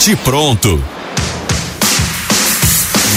[0.00, 0.84] Bate pronto.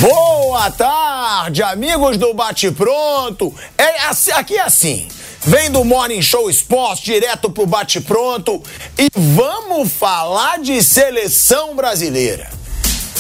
[0.02, 3.56] Boa tarde, amigos do Bate Pronto.
[3.78, 5.08] É assim, aqui é assim.
[5.46, 8.62] Vem do Morning Show Esporte direto pro Bate Pronto
[9.00, 12.52] e vamos falar de seleção brasileira.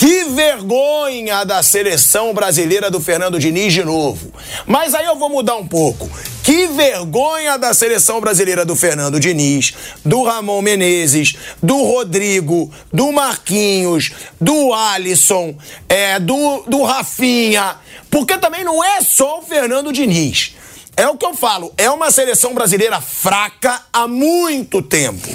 [0.04, 4.33] Que vergonha da seleção brasileira do Fernando Diniz de novo.
[4.67, 6.11] Mas aí eu vou mudar um pouco.
[6.43, 14.12] Que vergonha da seleção brasileira do Fernando Diniz, do Ramon Menezes, do Rodrigo, do Marquinhos,
[14.41, 15.55] do Alisson,
[15.88, 17.77] é, do, do Rafinha.
[18.12, 20.54] Porque também não é só o Fernando Diniz.
[20.95, 25.27] É o que eu falo, é uma seleção brasileira fraca há muito tempo.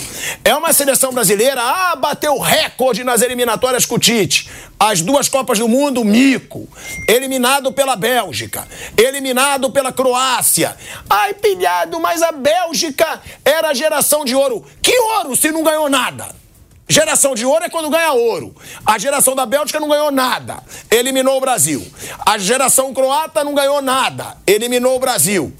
[0.44, 4.48] É uma seleção brasileira, ah, bateu recorde nas eliminatórias com o Tite.
[4.78, 6.68] As duas Copas do Mundo, mico.
[7.08, 10.76] Eliminado pela Bélgica, eliminado pela Croácia.
[11.10, 14.64] Ai, pilhado, mas a Bélgica era a geração de ouro.
[14.80, 16.36] Que ouro se não ganhou nada?
[16.89, 18.55] Geração de ouro é quando ganha ouro.
[18.84, 20.62] A geração da Bélgica não ganhou nada.
[20.91, 21.86] Eliminou o Brasil.
[22.25, 24.36] A geração croata não ganhou nada.
[24.47, 25.53] Eliminou o Brasil.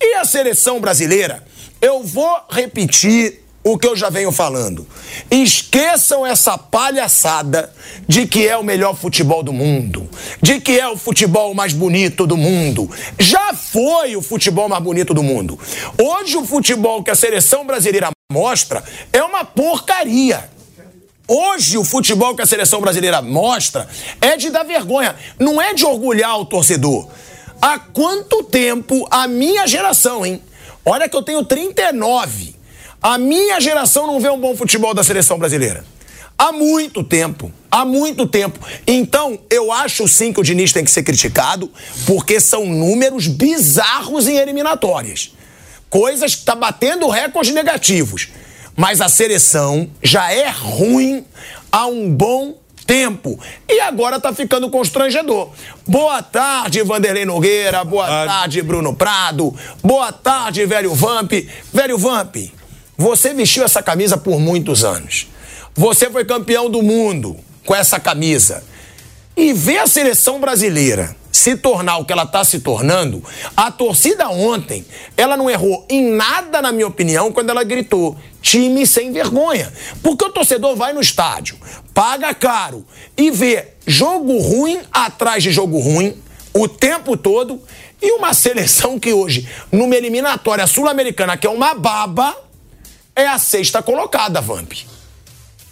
[0.00, 1.44] E a seleção brasileira?
[1.80, 4.86] Eu vou repetir o que eu já venho falando.
[5.30, 7.72] Esqueçam essa palhaçada
[8.06, 10.08] de que é o melhor futebol do mundo,
[10.40, 12.90] de que é o futebol mais bonito do mundo.
[13.18, 15.58] Já foi o futebol mais bonito do mundo.
[16.00, 18.82] Hoje o futebol que a seleção brasileira mostra
[19.12, 20.57] é uma porcaria.
[21.30, 23.86] Hoje, o futebol que a seleção brasileira mostra
[24.18, 27.06] é de dar vergonha, não é de orgulhar o torcedor.
[27.60, 30.42] Há quanto tempo a minha geração, hein?
[30.82, 32.56] Olha que eu tenho 39.
[33.02, 35.84] A minha geração não vê um bom futebol da seleção brasileira.
[36.38, 37.52] Há muito tempo.
[37.70, 38.58] Há muito tempo.
[38.86, 41.70] Então, eu acho sim que o Diniz tem que ser criticado,
[42.06, 45.34] porque são números bizarros em eliminatórias.
[45.90, 48.28] Coisas que tá batendo recordes negativos.
[48.78, 51.24] Mas a seleção já é ruim
[51.72, 53.36] há um bom tempo.
[53.68, 55.50] E agora tá ficando constrangedor.
[55.84, 57.82] Boa tarde, Vanderlei Nogueira.
[57.82, 58.32] Boa tarde.
[58.32, 59.52] tarde, Bruno Prado.
[59.82, 61.32] Boa tarde, velho Vamp.
[61.72, 62.36] Velho Vamp,
[62.96, 65.26] você vestiu essa camisa por muitos anos.
[65.74, 67.36] Você foi campeão do mundo
[67.66, 68.62] com essa camisa.
[69.36, 73.22] E ver a seleção brasileira se tornar o que ela está se tornando,
[73.56, 74.84] a torcida ontem,
[75.16, 79.72] ela não errou em nada, na minha opinião, quando ela gritou: time sem vergonha.
[80.02, 81.56] Porque o torcedor vai no estádio,
[81.94, 82.84] paga caro
[83.16, 86.20] e vê jogo ruim atrás de jogo ruim
[86.52, 87.62] o tempo todo
[88.02, 92.36] e uma seleção que hoje, numa eliminatória sul-americana, que é uma baba,
[93.14, 94.72] é a sexta colocada, Vamp.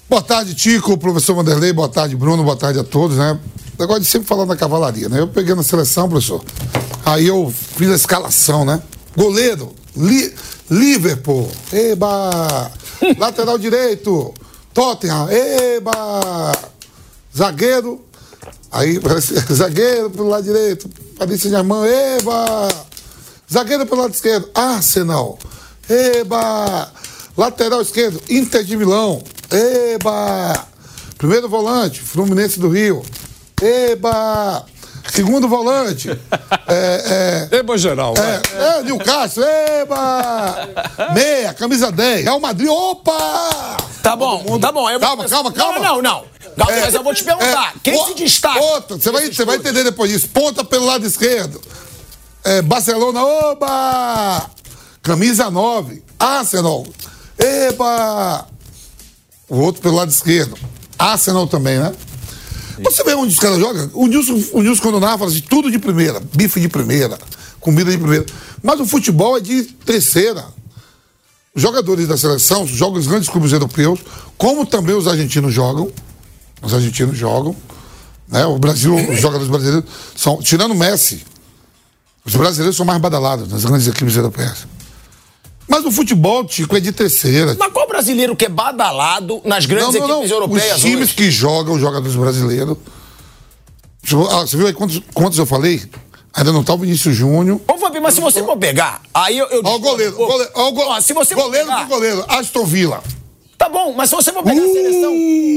[0.08, 3.40] Boa tarde, Tico, professor Vanderlei, boa tarde, Bruno, boa tarde a todos, né?
[3.76, 5.18] Negócio de sempre falar da cavalaria, né?
[5.18, 6.44] Eu peguei na seleção, professor.
[7.04, 8.80] Aí eu fiz a escalação, né?
[9.16, 10.32] Goleiro, li,
[10.70, 12.70] Liverpool, eba!
[13.18, 14.32] Lateral direito,
[14.72, 16.52] Tottenham, eba!
[17.36, 18.00] Zagueiro,
[18.70, 19.00] aí
[19.52, 20.88] zagueiro pelo lado direito,
[21.18, 22.68] Paris Saint-Germain, eba!
[23.52, 25.36] Zagueiro pelo lado esquerdo, Arsenal,
[25.90, 26.92] eba!
[27.36, 29.20] Lateral esquerdo, Inter de Milão,
[29.50, 30.66] eba!
[31.18, 33.02] Primeiro volante, Fluminense do Rio,
[33.62, 34.64] Eba!
[35.10, 36.10] Segundo volante.
[36.68, 38.12] É, é, eba geral.
[38.18, 40.68] É, é Newcastle, eba!
[41.14, 42.24] Meia, camisa 10.
[42.24, 43.76] Real Madrid, opa!
[44.02, 44.60] Tá bom, mundo...
[44.60, 44.86] tá bom.
[44.98, 45.78] calma, calma, calma.
[45.78, 46.24] Não, não, não.
[46.56, 47.72] Calma, é, mas eu vou te perguntar.
[47.76, 48.58] É, quem o, se destaca?
[48.58, 50.28] Outra, você vai, você vai entender depois disso.
[50.30, 51.60] Ponta pelo lado esquerdo.
[52.42, 54.50] É, Barcelona, oba!
[55.02, 56.02] Camisa 9.
[56.18, 56.84] Arsenal,
[57.38, 58.44] eba!
[59.48, 60.56] O outro pelo lado esquerdo.
[60.98, 61.94] Arsenal também, né?
[62.82, 63.90] Você vê onde os caras jogam?
[63.94, 67.18] O Nilson, o Nilson quando narra, fala assim, tudo de primeira, bife de primeira,
[67.60, 68.26] comida de primeira.
[68.62, 70.44] Mas o futebol é de terceira.
[71.54, 74.00] Os jogadores da seleção jogam os grandes clubes europeus,
[74.36, 75.90] como também os argentinos jogam.
[76.60, 77.56] Os argentinos jogam.
[78.28, 78.44] Né?
[78.44, 81.24] O Brasil, os jogadores brasileiros são, tirando o Messi,
[82.24, 84.66] os brasileiros são mais badalados nas grandes equipes europeias.
[85.68, 87.56] Mas o futebol, Tico, é de terceira.
[87.58, 90.36] Mas qual brasileiro que é badalado nas grandes não, não, equipes não.
[90.36, 90.76] europeias?
[90.76, 91.14] Os times hoje?
[91.14, 92.76] que jogam, os jogadores brasileiros.
[94.30, 95.82] Ah, você viu aí quantos, quantos eu falei?
[96.32, 97.60] Ainda não tá o Vinícius Júnior.
[97.66, 99.46] Ô, Fabi, mas se você for pegar, aí eu.
[99.64, 100.16] Olha o goleiro.
[100.18, 100.82] Ó, goleiro, ó, go...
[100.82, 101.82] ó, se você goleiro pegar...
[101.82, 103.02] do goleiro, Aston Villa.
[103.56, 104.64] Tá bom, mas se você for pegar uh...
[104.64, 105.12] a seleção.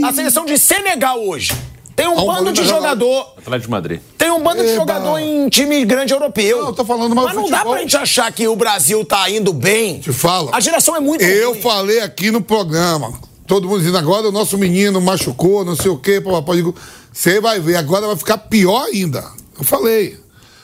[0.05, 1.51] A seleção de Senegal hoje.
[1.99, 3.33] Tem um bando de jogador.
[3.37, 3.99] Atlético de Madrid.
[4.17, 4.69] Tem um bando Eba.
[4.69, 6.59] de jogador em time grande europeu.
[6.61, 7.65] Não, eu tô falando mais Mas não futebol.
[7.65, 9.99] dá pra gente achar que o Brasil tá indo bem.
[9.99, 10.49] Te falo.
[10.53, 11.61] A geração é muito Eu ruim.
[11.61, 13.11] falei aqui no programa.
[13.45, 16.55] Todo mundo dizendo agora o nosso menino machucou, não sei o quê, papai.
[16.55, 16.73] Digo,
[17.11, 19.25] você vai ver, agora vai ficar pior ainda.
[19.57, 20.17] Eu falei.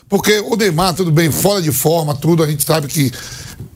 [0.07, 3.11] Porque o Neymar, tudo bem, fora de forma, tudo, a gente sabe que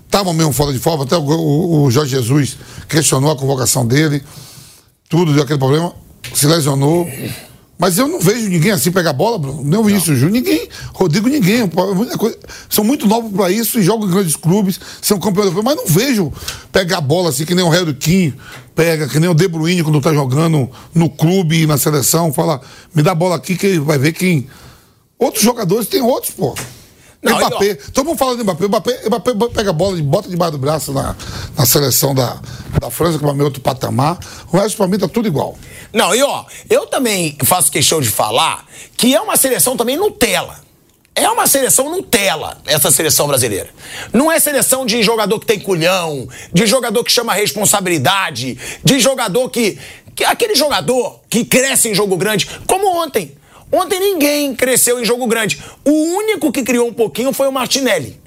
[0.06, 2.56] estava mesmo fora de forma, até o, o, o Jorge Jesus
[2.88, 4.24] questionou a convocação dele,
[5.10, 5.94] tudo deu aquele problema
[6.34, 7.08] se lesionou.
[7.82, 9.64] Mas eu não vejo ninguém assim pegar bola, Bruno.
[9.64, 10.68] Nem o Vinícius Júnior, ninguém.
[10.94, 11.62] Rodrigo, ninguém.
[12.70, 15.54] São muito novos para isso e jogam em grandes clubes, são campeões.
[15.64, 16.30] Mas não vejo
[16.74, 18.34] pegar bola assim, que nem o Harry Kim
[18.76, 22.34] pega, que nem o De Bruyne quando tá jogando no clube e na seleção.
[22.34, 22.60] Fala,
[22.94, 24.50] me dá bola aqui que vai ver quem.
[25.18, 26.54] Outros jogadores tem outros, pô.
[27.22, 27.76] Não, Mbappé.
[27.94, 28.68] Todo mundo fala de Mbappé.
[28.68, 29.02] Mbappé.
[29.08, 31.16] Mbappé pega a bola e bota debaixo do braço na,
[31.58, 32.40] na seleção da,
[32.80, 34.18] da França, que é outro patamar.
[34.52, 35.58] O resto, pra mim, tá tudo igual.
[35.92, 40.60] Não, e ó, eu também faço questão de falar que é uma seleção também Nutella.
[41.14, 43.70] É uma seleção Nutella, essa seleção brasileira.
[44.14, 49.50] Não é seleção de jogador que tem culhão, de jogador que chama responsabilidade, de jogador
[49.50, 49.78] que.
[50.16, 53.38] que aquele jogador que cresce em jogo grande, como ontem.
[53.72, 55.62] Ontem ninguém cresceu em jogo grande.
[55.86, 58.20] O único que criou um pouquinho foi o Martinelli.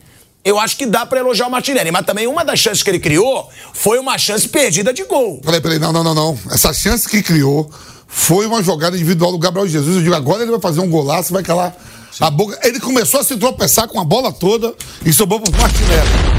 [0.44, 2.98] Eu acho que dá para elogiar o Martinelli, mas também uma das chances que ele
[2.98, 5.40] criou foi uma chance perdida de gol.
[5.44, 6.38] Peraí, peraí, não, não, não, não.
[6.50, 7.70] Essa chance que criou
[8.08, 9.96] foi uma jogada individual do Gabriel Jesus.
[9.96, 11.76] Eu digo, agora ele vai fazer um golaço, vai calar
[12.10, 12.24] Sim.
[12.24, 12.58] a boca.
[12.64, 14.74] Ele começou a se tropeçar com a bola toda
[15.04, 16.32] e sobrou pro Martinelli.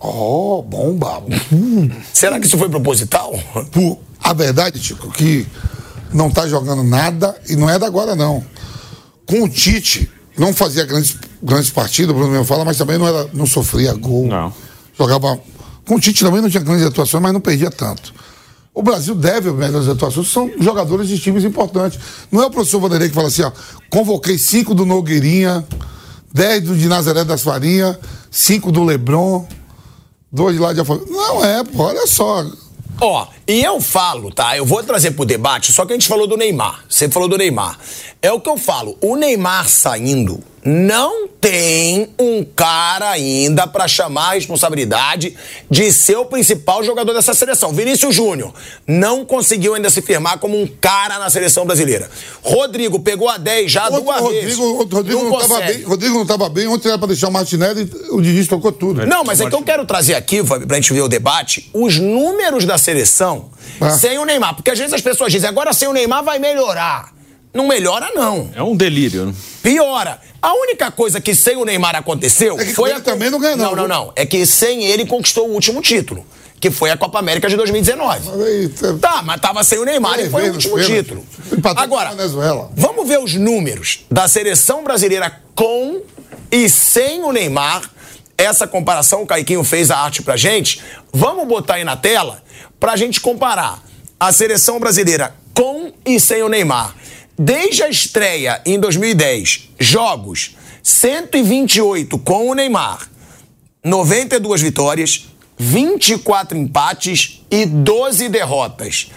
[0.00, 1.22] Oh, bomba.
[1.52, 1.88] Hum.
[2.12, 3.32] Será que isso foi proposital?
[3.70, 5.46] Por, a verdade, Tico, que
[6.12, 8.44] não está jogando nada e não é da agora, não.
[9.26, 13.06] Com o Tite, não fazia grandes, grandes partidas, o Bruno mesmo fala, mas também não,
[13.06, 14.26] era, não sofria gol.
[14.26, 14.52] Não.
[14.98, 15.40] Jogava.
[15.86, 18.12] Com o Tite também não tinha grandes atuações, mas não perdia tanto.
[18.74, 21.98] O Brasil deve melhores atuações, são jogadores de times importantes.
[22.30, 23.52] Não é o professor Vanderlei que fala assim, ó,
[23.90, 25.66] convoquei cinco do Nogueirinha,
[26.32, 27.98] dez do de Nazaré das Farinhas,
[28.30, 29.46] cinco do Lebron,
[30.32, 31.04] dois de lá de Afonso.
[31.10, 32.46] Não é, pô, olha só.
[33.04, 34.56] Ó, e eu falo, tá?
[34.56, 36.84] Eu vou trazer pro debate, só que a gente falou do Neymar.
[36.88, 37.76] Você falou do Neymar.
[38.22, 38.96] É o que eu falo.
[39.00, 45.36] O Neymar saindo não tem um cara ainda para chamar a responsabilidade
[45.68, 47.72] de ser o principal jogador dessa seleção.
[47.72, 48.54] Vinícius Júnior
[48.86, 52.08] não conseguiu ainda se firmar como um cara na seleção brasileira.
[52.42, 54.58] Rodrigo pegou a 10 já Outro, duas Rodrigo, vezes.
[54.58, 57.90] Rodrigo não, não tava bem, Rodrigo não estava bem, ontem era para deixar o Martinelli
[58.10, 59.04] o Diniz tocou tudo.
[59.06, 62.64] Não, mas é que eu quero trazer aqui, pra gente ver o debate, os números
[62.64, 63.50] da seleção
[63.80, 63.90] ah.
[63.90, 64.54] sem o Neymar.
[64.54, 67.12] Porque às vezes as pessoas dizem, agora sem o Neymar vai melhorar.
[67.54, 68.50] Não melhora, não.
[68.54, 69.34] É um delírio, né?
[69.62, 70.18] Piora.
[70.40, 72.90] A única coisa que sem o Neymar aconteceu é que foi.
[72.90, 73.02] Ele a...
[73.02, 73.76] também não ganhou, não.
[73.76, 74.12] Não, não.
[74.16, 76.26] É que sem ele conquistou o último título.
[76.58, 78.20] Que foi a Copa América de 2019.
[78.24, 81.26] Mas Tá, mas tava sem o Neymar é, e foi o último título.
[81.76, 82.12] Agora,
[82.74, 86.00] vamos ver os números da seleção brasileira com
[86.50, 87.82] e sem o Neymar.
[88.38, 90.80] Essa comparação, o Caiquinho fez a arte pra gente.
[91.12, 92.42] Vamos botar aí na tela
[92.78, 93.82] pra gente comparar
[94.18, 96.94] a seleção brasileira com e sem o Neymar.
[97.38, 103.08] Desde a estreia em 2010, jogos 128 com o Neymar,
[103.82, 109.10] 92 vitórias, 24 empates e 12 derrotas.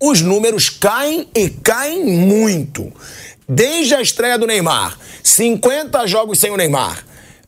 [0.00, 2.92] Os números caem e caem muito.
[3.48, 7.04] Desde a estreia do Neymar, 50 jogos sem o Neymar,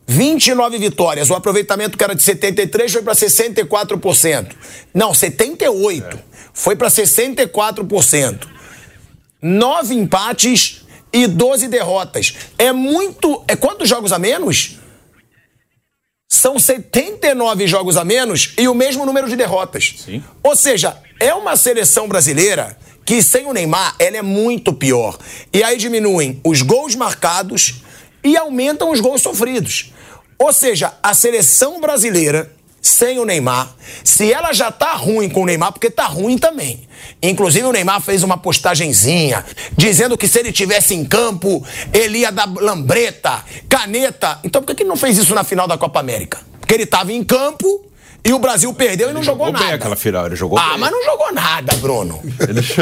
[0.06, 1.28] 29 vitórias.
[1.28, 4.54] O aproveitamento que era de 73 foi para 64%.
[4.94, 6.16] Não, 78.
[6.16, 6.20] É.
[6.54, 8.48] Foi para 64%.
[9.42, 12.34] Nove empates e 12 derrotas.
[12.56, 13.44] É muito.
[13.46, 14.78] É quantos jogos a menos?
[16.26, 19.94] São 79 jogos a menos e o mesmo número de derrotas.
[20.04, 20.22] Sim.
[20.42, 22.76] Ou seja, é uma seleção brasileira
[23.08, 25.16] que sem o Neymar ela é muito pior.
[25.50, 27.76] E aí diminuem os gols marcados
[28.22, 29.94] e aumentam os gols sofridos.
[30.38, 33.74] Ou seja, a seleção brasileira sem o Neymar,
[34.04, 36.86] se ela já tá ruim com o Neymar, porque tá ruim também.
[37.22, 39.42] Inclusive o Neymar fez uma postagenzinha
[39.74, 44.38] dizendo que se ele tivesse em campo, ele ia dar lambreta, caneta.
[44.44, 46.40] Então por que ele não fez isso na final da Copa América?
[46.60, 47.87] Porque ele tava em campo
[48.28, 49.64] e o Brasil perdeu ele e não jogou, jogou nada.
[49.64, 50.78] Bem aquela final, ele jogou ah, bem.
[50.80, 52.20] mas não jogou nada, Bruno.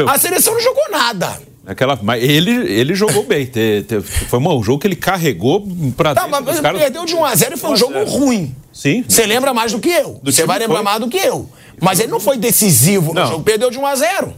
[0.07, 1.39] A seleção não jogou nada.
[1.65, 3.45] Aquela, mas ele, ele jogou bem.
[3.45, 6.81] Te, te, foi um jogo que ele carregou pra tá, mas ele caras...
[6.81, 8.55] perdeu de 1x0 e foi um jogo ruim.
[8.71, 9.03] Sim.
[9.07, 10.19] Você lembra mais do que eu.
[10.23, 10.83] Você vai lembrar foi.
[10.83, 11.49] mais do que eu.
[11.81, 13.27] Mas ele não foi decisivo no não.
[13.27, 14.33] jogo, perdeu de 1x0.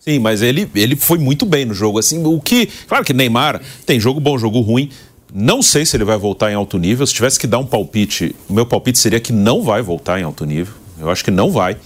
[0.00, 1.98] Sim, mas ele, ele foi muito bem no jogo.
[1.98, 2.66] Assim, o que.
[2.86, 4.90] Claro que Neymar tem jogo bom, jogo ruim.
[5.36, 7.04] Não sei se ele vai voltar em alto nível.
[7.04, 10.22] Se tivesse que dar um palpite, o meu palpite seria que não vai voltar em
[10.22, 10.72] alto nível.
[10.96, 11.76] Eu acho que não vai.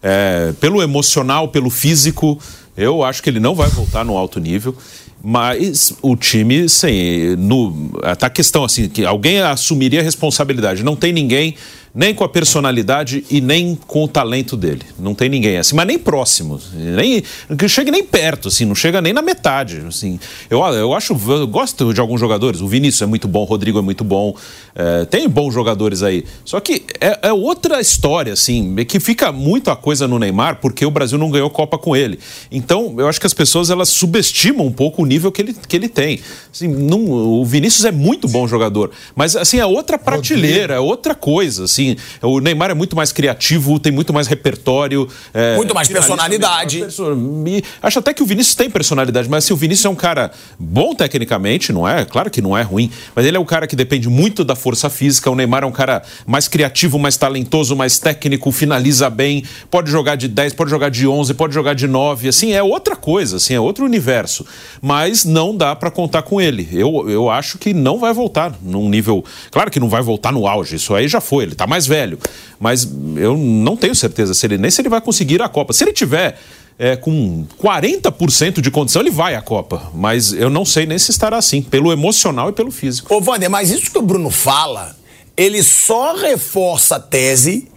[0.00, 2.38] É, pelo emocional, pelo físico,
[2.76, 4.76] eu acho que ele não vai voltar no alto nível.
[5.20, 10.84] Mas o time, sim, no, tá a questão assim, que alguém assumiria a responsabilidade.
[10.84, 11.56] Não tem ninguém
[11.94, 14.82] nem com a personalidade e nem com o talento dele.
[14.98, 17.22] Não tem ninguém assim, mas nem próximo, nem
[17.56, 20.18] que chegue nem perto, assim, não chega nem na metade, assim.
[20.48, 22.60] Eu, eu acho, eu gosto de alguns jogadores.
[22.60, 24.34] O Vinícius é muito bom, o Rodrigo é muito bom,
[24.74, 26.24] é, tem bons jogadores aí.
[26.44, 30.86] Só que é, é, outra história, assim, que fica muito a coisa no Neymar porque
[30.86, 32.18] o Brasil não ganhou Copa com ele.
[32.50, 35.76] Então, eu acho que as pessoas elas subestimam um pouco o nível que ele, que
[35.76, 36.20] ele tem.
[36.52, 41.14] Assim, não, o Vinícius é muito bom jogador, mas assim é outra prateleira, é outra
[41.14, 45.08] coisa, assim assim, o Neymar é muito mais criativo, tem muito mais repertório.
[45.34, 46.86] É, muito mais personalidade.
[47.16, 50.30] Me, acho até que o Vinícius tem personalidade, mas assim, o Vinícius é um cara
[50.58, 52.04] bom tecnicamente, não é?
[52.04, 54.88] Claro que não é ruim, mas ele é um cara que depende muito da força
[54.88, 55.30] física.
[55.30, 60.16] O Neymar é um cara mais criativo, mais talentoso, mais técnico, finaliza bem, pode jogar
[60.16, 63.54] de 10, pode jogar de 11, pode jogar de 9, assim, é outra coisa, assim,
[63.54, 64.46] é outro universo.
[64.80, 66.68] Mas não dá para contar com ele.
[66.72, 69.24] Eu, eu acho que não vai voltar num nível.
[69.50, 72.18] Claro que não vai voltar no auge, isso aí já foi, ele tá mais velho.
[72.60, 72.86] Mas
[73.16, 75.72] eu não tenho certeza se ele, nem se ele vai conseguir a Copa.
[75.72, 76.38] Se ele tiver
[76.78, 79.90] é, com 40% de condição, ele vai à Copa.
[79.94, 83.14] Mas eu não sei nem se estará assim, pelo emocional e pelo físico.
[83.14, 84.94] Ô, Wander, mas isso que o Bruno fala,
[85.34, 87.68] ele só reforça a tese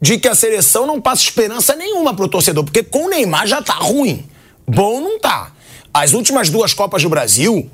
[0.00, 3.60] de que a seleção não passa esperança nenhuma pro torcedor, porque com o Neymar já
[3.60, 4.24] tá ruim.
[4.66, 5.52] Bom não tá.
[5.92, 7.70] As últimas duas Copas do Brasil,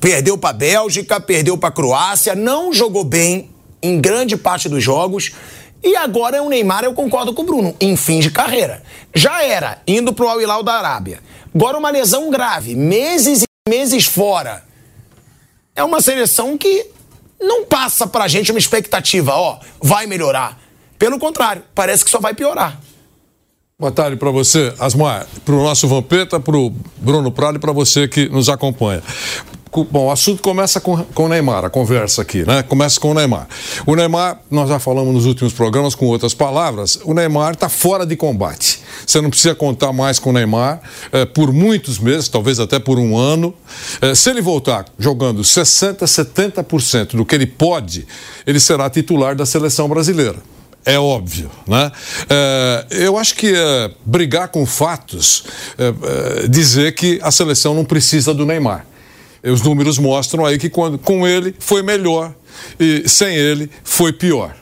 [0.00, 3.50] perdeu para Bélgica, perdeu para Croácia, não jogou bem
[3.82, 5.32] em grande parte dos jogos.
[5.82, 8.82] E agora é o Neymar, eu concordo com o Bruno, em fim de carreira.
[9.14, 11.20] Já era, indo pro Al Hilal da Arábia.
[11.54, 14.62] Agora uma lesão grave, meses e meses fora.
[15.74, 16.86] É uma seleção que
[17.40, 20.58] não passa pra gente uma expectativa, ó, vai melhorar.
[20.98, 22.78] Pelo contrário, parece que só vai piorar.
[23.78, 26.68] Boa tarde para você, Asmar, para o nosso Vampeta, para o
[26.98, 29.02] Bruno Prado e para você que nos acompanha.
[29.72, 32.60] Bom, o assunto começa com, com o Neymar, a conversa aqui, né?
[32.64, 33.46] Começa com o Neymar.
[33.86, 38.04] O Neymar, nós já falamos nos últimos programas com outras palavras, o Neymar está fora
[38.04, 38.80] de combate.
[39.06, 40.80] Você não precisa contar mais com o Neymar
[41.12, 43.54] é, por muitos meses, talvez até por um ano.
[44.00, 48.08] É, se ele voltar jogando 60%, 70% do que ele pode,
[48.44, 50.38] ele será titular da seleção brasileira
[50.82, 51.92] é óbvio, né?
[52.28, 53.52] É, eu acho que
[54.02, 55.44] brigar com fatos,
[56.48, 58.86] dizer que a seleção não precisa do Neymar.
[59.42, 62.34] Os números mostram aí que quando, com ele foi melhor
[62.78, 64.54] e sem ele foi pior.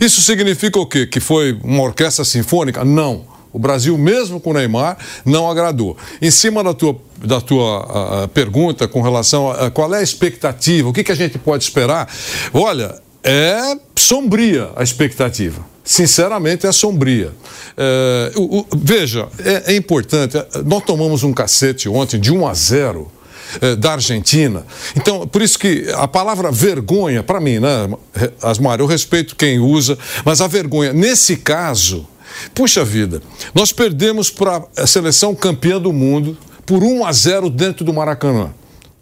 [0.00, 1.06] Isso significa o quê?
[1.06, 2.84] Que foi uma orquestra sinfônica?
[2.84, 3.32] Não.
[3.52, 5.96] O Brasil, mesmo com o Neymar, não agradou.
[6.20, 10.88] Em cima da tua, da tua pergunta com relação a, a, qual é a expectativa,
[10.88, 12.12] o que, que a gente pode esperar,
[12.52, 15.64] olha, é sombria a expectativa.
[15.84, 17.30] Sinceramente, é sombria.
[17.76, 20.36] É, o, o, veja, é, é importante.
[20.64, 23.12] Nós tomamos um cacete ontem de 1 a 0
[23.60, 24.64] eh, da Argentina.
[24.96, 27.88] Então, por isso que a palavra vergonha, para mim, né,
[28.42, 32.06] Asmar, eu respeito quem usa, mas a vergonha, nesse caso,
[32.54, 33.22] puxa vida,
[33.54, 36.36] nós perdemos para a seleção campeã do mundo
[36.66, 38.52] por 1 a 0 dentro do Maracanã.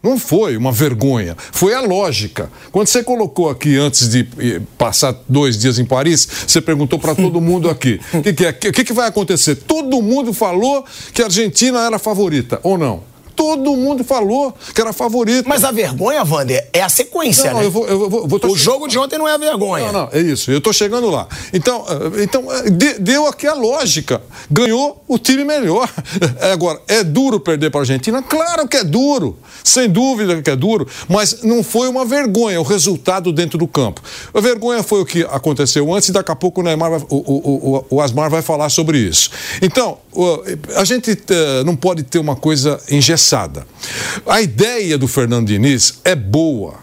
[0.03, 2.51] Não foi uma vergonha, foi a lógica.
[2.73, 7.15] Quando você colocou aqui, antes de eh, passar dois dias em Paris, você perguntou para
[7.15, 9.55] todo mundo aqui: o que, que, é, que, que vai acontecer?
[9.55, 10.85] Todo mundo falou
[11.15, 13.12] que a Argentina era favorita, ou não?
[13.35, 15.49] Todo mundo falou que era favorito.
[15.49, 17.67] Mas a vergonha, Wander, é a sequência, não, né?
[17.67, 19.87] Eu vou, eu vou, vou o jogo de ontem não é a vergonha.
[19.87, 20.51] Não, não, é isso.
[20.51, 21.27] Eu estou chegando lá.
[21.53, 24.21] Então, eh, então eh, deu aqui a lógica.
[24.51, 25.89] Ganhou o time melhor.
[26.53, 28.23] Agora, é duro perder para a Argentina?
[28.23, 29.39] Claro que é duro.
[29.65, 30.87] Sem dúvida que é duro.
[31.09, 34.03] Mas não foi uma vergonha o resultado dentro do campo.
[34.35, 37.17] A vergonha foi o que aconteceu antes e daqui a pouco o, Neymar vai, o,
[37.17, 39.31] o, o, Asmar vai falar sobre isso.
[39.61, 39.99] Então,
[40.77, 43.22] a gente eh, não pode ter uma coisa engessada
[44.27, 46.81] A ideia do Fernando Diniz é boa.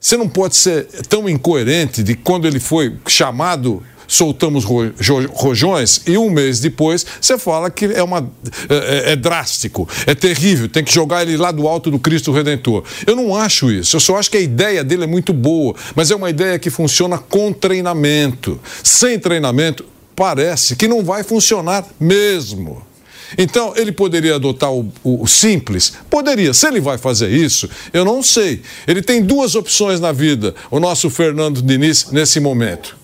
[0.00, 6.30] Você não pode ser tão incoerente de quando ele foi chamado soltamos rojões e um
[6.30, 8.26] mês depois você fala que é, uma,
[8.70, 12.82] é, é, drástico, é terrível, tem que jogar ele lá do alto do Cristo Redentor.
[13.06, 16.10] Eu não acho isso, eu só acho que a ideia dele é muito boa, mas
[16.10, 18.58] é uma ideia que funciona com treinamento.
[18.82, 19.84] Sem treinamento,
[20.16, 22.87] parece que não vai funcionar mesmo.
[23.36, 25.92] Então, ele poderia adotar o, o, simples?
[26.08, 26.54] Poderia.
[26.54, 28.62] Se ele vai fazer isso, eu não sei.
[28.86, 32.96] Ele tem duas opções na vida, o nosso Fernando Diniz, nesse momento.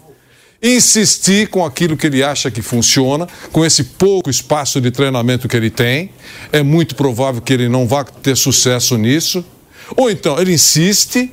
[0.63, 5.57] Insistir com aquilo que ele acha que funciona, com esse pouco espaço de treinamento que
[5.57, 6.11] ele tem.
[6.51, 9.45] É muito provável que ele não vá ter sucesso nisso.
[9.95, 11.31] Ou então, ele insiste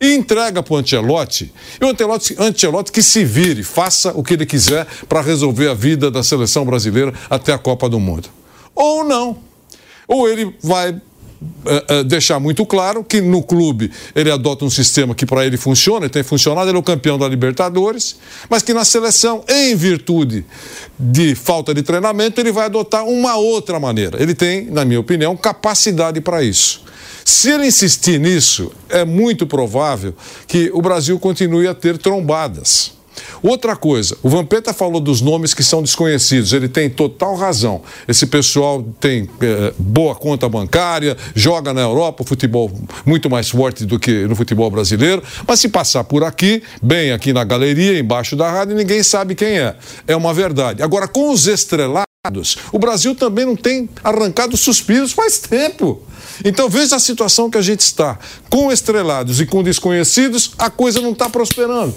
[0.00, 1.52] e entrega para o Ancelotti.
[1.80, 5.74] E o Ancelotti, Ancelotti que se vire, faça o que ele quiser para resolver a
[5.74, 8.28] vida da seleção brasileira até a Copa do Mundo.
[8.74, 9.38] Ou não.
[10.06, 11.00] Ou ele vai
[11.64, 15.56] é, é, deixar muito claro que no clube ele adota um sistema que para ele
[15.56, 18.16] funciona, ele tem funcionado, ele é o campeão da Libertadores,
[18.50, 20.44] mas que na seleção, em virtude
[20.98, 24.20] de falta de treinamento, ele vai adotar uma outra maneira.
[24.20, 26.82] Ele tem, na minha opinião, capacidade para isso.
[27.28, 30.14] Se ele insistir nisso, é muito provável
[30.46, 32.92] que o Brasil continue a ter trombadas.
[33.42, 36.54] Outra coisa, o Vampeta falou dos nomes que são desconhecidos.
[36.54, 37.82] Ele tem total razão.
[38.08, 42.72] Esse pessoal tem é, boa conta bancária, joga na Europa, futebol
[43.04, 45.22] muito mais forte do que no futebol brasileiro.
[45.46, 49.58] Mas se passar por aqui, bem aqui na galeria, embaixo da rádio, ninguém sabe quem
[49.58, 49.76] é.
[50.06, 50.82] É uma verdade.
[50.82, 56.02] Agora, com os estrelados, o Brasil também não tem arrancado suspiros faz tempo.
[56.44, 58.18] Então veja a situação que a gente está.
[58.50, 61.94] Com estrelados e com desconhecidos, a coisa não está prosperando.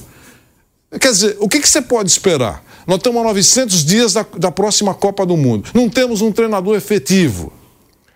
[0.99, 2.63] Quer dizer, o que, que, você pode esperar?
[2.85, 5.69] Nós estamos a 900 dias da, da próxima Copa do Mundo.
[5.73, 7.53] Não temos um treinador efetivo.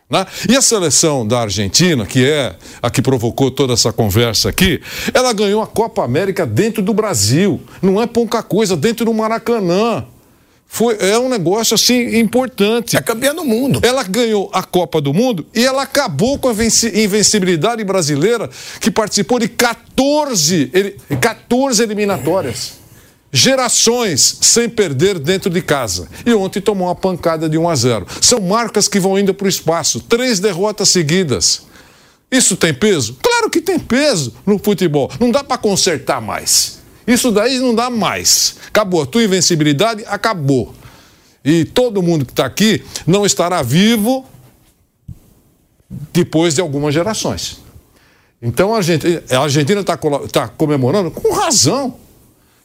[0.09, 0.25] Né?
[0.49, 4.81] E a seleção da Argentina, que é a que provocou toda essa conversa aqui,
[5.13, 7.61] ela ganhou a Copa América dentro do Brasil.
[7.81, 10.05] Não é pouca coisa, dentro do Maracanã.
[10.67, 12.97] Foi, é um negócio assim importante.
[12.97, 13.79] É campeã do mundo.
[13.81, 18.49] Ela ganhou a Copa do Mundo e ela acabou com a invencibilidade brasileira,
[18.81, 22.73] que participou de 14, 14 eliminatórias.
[23.31, 26.07] Gerações sem perder dentro de casa.
[26.25, 28.07] E ontem tomou uma pancada de 1 a 0.
[28.21, 29.99] São marcas que vão indo para o espaço.
[29.99, 31.63] Três derrotas seguidas.
[32.31, 33.17] Isso tem peso?
[33.21, 35.11] Claro que tem peso no futebol.
[35.19, 36.79] Não dá para consertar mais.
[37.07, 38.55] Isso daí não dá mais.
[38.67, 39.01] Acabou.
[39.01, 40.73] A tua invencibilidade acabou.
[41.43, 44.25] E todo mundo que está aqui não estará vivo
[46.11, 47.59] depois de algumas gerações.
[48.41, 49.97] Então a Argentina está
[50.31, 51.95] tá comemorando com razão.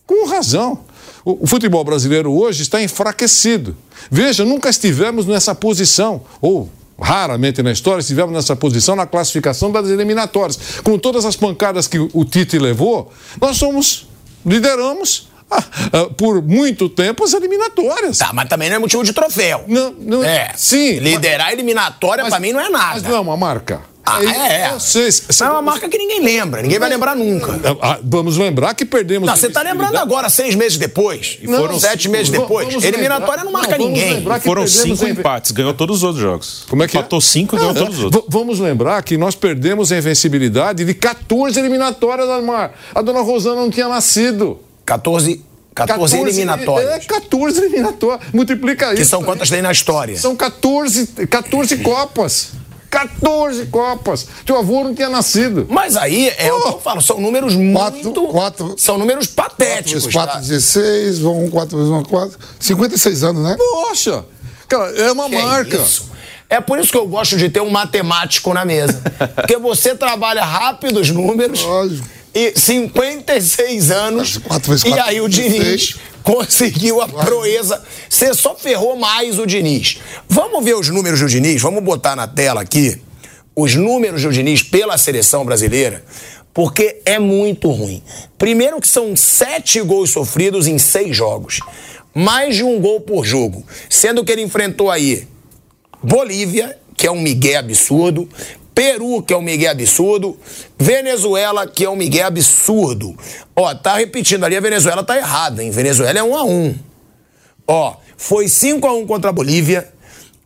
[0.06, 0.80] Com razão.
[1.24, 3.76] O, o futebol brasileiro hoje está enfraquecido.
[4.10, 6.70] Veja, nunca estivemos nessa posição, ou
[7.00, 10.58] raramente na história estivemos nessa posição na classificação das eliminatórias.
[10.82, 14.09] Com todas as pancadas que o Tite levou, nós somos
[14.44, 18.18] lideramos ah, ah, por muito tempo as eliminatórias.
[18.18, 19.64] Tá, mas também não é motivo de troféu.
[19.66, 20.52] Não, não é.
[20.56, 20.98] Sim.
[21.00, 22.94] Liderar a eliminatória para mim não é nada.
[22.94, 23.82] Mas não é uma marca.
[24.10, 24.72] Ah, é, é.
[24.72, 27.60] Vocês, é uma marca que ninguém lembra, ninguém vai lembrar nunca.
[27.80, 29.28] Ah, vamos lembrar que perdemos.
[29.28, 31.38] Não, você está lembrando agora, seis meses depois.
[31.40, 32.82] E foram sete meses depois.
[32.82, 34.24] Eliminatória não marca não, ninguém.
[34.42, 35.10] Foram cinco em...
[35.10, 36.64] empates, ganhou todos os outros jogos.
[36.68, 37.22] Como é que Empatou é?
[37.22, 38.24] cinco e ganhou todos os outros.
[38.28, 42.72] Vamos lembrar que nós perdemos a invencibilidade de 14 eliminatórias, Admar.
[42.94, 44.58] A dona Rosana não tinha nascido.
[44.84, 45.44] 14
[45.74, 46.90] 14, 14 eliminatórias.
[46.90, 48.32] É, 14 eliminatórias.
[48.32, 48.96] Multiplica isso.
[48.96, 50.16] Que são quantas tem na história?
[50.16, 52.52] São 14, 14 Copas.
[52.90, 54.26] 14 Copas.
[54.44, 55.66] Teu avô não tinha nascido.
[55.68, 56.56] Mas aí é oh.
[56.56, 58.22] o que eu falo, são números quatro, muito.
[58.28, 60.02] Quatro, são números patéticos.
[60.02, 60.40] 4 4, tá?
[60.40, 62.38] 16, vão 4 vezes 1, 4.
[62.58, 63.56] 56 anos, né?
[63.56, 64.24] Poxa!
[64.68, 65.76] Cara, é uma que marca.
[65.76, 66.10] É, isso?
[66.48, 69.00] é por isso que eu gosto de ter um matemático na mesa.
[69.34, 71.62] Porque você trabalha rápido os números.
[71.62, 74.38] Lógico e 56 anos.
[74.38, 77.82] Quatro vezes quatro, e aí o Diniz conseguiu a proeza.
[78.08, 79.98] Você só ferrou mais o Diniz.
[80.28, 81.60] Vamos ver os números do Diniz?
[81.62, 83.00] Vamos botar na tela aqui
[83.54, 86.04] os números do Diniz pela seleção brasileira,
[86.54, 88.02] porque é muito ruim.
[88.38, 91.60] Primeiro que são sete gols sofridos em seis jogos.
[92.14, 93.64] Mais de um gol por jogo.
[93.88, 95.28] Sendo que ele enfrentou aí
[96.02, 98.28] Bolívia, que é um migué absurdo,
[98.80, 100.38] Peru, que é um migué absurdo.
[100.78, 103.14] Venezuela, que é um migué absurdo.
[103.54, 105.70] Ó, tá repetindo ali, a Venezuela tá errada, hein?
[105.70, 106.74] Venezuela é 1 a 1
[107.68, 109.86] Ó, foi 5 a 1 contra a Bolívia,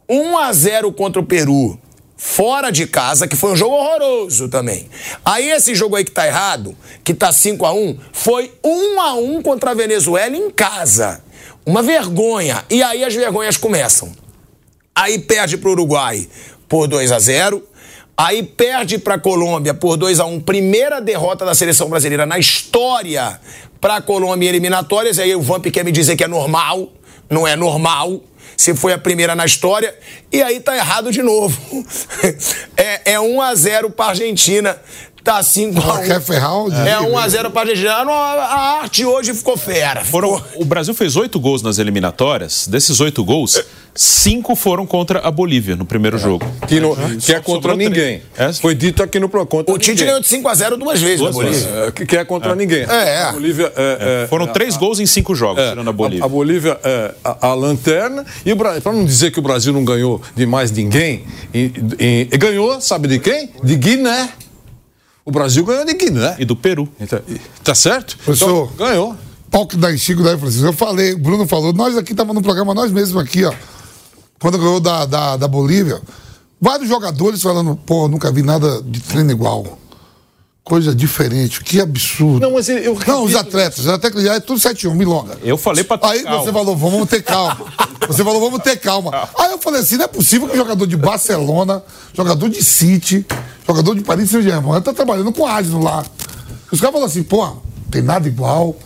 [0.08, 1.78] 1 a 0 contra o Peru,
[2.16, 4.90] fora de casa, que foi um jogo horroroso também.
[5.24, 9.14] Aí esse jogo aí que tá errado, que tá 5 a 1 foi 1 a
[9.14, 11.22] 1 contra a Venezuela em casa.
[11.64, 12.64] Uma vergonha.
[12.68, 14.10] E aí as vergonhas começam.
[14.92, 16.28] Aí perde pro Uruguai
[16.68, 17.73] por 2 a 0
[18.16, 22.38] Aí perde para a Colômbia por 2 a 1 Primeira derrota da seleção brasileira na
[22.38, 23.40] história
[23.80, 25.18] para a Colômbia em eliminatórias.
[25.18, 26.92] Aí o Vamp quer me dizer que é normal.
[27.28, 28.22] Não é normal.
[28.56, 29.92] Se foi a primeira na história.
[30.30, 31.84] E aí tá errado de novo.
[32.76, 34.78] é, é 1 a 0 para Argentina
[35.24, 36.52] Tá 5 a 1 Quer ferrar
[36.86, 38.12] É 1 a 0 para a Argentina.
[38.12, 40.04] A arte hoje ficou fera.
[40.04, 42.68] Foram, o Brasil fez oito gols nas eliminatórias.
[42.68, 43.58] Desses oito gols,
[43.94, 46.44] cinco foram contra a Bolívia no primeiro jogo.
[46.68, 48.20] Que, no, que é contra ninguém.
[48.36, 48.52] É?
[48.52, 51.34] Foi dito aqui no Contra o Tite ganhou de 5 a 0 duas vezes duas
[51.34, 51.68] Bolívia.
[51.68, 52.54] É, que, que, é contra é.
[52.54, 52.82] ninguém.
[52.82, 56.22] É, a Bolívia, é, é, foram três gols em cinco jogos, tirando a Bolívia.
[56.22, 58.26] A, a Bolívia é a, a, lanterna.
[58.44, 62.36] E para não dizer que o Brasil não ganhou de mais ninguém, e, e, e
[62.36, 63.48] ganhou, sabe de quem?
[63.62, 64.28] De Guiné.
[65.24, 66.36] O Brasil ganhou de Guiné.
[66.38, 66.88] E do Peru.
[67.00, 67.20] Então,
[67.62, 68.18] tá certo?
[68.18, 69.16] Professor, então, ganhou.
[69.50, 70.66] Pau que dá Chico daí, Francisco.
[70.66, 73.54] Eu falei, o Bruno falou, nós aqui estávamos no programa, nós mesmos aqui, ó.
[74.38, 76.02] Quando ganhou da, da, da Bolívia.
[76.60, 79.78] vários jogadores falando, pô, nunca vi nada de treino igual.
[80.64, 82.40] Coisa diferente, que absurdo.
[82.40, 85.36] Não, mas eu- Não, os atletas, os atletas já é tudo 7-1, milonga.
[85.42, 86.42] Eu falei pra ter Aí calma.
[86.42, 87.66] você falou, vamos ter calma.
[88.08, 89.28] Você falou, vamos ter calma.
[89.38, 93.24] Aí eu falei assim, não é possível que jogador de Barcelona, jogador de City,
[93.66, 96.04] jogador de Paris Saint-Germain, tá trabalhando com Asno lá.
[96.70, 97.56] Os caras falam assim, pô,
[97.90, 98.76] tem nada igual,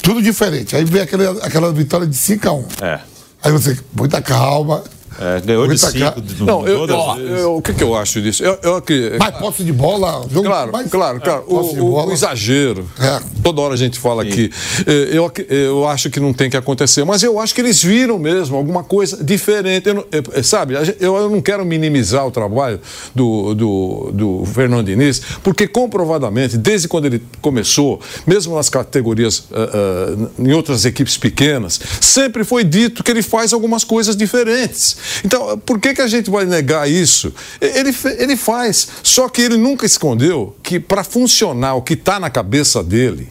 [0.00, 0.76] tudo diferente.
[0.76, 2.64] Aí vem aquele, aquela vitória de 5x1.
[2.80, 3.00] É.
[3.42, 4.84] Aí você, muita calma.
[5.20, 5.78] É, ganhou de.
[5.78, 6.22] 5.
[6.44, 6.96] Não, eu, todas
[7.40, 8.42] eu- o que, que eu acho disso?
[8.42, 11.44] Eu, eu, que- Mais posse de bola, jogo Claro, mais, claro, claro.
[11.46, 12.08] De o- bola.
[12.08, 12.88] o exagero.
[12.98, 13.20] É.
[13.42, 14.50] Toda hora a gente fala aqui.
[14.86, 18.18] Eh, Eu, eu acho que não tem que acontecer, mas eu acho que eles viram
[18.18, 19.92] mesmo alguma coisa diferente.
[19.92, 22.80] Não- eh, sabe, eu, eu não quero minimizar o trabalho
[23.14, 29.68] do, do, do Fernando Diniz, porque comprovadamente, desde quando ele começou, mesmo nas categorias, ah,
[29.72, 34.96] ah, em outras equipes pequenas, sempre foi dito que ele faz algumas coisas diferentes.
[35.24, 37.32] Então, por que, que a gente vai negar isso?
[37.60, 42.30] Ele, ele faz, só que ele nunca escondeu que para funcionar o que está na
[42.30, 43.28] cabeça dele,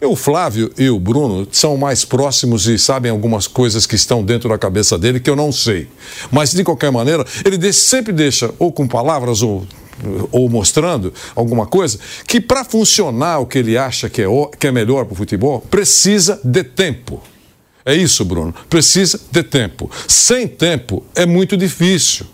[0.00, 4.48] o Flávio e o Bruno são mais próximos e sabem algumas coisas que estão dentro
[4.48, 5.86] da cabeça dele que eu não sei.
[6.30, 9.64] Mas, de qualquer maneira, ele deixa- sempre deixa, ou com palavras ou,
[10.32, 14.26] ou mostrando alguma coisa, que para funcionar o que ele acha que é,
[14.58, 17.22] que é melhor para o futebol, precisa de tempo.
[17.84, 18.54] É isso, Bruno.
[18.68, 19.90] Precisa de tempo.
[20.06, 22.26] Sem tempo é muito difícil.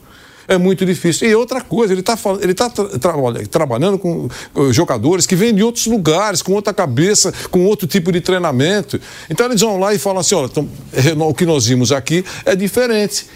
[0.46, 1.28] É muito difícil.
[1.28, 4.28] E outra coisa, ele está ele tá tra- trabalha- trabalhando com
[4.72, 8.98] jogadores que vêm de outros lugares, com outra cabeça, com outro tipo de treinamento.
[9.28, 10.66] Então eles vão lá e falam assim: olha, então,
[11.28, 13.26] o que nós vimos aqui é diferente.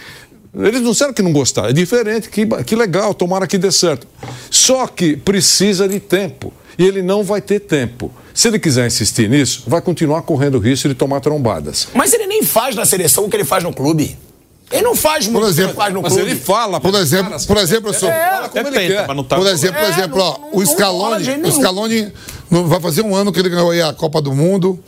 [0.54, 4.06] Eles não disseram que não gostaram, é diferente, que, que legal, tomara que dê certo.
[4.50, 6.52] Só que precisa de tempo.
[6.78, 8.10] E ele não vai ter tempo.
[8.34, 11.88] Se ele quiser insistir nisso, vai continuar correndo o risco de tomar trombadas.
[11.94, 14.16] Mas ele nem faz na seleção o que ele faz no clube.
[14.70, 16.30] Ele não faz muito o que exemplo, ele faz no Mas clube.
[16.30, 16.80] ele fala.
[16.80, 19.06] Por exemplo, caras, por exemplo, eu sou- fala como Até ele tenta, quer.
[19.06, 19.36] mas não tá.
[19.36, 21.52] Por exemplo, por É, exemplo, não- ó, não- o Scaloni, o.
[21.52, 22.12] Scaloni
[22.50, 24.80] não- vai fazer um ano que ele ganhou aí a Copa do Mundo,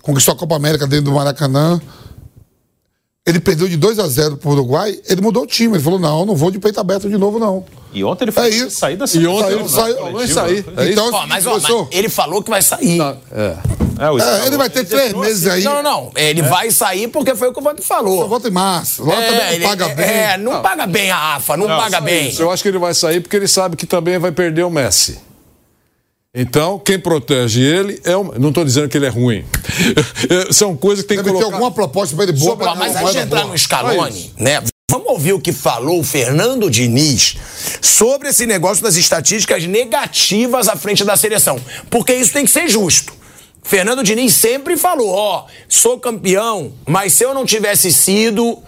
[0.00, 1.80] conquistou a Copa América dentro do Maracanã.
[3.24, 5.76] Ele perdeu de 2 a 0 pro Uruguai, ele mudou o time.
[5.76, 7.64] Ele falou: não, não vou de peito aberto de novo, não.
[7.94, 8.70] E ontem ele É foi isso.
[8.72, 10.64] sair da E ontem Saiu- ele saiu- falou isso aí.
[10.76, 10.92] É isso?
[10.92, 13.00] Então, Ó, mas, ó, mas ele falou que vai sair.
[13.30, 13.56] É.
[14.00, 15.62] É, o é, ele vai ter três meses aí.
[15.62, 16.10] Não, não, não.
[16.16, 18.26] Ele vai sair porque foi o que o Vanto falou.
[18.28, 19.04] Volta em março.
[19.04, 20.04] Lá também ele- não paga bem.
[20.06, 22.28] É, não, paga bem a AFA, não, paga bem.
[22.30, 24.70] Isso, Eu acho que ele vai sair porque ele sabe que também vai perder o
[24.70, 25.18] Messi.
[26.34, 28.24] Então, quem protege ele é o.
[28.38, 29.44] Não estou dizendo que ele é ruim.
[30.50, 31.56] São coisas que tem que Deve ter colocar.
[31.56, 32.52] alguma proposta pra ele boa.
[32.52, 33.52] Ó, pra mas antes de entrar boa.
[33.52, 34.62] no Scaloni, né?
[34.90, 37.36] Vamos ouvir o que falou o Fernando Diniz
[37.82, 41.60] sobre esse negócio das estatísticas negativas à frente da seleção.
[41.90, 43.12] Porque isso tem que ser justo.
[43.62, 48.58] Fernando Diniz sempre falou: ó, sou campeão, mas se eu não tivesse sido,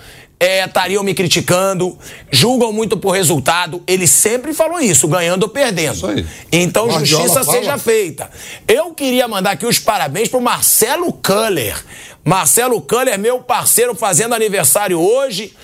[0.44, 1.98] é, estariam me criticando,
[2.30, 3.82] julgam muito por resultado.
[3.86, 5.94] Ele sempre falou isso, ganhando ou perdendo.
[5.94, 6.26] Isso aí.
[6.52, 7.58] Então, Guardiola justiça fala.
[7.58, 8.30] seja feita.
[8.68, 11.82] Eu queria mandar aqui os parabéns pro Marcelo Culler.
[12.22, 15.54] Marcelo Culler, meu parceiro, fazendo aniversário hoje.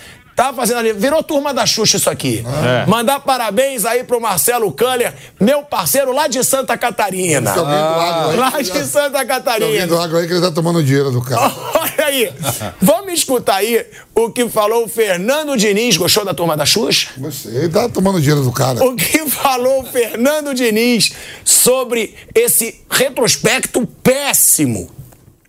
[0.40, 1.02] Tá fazendo aniversário.
[1.02, 2.42] Virou turma da Xuxa isso aqui.
[2.82, 2.86] É.
[2.86, 7.52] Mandar parabéns aí pro Marcelo Culler, meu parceiro lá de Santa Catarina.
[7.52, 9.86] Tem alguém do lado aí Lá de já- Santa Tem alguém Catarina.
[9.86, 11.52] do água aí que ele tá tomando dinheiro do cara.
[11.78, 12.32] Olha aí.
[12.80, 15.98] Vamos escutar aí o que falou o Fernando Diniz.
[15.98, 17.10] Gostou da turma da Xuxa?
[17.18, 18.82] Você tá tomando dinheiro do cara.
[18.82, 21.12] O que falou o Fernando Diniz
[21.44, 24.90] sobre esse retrospecto péssimo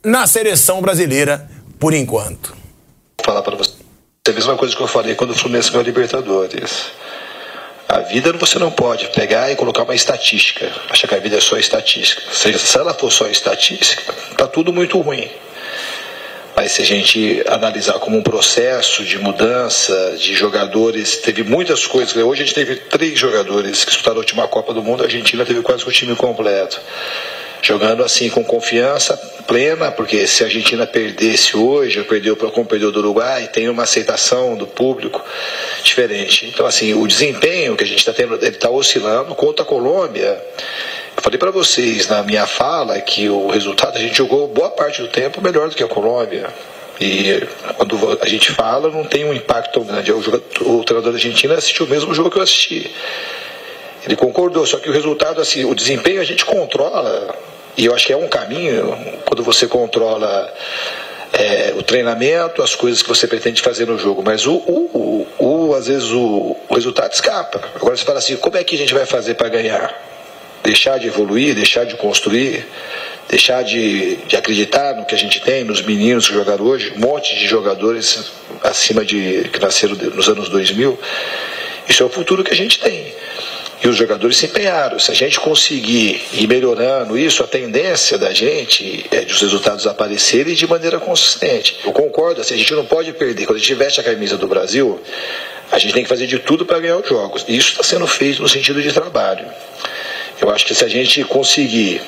[0.04, 1.50] na seleção brasileira
[1.80, 2.60] por enquanto?
[3.24, 3.81] falar para você.
[4.28, 6.92] É a mesma coisa que eu falei quando o Fluminense ganhou a Libertadores.
[7.90, 10.72] A vida você não pode pegar e colocar uma estatística.
[10.92, 12.22] Achar que a vida é só estatística.
[12.32, 15.28] Se ela for só estatística, tá tudo muito ruim.
[16.56, 22.16] Mas se a gente analisar como um processo de mudança de jogadores, teve muitas coisas.
[22.16, 25.44] Hoje a gente teve três jogadores que disputaram a última Copa do Mundo, a Argentina
[25.44, 26.80] teve quase o time completo.
[27.62, 29.16] Jogando assim com confiança
[29.48, 34.56] plena, porque se a Argentina perdesse hoje, perdeu como perdeu do Uruguai, tem uma aceitação
[34.56, 35.24] do público
[35.84, 36.48] diferente.
[36.48, 40.42] Então, assim, o desempenho que a gente está tendo, ele está oscilando contra a Colômbia.
[41.16, 45.02] Eu falei para vocês na minha fala que o resultado a gente jogou boa parte
[45.02, 46.48] do tempo melhor do que a Colômbia.
[47.00, 47.48] E
[47.78, 50.12] quando a gente fala, não tem um impacto tão grande.
[50.12, 52.92] O, jogador, o treinador da Argentina assistiu o mesmo jogo que eu assisti.
[54.06, 57.36] Ele concordou, só que o resultado, assim, o desempenho a gente controla,
[57.78, 60.52] e eu acho que é um caminho, quando você controla
[61.34, 65.46] é, o treinamento, as coisas que você pretende fazer no jogo, mas o, o, o,
[65.70, 67.62] o às vezes o, o resultado escapa.
[67.76, 69.94] Agora você fala assim, como é que a gente vai fazer para ganhar?
[70.64, 72.68] Deixar de evoluir, deixar de construir,
[73.30, 77.00] deixar de, de acreditar no que a gente tem, nos meninos que jogaram hoje, um
[77.00, 81.00] monte de jogadores acima de que nasceram nos anos 2000.
[81.88, 83.14] Isso é o futuro que a gente tem.
[83.84, 85.00] E os jogadores se empenharam.
[85.00, 89.88] Se a gente conseguir ir melhorando isso, a tendência da gente é de os resultados
[89.88, 91.80] aparecerem de maneira consistente.
[91.84, 93.46] Eu concordo, assim, a gente não pode perder.
[93.46, 95.02] Quando a gente veste a camisa do Brasil,
[95.72, 97.44] a gente tem que fazer de tudo para ganhar os jogos.
[97.48, 99.46] E isso está sendo feito no sentido de trabalho.
[100.40, 102.02] Eu acho que se a gente conseguir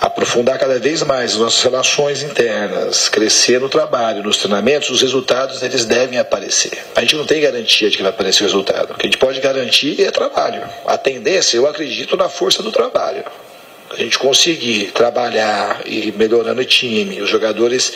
[0.00, 5.62] aprofundar cada vez mais as nossas relações internas, crescer no trabalho, nos treinamentos, os resultados
[5.62, 6.72] eles devem aparecer.
[6.96, 8.92] A gente não tem garantia de que vai aparecer o resultado.
[8.92, 10.62] O que a gente pode garantir é trabalho.
[10.86, 13.24] A tendência, eu acredito na força do trabalho.
[13.90, 17.92] A gente conseguir trabalhar e melhorando o time, os jogadores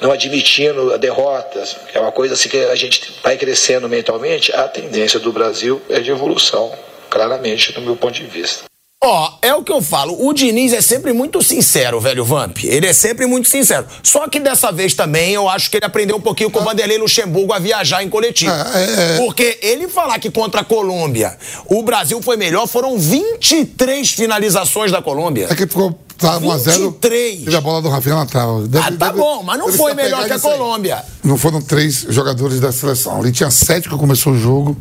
[0.00, 5.20] não admitindo derrotas, é uma coisa assim que a gente vai crescendo mentalmente, a tendência
[5.20, 6.72] do Brasil é de evolução,
[7.10, 8.64] claramente, do meu ponto de vista.
[9.06, 10.16] Ó, é o que eu falo.
[10.26, 12.64] O Diniz é sempre muito sincero, velho Vamp.
[12.64, 13.86] Ele é sempre muito sincero.
[14.02, 16.96] Só que dessa vez também eu acho que ele aprendeu um pouquinho com o Vanderlei
[16.96, 18.50] Luxemburgo a viajar em coletivo.
[18.50, 19.16] É, é, é.
[19.18, 21.36] Porque ele falar que contra a Colômbia
[21.66, 25.48] o Brasil foi melhor, foram 23 finalizações da Colômbia.
[25.50, 26.72] É que ficou tá 1x0.
[26.92, 27.44] 23.
[27.44, 28.68] Teve a bola do Rafinha na trave.
[28.68, 30.58] Deve- Ah, tá deve- bom, mas não foi melhor que a isso aí.
[30.58, 31.04] Colômbia.
[31.22, 33.18] Não foram três jogadores da seleção.
[33.20, 34.76] Ali tinha sete que começou o jogo,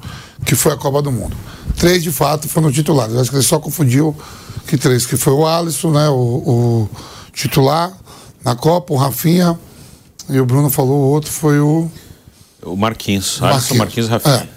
[0.45, 1.35] que foi a Copa do Mundo.
[1.77, 3.13] Três, de fato, foram titulares.
[3.15, 4.15] Eu acho que ele só confundiu
[4.67, 6.89] que três, que foi o Alisson, né, o, o
[7.33, 7.91] titular
[8.43, 9.59] na Copa, o Rafinha,
[10.29, 11.89] e o Bruno falou o outro foi o
[12.61, 13.41] O Marquinhos.
[13.41, 14.13] Alisson Marquinhos e É.
[14.13, 14.49] Rafinha.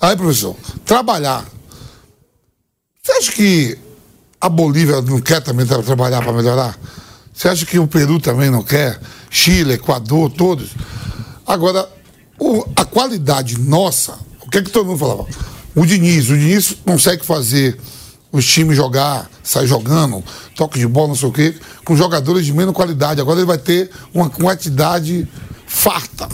[0.00, 1.44] Aí, professor, trabalhar.
[3.02, 3.78] Você acha que
[4.44, 6.78] a Bolívia não quer também tra- trabalhar para melhorar?
[7.32, 9.00] Você acha que o Peru também não quer?
[9.30, 10.68] Chile, Equador, todos?
[11.46, 11.88] Agora,
[12.38, 15.26] o- a qualidade nossa, o que é que todo mundo falava?
[15.74, 17.80] O Diniz, o Diniz consegue fazer
[18.30, 20.22] os times jogar, sair jogando,
[20.54, 23.22] toque de bola, não sei o quê, com jogadores de menos qualidade.
[23.22, 25.26] Agora ele vai ter uma quantidade
[25.66, 26.28] farta,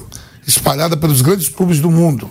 [0.44, 2.28] espalhada pelos grandes clubes do mundo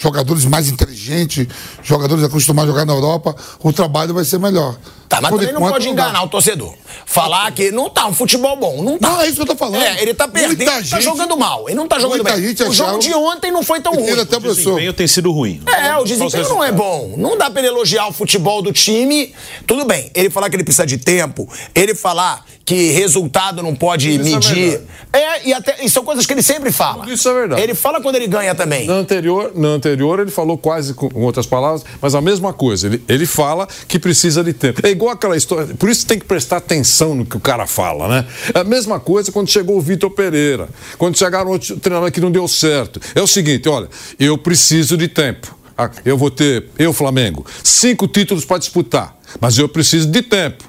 [0.00, 1.46] jogadores mais inteligentes,
[1.82, 4.76] jogadores acostumados a jogar na Europa, o trabalho vai ser melhor.
[5.10, 6.72] Tá, mas Por também não pode enganar o torcedor.
[7.04, 8.80] Falar que não tá um futebol bom.
[8.80, 9.10] Não tá.
[9.10, 9.82] Não, é isso que eu tô falando.
[9.82, 11.68] É, ele tá perdendo, Muita tá gente- jogando mal.
[11.68, 12.46] Ele não tá jogando muita bem.
[12.48, 14.06] gente o jogo de ontem não foi tão ruim.
[14.06, 15.60] Ele até O desempenho tem sido ruim.
[15.66, 17.14] É, o desempenho não é bom.
[17.16, 19.34] Não dá pra ele elogiar o futebol do time.
[19.66, 24.08] Tudo bem, ele falar que ele precisa de tempo, ele falar que resultado não pode
[24.10, 24.54] Isso é medir.
[24.70, 24.86] verdade.
[25.12, 27.10] É, e, até, e são coisas que ele sempre fala.
[27.12, 27.62] Isso é verdade.
[27.62, 28.86] Ele fala quando ele ganha também.
[28.86, 32.86] Na anterior, na anterior, ele falou quase com, com outras palavras, mas a mesma coisa.
[32.86, 34.86] Ele, ele fala que precisa de tempo.
[34.86, 35.74] É igual aquela história.
[35.74, 38.26] Por isso tem que prestar atenção no que o cara fala, né?
[38.54, 42.30] É a mesma coisa quando chegou o Vitor Pereira, quando chegaram outros treinadores que não
[42.30, 43.00] deu certo.
[43.14, 45.56] É o seguinte: olha, eu preciso de tempo.
[45.76, 50.64] Ah, Eu vou ter, eu, Flamengo, cinco títulos para disputar, mas eu preciso de tempo.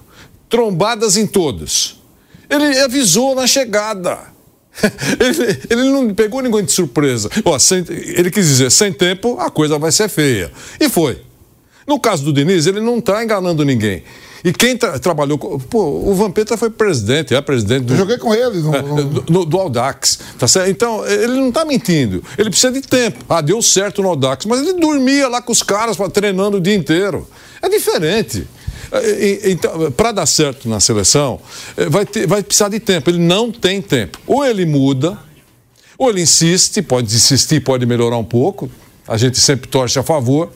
[0.50, 2.00] Trombadas em todos.
[2.50, 4.18] Ele avisou na chegada.
[5.20, 7.30] Ele, ele não pegou ninguém de surpresa.
[7.44, 10.50] Ó, sem- ele quis dizer, sem tempo a coisa vai ser feia.
[10.80, 11.22] E foi.
[11.92, 14.02] No caso do Diniz, ele não está enganando ninguém.
[14.46, 15.60] E quem tra- trabalhou com.
[15.60, 17.94] Pô, o Vampeta foi presidente, é presidente do.
[17.94, 18.60] Eu joguei com ele.
[18.60, 18.82] No, É,
[19.30, 20.70] no- do, Audax, tá certo?
[20.72, 22.24] Então, ele não está mentindo.
[22.38, 23.20] Ele precisa de tempo.
[23.28, 26.74] Ah, deu certo no Audax, mas ele dormia lá com os caras treinando o dia
[26.76, 27.28] inteiro.
[27.62, 28.48] É diferente.
[28.94, 31.40] É, Então, para dar certo na seleção,
[31.76, 33.10] é, vai, ter- vai precisar de tempo.
[33.10, 34.18] Ele não tem tempo.
[34.26, 35.20] Ou ele muda,
[35.98, 38.72] ou ele insiste, pode insistir, pode melhorar um pouco.
[39.08, 40.50] A gente sempre torce a favor.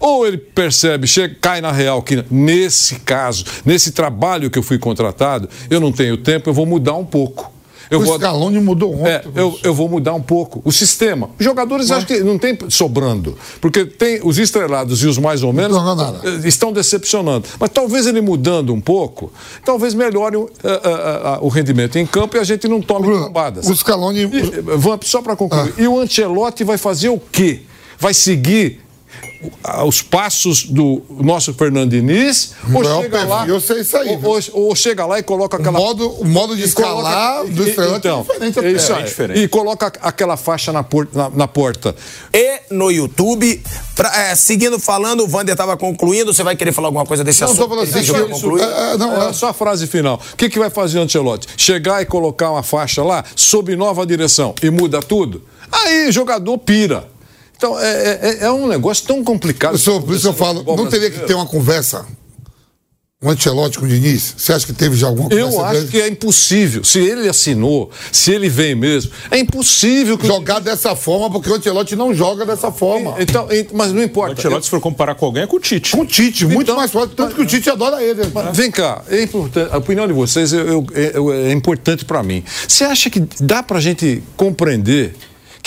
[0.00, 4.78] Ou ele percebe, chega, cai na real que nesse caso, nesse trabalho que eu fui
[4.78, 7.52] contratado, eu não tenho tempo, eu vou mudar um pouco.
[7.90, 9.08] Eu o vou, Scaloni mudou ontem.
[9.12, 11.30] é, eu, eu vou mudar um pouco o sistema.
[11.38, 15.54] Os jogadores acho que não tem sobrando, porque tem os estrelados e os mais ou
[15.54, 16.20] menos jogam nada.
[16.22, 17.48] eh, estão decepcionando.
[17.58, 19.32] Mas talvez ele mudando um pouco,
[19.64, 23.06] talvez melhore o, eh, eh, eh, o rendimento em campo e a gente não tome
[23.06, 23.66] Bruno, bombadas.
[23.66, 25.72] o Scaloni- E, Vamp, só para concluir.
[25.78, 25.82] Ah.
[25.82, 27.62] E o Ancelotti vai fazer o quê?
[27.98, 28.82] Vai seguir
[29.62, 33.80] ah, os passos do nosso Fernando Diniz ou Não é o chega lá eu sei
[33.80, 36.64] isso aí, ou, ou- ou chega lá e coloca O aquela modo, o modo de
[36.64, 38.68] e coloca- escalar do Estrelante então, é diferente até.
[38.68, 38.92] é isso.
[38.92, 39.40] É diferente.
[39.40, 41.94] E coloca aquela faixa na, por- na- na porta.
[42.32, 43.62] E no YouTube,
[43.94, 46.32] pra- é, seguindo falando, o Vander tava concluindo.
[46.34, 47.72] Você vai querer falar alguma coisa desse Não, assunto?
[47.74, 48.62] Ele assim, isso- concluir?
[48.62, 50.20] é, é, não, É, é- só a frase final.
[50.32, 51.46] O que, que vai fazer o Ancelotti?
[51.56, 55.42] Chegar e colocar uma faixa lá sob nova direção e muda tudo?
[55.70, 57.08] Aí o jogador pira.
[57.58, 59.76] Então é, é- é um negócio tão complicado.
[59.78, 62.06] Por isso que eu falo, não teria que ter uma conversa,
[63.20, 64.32] um Ancelotti com o Diniz?
[64.38, 65.56] Você acha que teve já alguma conversa?
[65.56, 65.88] Eu acho dele?
[65.90, 66.84] que é impossível.
[66.84, 70.24] Se ele assinou, se ele vem mesmo, é impossível que.
[70.28, 73.16] Jogar dessa forma, porque o Ancelotti não joga dessa forma.
[73.18, 74.34] Então, ent- mas não O importa.
[74.34, 75.90] Ancelotti, se for comparar com alguém, é com o Tite.
[75.90, 78.22] Com o Tite, muito Então, mais forte, tanto que o Tite adora ele.
[78.32, 82.22] Mas Vem cá, é importante, a opinião de vocês eu- eu- é, é importante para
[82.22, 82.44] mim.
[82.68, 85.16] Você acha que dá para a gente compreender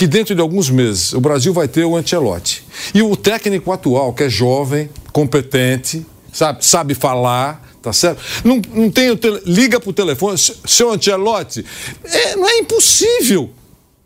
[0.02, 2.66] que dentro de alguns meses o Brasil vai ter o Ancelotti.
[2.92, 8.20] E o técnico atual, que é jovem, competente, sabe, sabe falar, tá certo?
[8.44, 11.64] Não, não tem o tele, liga para o telefone, seu Ancelotti,
[12.04, 13.52] é, não é impossível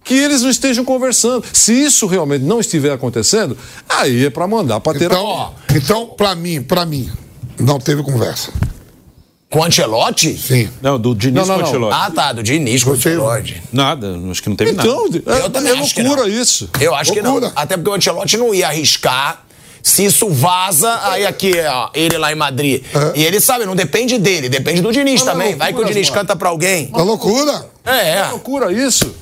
[0.04, 1.46] que eles não estejam conversando.
[1.54, 5.06] Se isso realmente não estiver acontecendo, aí é para mandar para ter.
[5.06, 7.10] Então, então para mim, para mim,
[7.58, 8.52] não teve conversa.
[9.50, 10.36] Com o Ancelotti?
[10.38, 10.70] Sim.
[10.82, 11.88] Não, do Diniz Não, não, com o não.
[11.88, 11.98] Ancelotti.
[12.02, 13.62] Ah, tá, do Diniz com Ancelotti.
[13.72, 14.88] Nada, acho que não teve nada.
[14.90, 16.30] Então, Eu é, também é acho que loucura não.
[16.42, 16.70] isso.
[16.80, 17.48] Eu acho que Loucura.
[17.48, 17.54] não.
[17.56, 19.44] Até porque o Ancelotti não ia arriscar.
[19.84, 22.84] Se isso vaza, aí aqui, ó, ele lá em Madrid.
[23.14, 25.56] E ele sabe, não depende dele, depende do Diniz Mas é também.
[25.56, 26.22] Vai que o loucura, Diniz mano.
[26.22, 26.90] canta pra alguém.
[26.92, 27.68] É loucura.
[27.86, 28.10] É.
[28.18, 29.16] É loucura isso.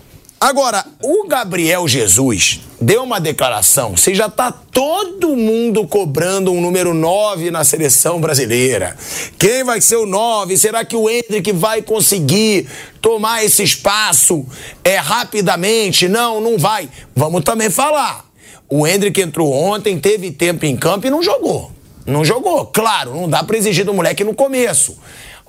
[0.43, 3.95] Agora, o Gabriel Jesus deu uma declaração.
[3.95, 8.93] Se já tá todo mundo cobrando um número 9 na seleção brasileira.
[9.39, 10.57] Quem vai ser o 9?
[10.57, 12.67] Será que o Hendrick vai conseguir
[12.99, 14.45] tomar esse espaço
[14.83, 16.09] é, rapidamente?
[16.09, 16.89] Não, não vai.
[17.15, 18.25] Vamos também falar.
[18.67, 21.71] O Hendrick entrou ontem, teve tempo em campo e não jogou.
[22.05, 22.65] Não jogou.
[22.65, 24.97] Claro, não dá pra exigir do moleque no começo.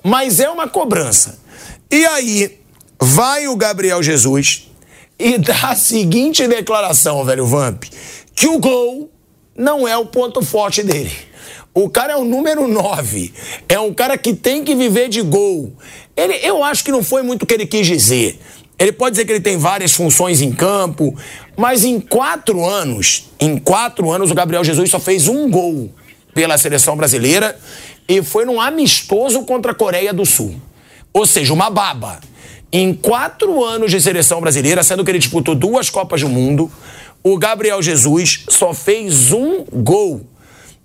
[0.01, 1.37] Mas é uma cobrança.
[1.91, 2.59] E aí,
[2.97, 4.69] vai o Gabriel Jesus
[5.17, 7.83] e dá a seguinte declaração, velho Vamp,
[8.35, 9.09] que o gol
[9.57, 11.11] não é o ponto forte dele.
[11.73, 13.33] O cara é o número 9.
[13.67, 15.73] É um cara que tem que viver de gol.
[16.15, 18.39] Ele, eu acho que não foi muito o que ele quis dizer.
[18.79, 21.13] Ele pode dizer que ele tem várias funções em campo,
[21.55, 25.89] mas em quatro anos, em quatro anos, o Gabriel Jesus só fez um gol
[26.33, 27.57] pela seleção brasileira
[28.07, 30.55] e foi num amistoso contra a Coreia do Sul.
[31.13, 32.19] Ou seja, uma baba.
[32.71, 36.69] Em quatro anos de seleção brasileira, sendo que ele disputou duas Copas do Mundo,
[37.23, 40.25] o Gabriel Jesus só fez um gol.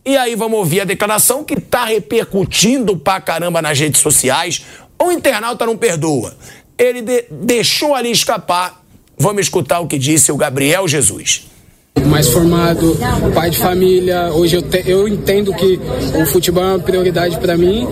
[0.04, 4.64] E aí vamos ouvir a declaração que tá repercutindo pra caramba nas redes sociais.
[4.98, 6.34] O internauta não perdoa.
[6.78, 8.82] Ele de- deixou ali escapar.
[9.18, 11.46] Vamos escutar o que disse o Gabriel Jesus.
[12.06, 12.96] Mais formado,
[13.34, 14.30] pai de família.
[14.32, 15.78] Hoje eu, te- eu entendo que
[16.20, 17.86] o futebol é uma prioridade para mim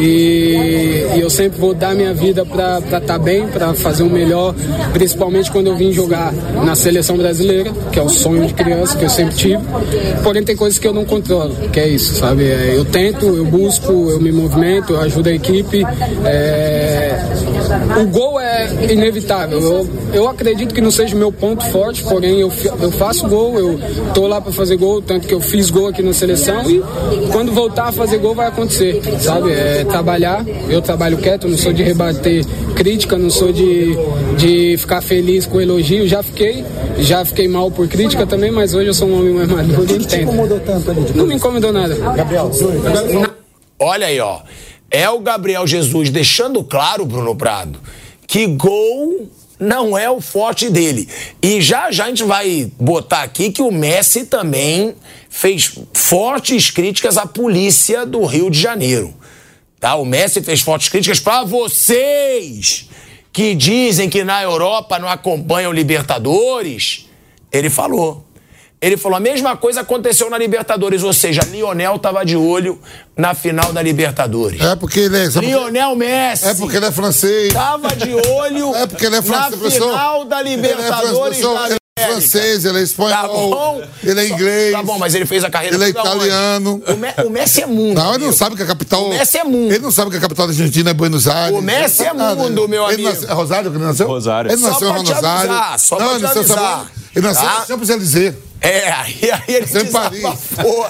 [0.00, 4.54] e, e eu sempre vou dar minha vida para estar bem, para fazer o melhor,
[4.92, 6.32] principalmente quando eu vim jogar
[6.64, 9.62] na seleção brasileira, que é o sonho de criança que eu sempre tive.
[10.22, 12.44] Porém, tem coisas que eu não controlo, que é isso, sabe?
[12.50, 15.84] É, Eu tento, eu busco, eu me movimento, eu ajudo a equipe.
[16.24, 17.18] É,
[18.00, 19.60] o gol é inevitável.
[19.60, 23.43] Eu, eu acredito que não seja o meu ponto forte, porém eu, eu faço gol,
[23.58, 23.78] eu
[24.12, 26.82] tô lá para fazer gol, tanto que eu fiz gol aqui na seleção e
[27.30, 29.52] quando voltar a fazer gol vai acontecer, sabe?
[29.52, 33.96] É trabalhar, eu trabalho quieto, não sou de rebater crítica, não sou de,
[34.36, 36.64] de ficar feliz com elogio, já fiquei,
[36.98, 39.96] já fiquei mal por crítica também, mas hoje eu sou um homem mais maduro e
[39.96, 40.32] entendo.
[41.14, 41.94] Não me incomodou nada.
[41.94, 42.50] Gabriel,
[43.78, 44.40] Olha aí, ó.
[44.90, 47.80] É o Gabriel Jesus deixando claro, Bruno Prado,
[48.26, 51.08] que gol não é o forte dele.
[51.42, 54.94] E já já a gente vai botar aqui que o Messi também
[55.28, 59.14] fez fortes críticas à polícia do Rio de Janeiro.
[59.80, 59.94] Tá?
[59.96, 62.88] O Messi fez fortes críticas para vocês
[63.32, 67.08] que dizem que na Europa não acompanham Libertadores.
[67.50, 68.24] Ele falou.
[68.84, 72.78] Ele falou a mesma coisa aconteceu na Libertadores, ou seja, Lionel tava de olho
[73.16, 74.60] na final da Libertadores.
[74.60, 75.26] É porque ele é.
[75.40, 76.48] Lionel Messi.
[76.48, 77.54] É porque ele é francês.
[77.54, 81.40] Tava de olho É porque ele é francês, na final da é Libertadores
[81.96, 83.82] é francês, ele é espanhol, Tá bom?
[84.02, 84.72] ele é inglês.
[84.72, 86.82] Tá bom, mas ele fez a carreira Ele é italiano.
[86.88, 87.94] O, Me- o Messi é mundo.
[87.96, 89.04] Não, ele não sabe que a capital.
[89.06, 89.70] O Messi é mundo.
[89.72, 91.56] Ele não sabe que a capital da Argentina é Buenos Aires.
[91.56, 93.08] O Messi Ele é mundo, meu Ele amigo.
[93.10, 94.08] nasceu- é Rosário que ele nasceu?
[94.08, 94.50] Rosário.
[94.50, 95.50] Ele Só nasceu pra em te Rosário.
[95.52, 96.58] avisar, só não, pra ele te nasceu, avisar.
[96.78, 97.60] sabe- ele nasceu Tá?
[97.60, 98.34] no Champs-Élysées.
[98.60, 100.16] É, aí, aí ele Sem Paris.
[100.20, 100.86] desabafou.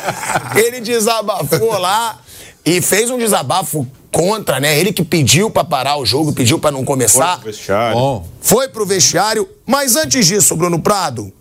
[0.56, 2.18] Ele desabafou lá
[2.64, 4.78] e fez um desabafo contra, né?
[4.78, 7.40] Ele que pediu pra parar o jogo, pediu pra não começar.
[7.40, 7.98] Vestiário.
[7.98, 11.32] Bom, Foi pro vestiário, mas antes disso, Bruno Prado,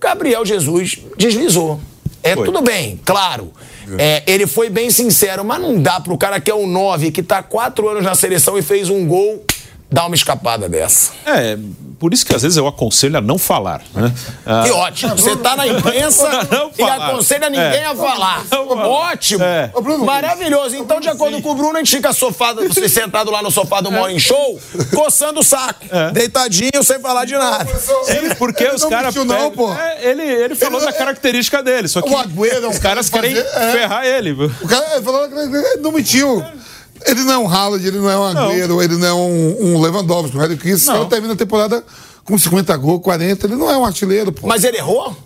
[0.00, 1.80] Gabriel Jesus deslizou.
[2.24, 2.44] É Foi.
[2.44, 3.52] tudo bem, claro.
[3.96, 7.22] É, ele foi bem sincero, mas não dá pro cara que é um 9, que
[7.22, 9.44] tá quatro anos na seleção e fez um gol,
[9.90, 11.12] dar uma escapada dessa.
[11.24, 11.56] É,
[11.98, 13.82] por isso que às vezes eu aconselho a não falar.
[13.94, 14.12] Né?
[14.44, 15.16] Ah, Que ótimo.
[15.16, 17.86] Você tá na imprensa Não e aconselha ninguém É.
[17.86, 18.44] a falar.
[18.50, 18.68] Não.
[18.68, 19.42] Ótimo.
[19.44, 19.70] É.
[20.04, 20.76] Maravilhoso.
[20.76, 23.80] Então, de acordo com o Bruno, a gente fica sofado, você sentado lá no sofá
[23.80, 24.60] do Morning Show,
[24.94, 25.86] coçando o saco.
[26.12, 27.66] Deitadinho, sem falar de nada.
[28.08, 29.14] Ele, porque Ele os não caras.
[29.14, 29.70] mentiu, não, pô.
[30.00, 31.88] ele, ele falou Ele- da característica dele.
[31.88, 33.72] Só que O Agüero é os cara caras que querem fazer- é.
[33.72, 34.32] ferrar ele.
[34.32, 36.44] O cara falou que ele não mentiu.
[37.06, 39.80] Ele não é um Haaland, ele não é um Agüero, ele não é um, um
[39.80, 40.74] Lewandowski, um Harry Kane.
[40.74, 40.94] Esse Não.
[40.94, 41.84] cara termina a temporada
[42.24, 43.46] com 50 gols, 40.
[43.46, 44.46] Ele não é um artilheiro, pô.
[44.46, 45.16] Mas ele errou?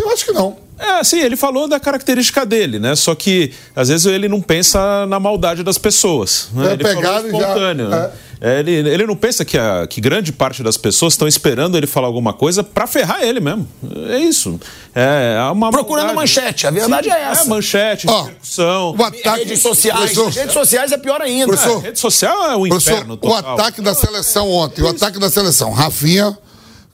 [0.00, 0.56] Eu acho que não.
[0.78, 2.96] É, sim, ele falou da característica dele, né?
[2.96, 6.48] Só que às vezes ele não pensa na maldade das pessoas.
[6.54, 6.68] Né?
[6.70, 7.88] É ele pegado falou e já- espontâneo.
[7.88, 8.10] né?
[8.42, 11.86] É, ele, ele não pensa que, a, que grande parte das pessoas estão esperando ele
[11.86, 13.68] falar alguma coisa pra ferrar ele mesmo.
[14.08, 14.58] É isso.
[14.94, 16.20] É é uma Procurando maldade.
[16.40, 17.44] manchete, a verdade Sim, é essa.
[17.44, 18.96] manchete, Ó, repercussão.
[18.98, 19.38] O ataque.
[19.44, 20.16] Redes sociais.
[20.34, 21.54] Redes sociais é pior ainda.
[21.54, 23.52] É, rede social é o professor, inferno o total.
[23.58, 25.70] ataque da seleção ontem, o ataque da seleção.
[25.72, 26.38] Rafinha,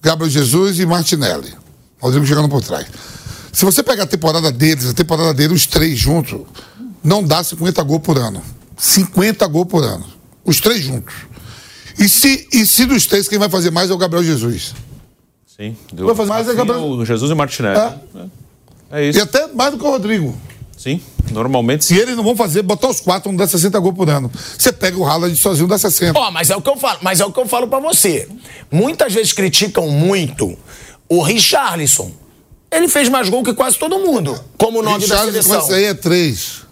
[0.02, 1.54] Gabriel Jesus e Martinelli.
[2.07, 2.86] Rodrigo chegando por trás.
[3.52, 6.40] Se você pegar a temporada deles, a temporada deles, os três juntos,
[7.02, 8.42] não dá 50 gols por ano.
[8.76, 10.04] 50 gols por ano.
[10.44, 11.14] Os três juntos.
[11.98, 14.74] E se, e se dos três, quem vai fazer mais é o Gabriel Jesus.
[15.57, 15.74] Sim.
[15.94, 17.78] Vai fazer mais é Rafinha, Gabriel- o Jesus e o Martinelli.
[17.78, 18.26] É.
[18.90, 19.22] É, E isso.
[19.22, 20.36] até mais do que o Rodrigo.
[20.76, 21.00] Sim,
[21.32, 21.94] normalmente E sim.
[21.96, 24.30] eles não vão fazer, botar os quatro, não dá 60 gols por ano.
[24.59, 26.18] Você pega o Haaland sozinho, dá 60.
[26.18, 28.28] Ó, mas é o que eu falo, mas é o que eu falo pra você.
[28.70, 30.54] Muitas vezes criticam muito
[31.09, 32.11] o Richarlison.
[32.70, 35.64] Ele fez mais gol que quase todo mundo, como nove da Richarlison com seleção.
[35.66, 36.66] esse aí é três.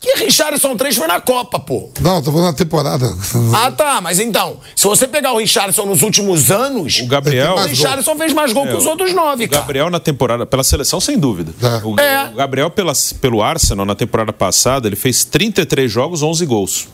[0.00, 1.88] Que Richarlison 3 foi na Copa, pô.
[1.98, 3.10] Não, tô falando na temporada.
[3.54, 7.52] Ah, tá, mas então, se você pegar o Richarlison nos últimos anos, O Gabriel.
[7.52, 7.64] o gol.
[7.64, 9.62] Richarlison fez mais gol que os outros nove, O cara.
[9.62, 11.54] Gabriel na temporada, pela seleção, sem dúvida.
[11.62, 11.86] É.
[11.86, 12.28] O, É.
[12.30, 16.86] o Gabriel pela, pelo Arsenal, na temporada passada, ele fez 33 jogos, 11 gols.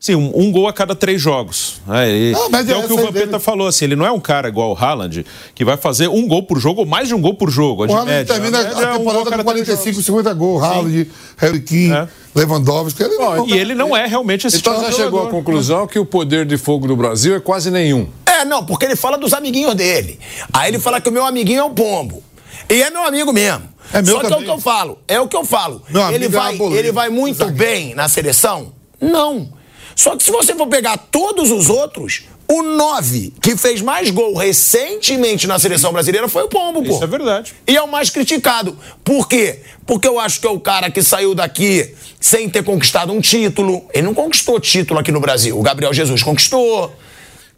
[0.00, 1.80] Sim, um, um gol a cada três jogos.
[1.90, 4.06] É, e- Não, mas é, é o que o a Vampeta falou, assim, ele não
[4.06, 5.26] é um cara igual o Haaland,
[5.56, 7.84] que vai fazer um gol por jogo ou mais de um gol por jogo.
[7.84, 10.06] O Haaland termina média é a um gol temporada cada com três 45, jogos.
[10.06, 10.62] 50 gols.
[10.62, 12.08] Haaland, Harry Kane, É.
[12.32, 13.02] Lewandowski.
[13.02, 15.84] Ele não, E ele não é realmente esse Então tipo já de chegou à conclusão
[15.88, 18.06] que o poder de fogo do Brasil é quase nenhum.
[18.24, 20.20] É, não, porque ele fala dos amiguinhos dele.
[20.52, 22.22] Aí ele fala que o meu amiguinho é um pombo.
[22.70, 23.64] E é meu amigo mesmo.
[23.92, 24.44] É meu Só que é o também.
[24.44, 24.98] que eu falo.
[25.08, 25.82] É o que eu falo.
[25.90, 27.56] Meu ele é vai, ele vai muito zagueiro.
[27.58, 28.72] bem na seleção?
[29.00, 29.57] Não.
[29.98, 34.32] Só que se você for pegar todos os outros, o 9 que fez mais gol
[34.32, 36.94] recentemente na seleção brasileira foi o Pombo, pô.
[36.94, 37.52] Isso é verdade.
[37.66, 38.78] E é o mais criticado.
[39.02, 39.58] Por quê?
[39.84, 43.84] Porque eu acho que é o cara que saiu daqui sem ter conquistado um título.
[43.92, 45.58] Ele não conquistou título aqui no Brasil.
[45.58, 46.94] O Gabriel Jesus conquistou.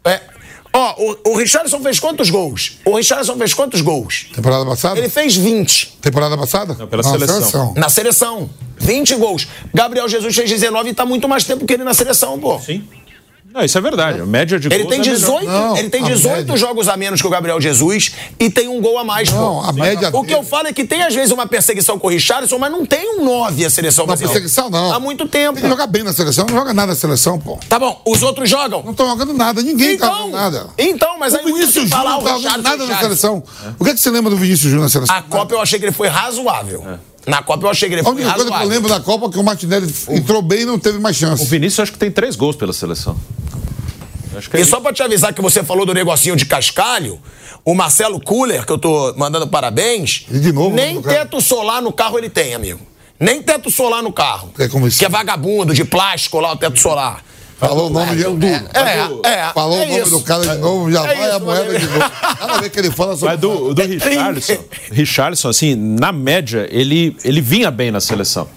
[0.03, 0.30] É.
[0.73, 2.77] Ó, o, o Richarlison fez quantos gols?
[2.85, 4.27] O Richarlison fez quantos gols?
[4.33, 4.97] Temporada passada?
[4.97, 6.75] Ele fez 20 Temporada passada?
[6.79, 7.73] Não, pela seleção.
[7.75, 8.49] na seleção.
[8.77, 9.47] 20 gols.
[9.73, 12.57] Gabriel Jesus fez 19 e tá muito mais tempo que ele na seleção, pô.
[12.59, 12.83] Sim.
[13.53, 14.21] Não, isso é verdade.
[14.21, 15.17] A média de Ele gols tem é melhor.
[15.19, 16.57] 18, Não, ele tem a 18 média.
[16.57, 19.67] jogos a menos que o Gabriel Jesus e tem um gol a mais, Não, pô.
[19.67, 22.09] a média O que eu falo é que tem às vezes uma perseguição com o
[22.09, 24.39] Richarlison, mas não tem um 9 a seleção Não, brasileira.
[24.39, 24.93] perseguição não.
[24.93, 25.59] Há muito tempo.
[25.59, 27.59] Ele joga bem na seleção, não joga nada na seleção, pô.
[27.67, 28.81] Tá bom, os outros jogam?
[28.83, 30.67] Não estão jogando nada, ninguém tá Então, jogando nada.
[30.77, 33.43] então, mas aí o Vinícius Júnior falar não tá jogando nada na seleção.
[33.79, 35.15] O que, é que você lembra do Vinícius Júnior na seleção?
[35.15, 36.83] A Copa eu achei que ele foi razoável.
[37.27, 38.75] Na Copa eu achei que ele A foi única coisa que eu razoável.
[38.75, 41.45] lembro da Copa é que o Martinelli entrou bem e não teve mais O chance.
[41.45, 43.15] Vinícius acho que tem três gols pela seleção.
[44.35, 44.71] Acho que é E isso.
[44.71, 47.19] só pra te avisar que você falou do negocinho de cascalho,
[47.63, 51.19] o Marcelo Kuller, que eu tô mandando parabéns, E de novo, nem cara.
[51.25, 52.79] teto solar no carro ele tem, amigo.
[53.19, 54.51] Nem teto solar no carro.
[54.57, 54.97] É como isso.
[54.97, 57.23] Que é vagabundo, de plástico lá, o teto solar.
[57.61, 58.47] Falou o nome de.
[58.47, 59.53] É, é.
[59.53, 60.09] Falou é o nome isso.
[60.09, 61.99] do cara de novo, já É vai a moeda de novo.
[61.99, 63.29] Nada a ver que ele fala sobre.
[63.29, 64.57] Mas do, do Richarlison,
[64.91, 68.47] Richarlison, assim, na média, ele, ele vinha bem na seleção.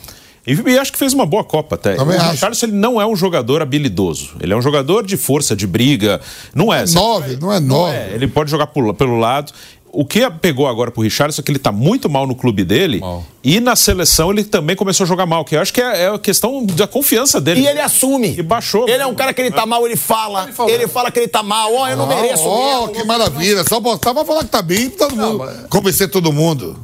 [0.46, 1.96] E, acho que fez uma boa Copa até.
[1.96, 2.30] Também o acho.
[2.30, 4.30] Richarlison ele não é um jogador habilidoso.
[4.40, 6.18] Ele é um jogador de força, de briga.
[6.54, 6.86] Não é.
[6.86, 7.94] Nove, não é nove.
[7.94, 9.52] É, ele pode jogar pelo lado.
[9.96, 12.98] O que pegou agora pro Richarlison é que ele tá muito mal no clube dele.
[13.00, 13.24] Mal.
[13.44, 15.44] E na seleção ele também começou a jogar mal.
[15.44, 17.60] Que eu acho que é, é a questão da confiança dele.
[17.60, 18.34] E ele assume.
[18.36, 18.88] E baixou.
[18.88, 20.48] Ele é um cara que ele tá mal, ele fala.
[20.68, 21.72] Ele, fala que ele tá mal.
[21.72, 22.88] Ó, eu não mereço Oh, mesmo.
[22.94, 23.64] que maravilha.
[23.64, 25.68] Só botar pra falar que tá bem todo mundo.
[25.70, 26.76] Convencer todo mundo.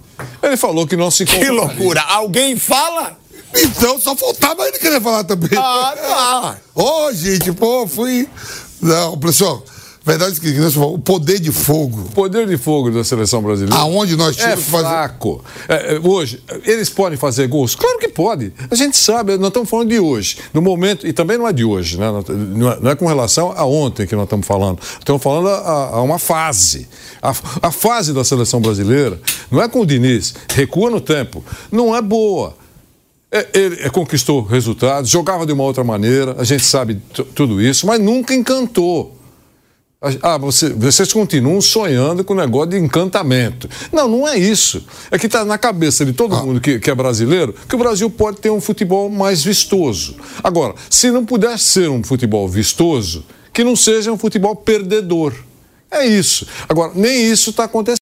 [0.42, 2.00] Ele falou que não se Que loucura.
[2.02, 3.18] Alguém fala?
[3.56, 5.50] Então só faltava ele querer falar também.
[5.58, 6.56] Ah, tá.
[6.74, 8.28] Ô, gente, pô, fui.
[8.80, 9.62] Não, professor,
[10.18, 12.00] verdade que você falou, o poder de fogo.
[12.08, 13.76] O poder de fogo da seleção brasileira.
[13.76, 14.84] Aonde nós É tínhamos que fazer.
[14.88, 15.44] fraco.
[15.68, 17.74] É, é, hoje, eles podem fazer gols?
[17.74, 18.52] Claro que pode.
[18.70, 21.64] A gente sabe, nós estamos falando de hoje, do momento, e também não é de
[21.64, 22.06] hoje, né?
[22.28, 24.78] não, é, é com relação a ontem que nós estamos falando.
[24.98, 26.88] Estamos falando a, a uma fase.
[27.22, 27.30] A,
[27.62, 32.02] a fase da seleção brasileira não é com o Diniz, recua no tempo, não é
[32.02, 32.56] boa.
[33.32, 37.00] É, Ele é, conquistou resultados, jogava de uma outra maneira, a gente sabe
[37.34, 39.19] tudo isso, mas nunca encantou.
[40.22, 43.68] Ah, você- vocês continuam sonhando com o negócio de encantamento.
[43.92, 44.82] Não, não é isso.
[45.10, 48.08] É que está na cabeça de todo mundo que, que é brasileiro que o Brasil
[48.08, 50.16] pode ter um futebol mais vistoso.
[50.42, 55.34] Agora, se não puder ser um futebol vistoso, que não seja um futebol perdedor.
[55.90, 56.46] É isso.
[56.66, 58.00] Agora, nem isso está acontecendo.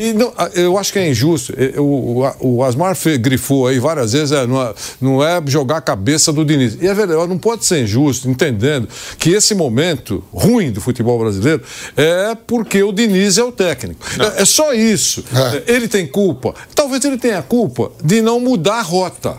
[0.00, 1.54] E não, eu acho que é injusto.
[1.76, 5.80] O, o, o Asmar grifou aí várias vezes, é, não, é, não é jogar a
[5.80, 6.76] cabeça do Diniz.
[6.80, 8.88] E é verdade, não pode ser injusto, entendendo
[9.18, 11.62] que esse momento ruim do futebol brasileiro
[11.96, 14.04] é porque o Diniz é o técnico.
[14.18, 15.24] É, é, só isso.
[15.66, 15.74] É.
[15.74, 16.54] Ele tem culpa.
[16.74, 19.36] Talvez ele tenha culpa de não mudar a rota.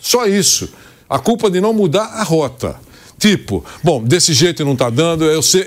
[0.00, 0.68] Só isso.
[1.08, 2.76] A culpa de não mudar a rota.
[3.26, 5.62] Tipo, bom, desse jeito não está dando, eu sei,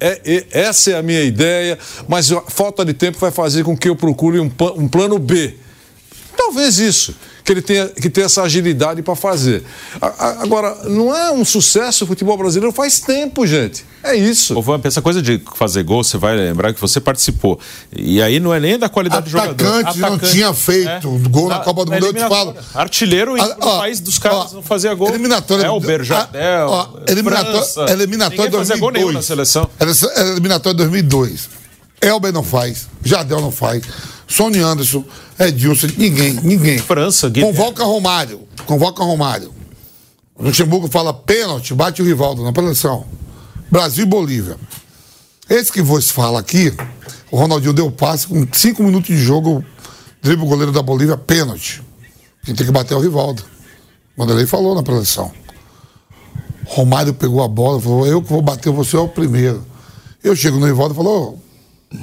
[0.00, 3.76] é, é, essa é a minha ideia, mas a falta de tempo vai fazer com
[3.76, 5.54] que eu procure um, um plano B.
[6.34, 9.62] Talvez isso que ele tenha que ter essa agilidade para fazer.
[10.40, 13.84] Agora, não é um sucesso o futebol brasileiro faz tempo, gente.
[14.02, 14.58] É isso.
[14.58, 17.58] Ô, Vamp, essa coisa de fazer gol, você vai lembrar que você participou.
[17.94, 19.88] E aí não é nem da qualidade Atacante do jogador.
[19.88, 21.28] Atacante não tinha feito é.
[21.28, 22.54] gol na, na Copa do Mundo, eu te falo.
[22.74, 25.08] Artilheiro no país dos caras não fazia gol.
[25.08, 25.66] Eliminatória.
[25.66, 28.80] É, o Berjardel, ó, eliminatória, eliminatória 2002.
[28.80, 29.68] Gol nenhum na seleção.
[30.16, 31.61] Eliminatória 2002.
[32.02, 33.84] Elber não faz, Jardel não faz.
[34.26, 35.04] Sony Anderson,
[35.38, 36.78] Edilson, ninguém, ninguém.
[36.78, 37.56] França, Guilherme.
[37.56, 39.54] Convoca Romário, convoca Romário.
[40.34, 43.06] O Luxemburgo fala pênalti, bate o Rivaldo na preleção.
[43.70, 44.56] Brasil e Bolívia.
[45.48, 46.74] Esse que vos fala aqui,
[47.30, 49.64] o Ronaldinho deu passe com cinco minutos de jogo,
[50.20, 51.82] dribla o goleiro da Bolívia, pênalti.
[52.44, 53.42] Quem tem que bater é o Rivaldo.
[54.16, 55.30] Vanderlei falou na preleção.
[56.66, 59.64] Romário pegou a bola, falou, eu que vou bater, você é o primeiro.
[60.24, 61.38] Eu chego no Rivaldo e falo,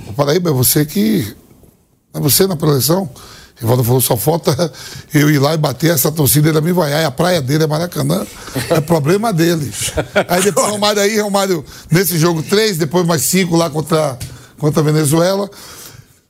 [0.08, 1.36] oh, Paraíba, é você que
[2.14, 3.10] é você na preleção?
[3.60, 4.72] Rivaldo falou, só falta
[5.14, 7.06] eu ir lá e bater essa torcida da me vaiar.
[7.06, 8.26] A praia dele é Maracanã,
[8.70, 9.92] é problema deles.
[10.30, 14.18] Aí depois o Romário aí, Romário, nesse jogo três, depois mais cinco lá contra,
[14.58, 15.50] contra a Venezuela.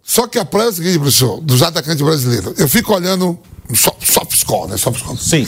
[0.03, 2.59] Só que a praia é o seguinte, professor, dos atacantes brasileiros.
[2.59, 3.37] Eu fico olhando
[3.75, 4.77] soft score, né?
[4.77, 5.19] Soft score.
[5.19, 5.47] Sim.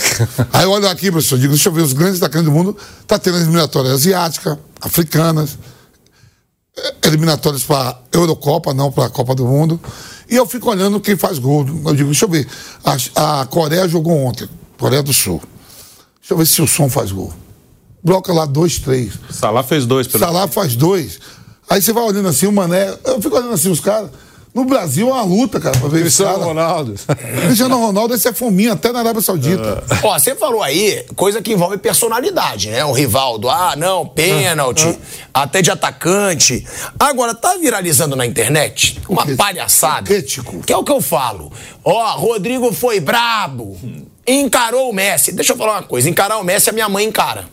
[0.53, 3.17] Aí eu olho aqui, professor, digo, deixa eu ver, os grandes atacantes do mundo tá
[3.17, 5.57] tendo eliminatórias asiáticas, africanas,
[7.05, 9.79] eliminatórias para Eurocopa, não para a Copa do Mundo.
[10.29, 11.65] E eu fico olhando quem faz gol.
[11.85, 12.47] Eu digo, deixa eu ver.
[13.15, 14.47] A, a Coreia jogou ontem,
[14.77, 15.41] Coreia do Sul.
[16.19, 17.33] Deixa eu ver se o som faz gol.
[18.03, 19.13] Bloca lá dois, três.
[19.29, 20.07] Salah fez dois.
[20.07, 21.19] Pelo Salah faz dois.
[21.69, 22.97] Aí você vai olhando assim, o Mané.
[23.05, 24.09] Eu fico olhando assim, os caras.
[24.53, 26.45] No Brasil é uma luta, cara, pra ver Cristiano cara.
[26.45, 26.95] Ronaldo.
[27.45, 29.81] Cristiano Ronaldo, esse é fominha até na Arábia Saudita.
[29.89, 30.07] Uh.
[30.07, 32.83] Ó, você falou aí coisa que envolve personalidade, né?
[32.83, 34.91] O Rivaldo, ah, não, pênalti, uh.
[34.91, 34.99] uh.
[35.33, 36.67] até de atacante.
[36.99, 40.07] Agora, tá viralizando na internet uma que, palhaçada.
[40.65, 41.49] Que é o que eu falo.
[41.83, 43.79] Ó, Rodrigo foi brabo.
[44.27, 45.31] Encarou o Messi.
[45.31, 46.09] Deixa eu falar uma coisa.
[46.09, 47.45] Encarar o Messi, a minha mãe encara.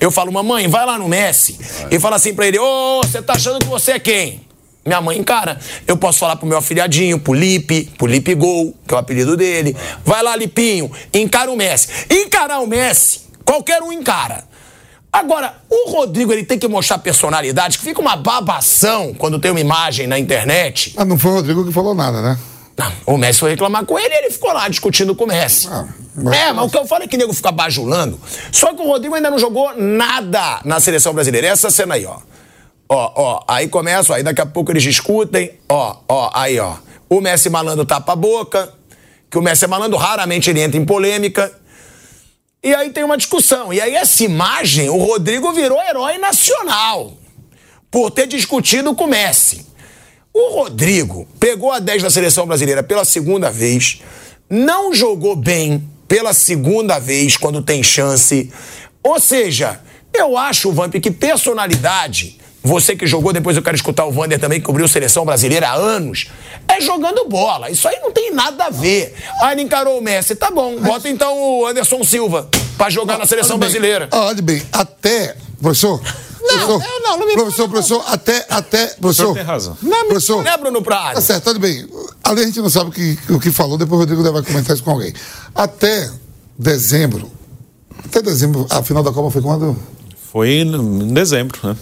[0.00, 1.58] Eu falo, mamãe, vai lá no Messi
[1.90, 4.46] e fala assim pra ele: Ô, oh, você tá achando que você é quem?
[4.86, 5.58] Minha mãe encara.
[5.86, 9.36] Eu posso falar pro meu afilhadinho, pro Lipe, pro Lipe Gol, que é o apelido
[9.36, 9.76] dele.
[10.04, 11.88] Vai lá, Lipinho, encara o Messi.
[12.08, 14.44] Encarar o Messi, qualquer um encara.
[15.12, 19.60] Agora, o Rodrigo ele tem que mostrar personalidade, que fica uma babação quando tem uma
[19.60, 20.92] imagem na internet.
[20.94, 22.38] Mas não foi o Rodrigo que falou nada, né?
[22.76, 25.66] Não, o Messi foi reclamar com ele e ele ficou lá discutindo com o Messi.
[25.70, 26.38] Ah, mas...
[26.38, 28.20] É, mas o que eu falo é que o nego fica bajulando.
[28.52, 31.48] Só que o Rodrigo ainda não jogou nada na seleção brasileira.
[31.48, 32.18] Essa cena aí, ó.
[32.88, 36.76] Ó, ó, aí começa, aí daqui a pouco eles discutem, ó, ó, aí, ó.
[37.08, 38.72] O Messi malandro tapa a boca,
[39.30, 41.52] que o Messi é malandro, raramente ele entra em polêmica.
[42.62, 43.72] E aí tem uma discussão.
[43.72, 47.16] E aí essa imagem, o Rodrigo virou herói nacional
[47.90, 49.66] por ter discutido com o Messi.
[50.32, 54.02] O Rodrigo pegou a 10 da seleção brasileira pela segunda vez,
[54.50, 58.52] não jogou bem pela segunda vez quando tem chance.
[59.02, 59.80] Ou seja,
[60.12, 64.60] eu acho, Vamp, que personalidade você que jogou, depois eu quero escutar o Vander também,
[64.60, 66.26] que cobriu seleção brasileira há anos.
[66.68, 67.70] É jogando bola.
[67.70, 69.14] Isso aí não tem nada a ver.
[69.40, 70.34] Aí ele encarou o Messi.
[70.34, 74.08] Tá bom, bota então o Anderson Silva pra jogar na seleção brasileira.
[74.12, 76.02] Olha bem, até, professor.
[76.40, 79.34] Não, professor, eu não, não me Professor, professor, até, até, professor.
[79.34, 79.76] tem razão.
[79.82, 80.44] Não, professor.
[80.44, 81.14] Não é Bruno Prado.
[81.14, 81.88] Tá certo, tudo bem.
[82.22, 84.74] Ali a gente não sabe o que, o que falou, depois o Rodrigo vai comentar
[84.74, 85.12] isso com alguém.
[85.54, 86.08] Até
[86.56, 87.30] dezembro,
[88.04, 89.76] até dezembro, a final da Copa foi quando?
[90.32, 91.76] Foi em dezembro, né?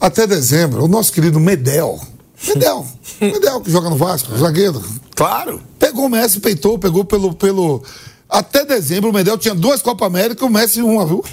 [0.00, 2.00] Até dezembro, o nosso querido Medel.
[2.46, 2.86] Medel.
[3.20, 4.82] Medel, que joga no Vasco, zagueiro.
[5.14, 5.60] Claro.
[5.78, 7.34] Pegou o Messi, peitou, pegou pelo.
[7.34, 7.82] pelo...
[8.28, 11.24] Até dezembro, o Medel tinha duas Copa América, o Messi uma, viu?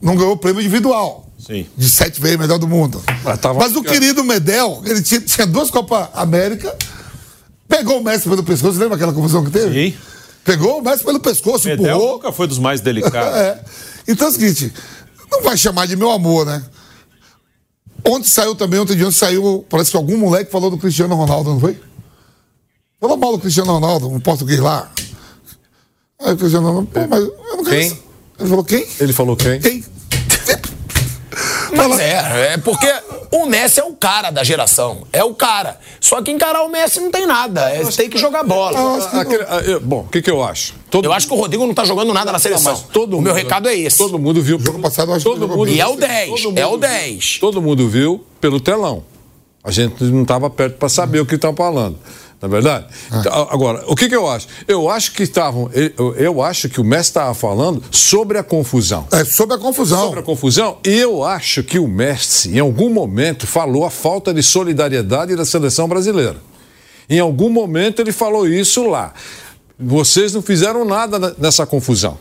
[0.00, 1.26] Não ganhou o prêmio individual.
[1.38, 1.66] Sim.
[1.76, 3.02] De sete vezes melhor do mundo.
[3.24, 6.76] Mas, Mas o querido Medel, ele tinha, tinha duas Copa América,
[7.68, 9.90] pegou o Messi pelo pescoço, lembra aquela confusão que teve?
[9.90, 9.96] Sim.
[10.44, 12.12] Pegou o Messi pelo pescoço, Medel empurrou.
[12.14, 13.34] nunca foi dos mais delicados.
[13.38, 13.60] é.
[14.06, 14.72] Então é o seguinte,
[15.32, 16.62] não vai chamar de meu amor, né?
[18.04, 21.50] Ontem saiu também, ontem de ontem saiu, parece que algum moleque falou do Cristiano Ronaldo,
[21.50, 21.80] não foi?
[23.00, 24.90] Falou mal do Cristiano Ronaldo, um português lá.
[26.20, 27.98] Aí o Cristiano Ronaldo, pô, mas eu não quem?
[28.38, 28.86] Ele falou quem?
[29.00, 29.60] Ele falou quem?
[29.60, 29.84] Quem?
[31.74, 32.86] Mas é, é porque.
[33.32, 35.04] O Messi é o cara da geração.
[35.12, 35.78] É o cara.
[36.00, 37.62] Só que encarar o Messi não tem nada.
[37.70, 38.78] É, tem que jogar bola.
[38.78, 40.74] Ah, aquele- ah, eu- bom, o que, que eu acho?
[40.90, 42.72] Todo, Eu acho que o Rodrigo não tá jogando nada na seleção.
[42.72, 43.96] mas todo o meu mundo- recado é esse.
[43.96, 44.58] Todo mundo viu.
[44.60, 45.68] Jogo passado acho todo mundo.
[45.70, 47.30] E é o 10, todo é o mundo 10.
[47.32, 49.02] viu- Todo mundo viu pelo telão.
[49.64, 51.96] A gente não estava perto para saber o que estão falando.
[52.42, 52.86] Na verdade?
[53.06, 54.48] Então, agora, o que, que eu acho?
[54.66, 55.70] Eu acho que estavam.
[55.72, 59.06] Eu, eu acho que o Messi estava falando sobre a confusão.
[59.12, 60.02] É sobre a confusão.
[60.06, 64.34] Sobre a confusão, e eu acho que o Messi, em algum momento, falou a falta
[64.34, 66.36] de solidariedade da seleção brasileira.
[67.08, 69.12] Em algum momento ele falou isso lá.
[69.78, 72.18] Vocês não fizeram nada na- nessa confusão.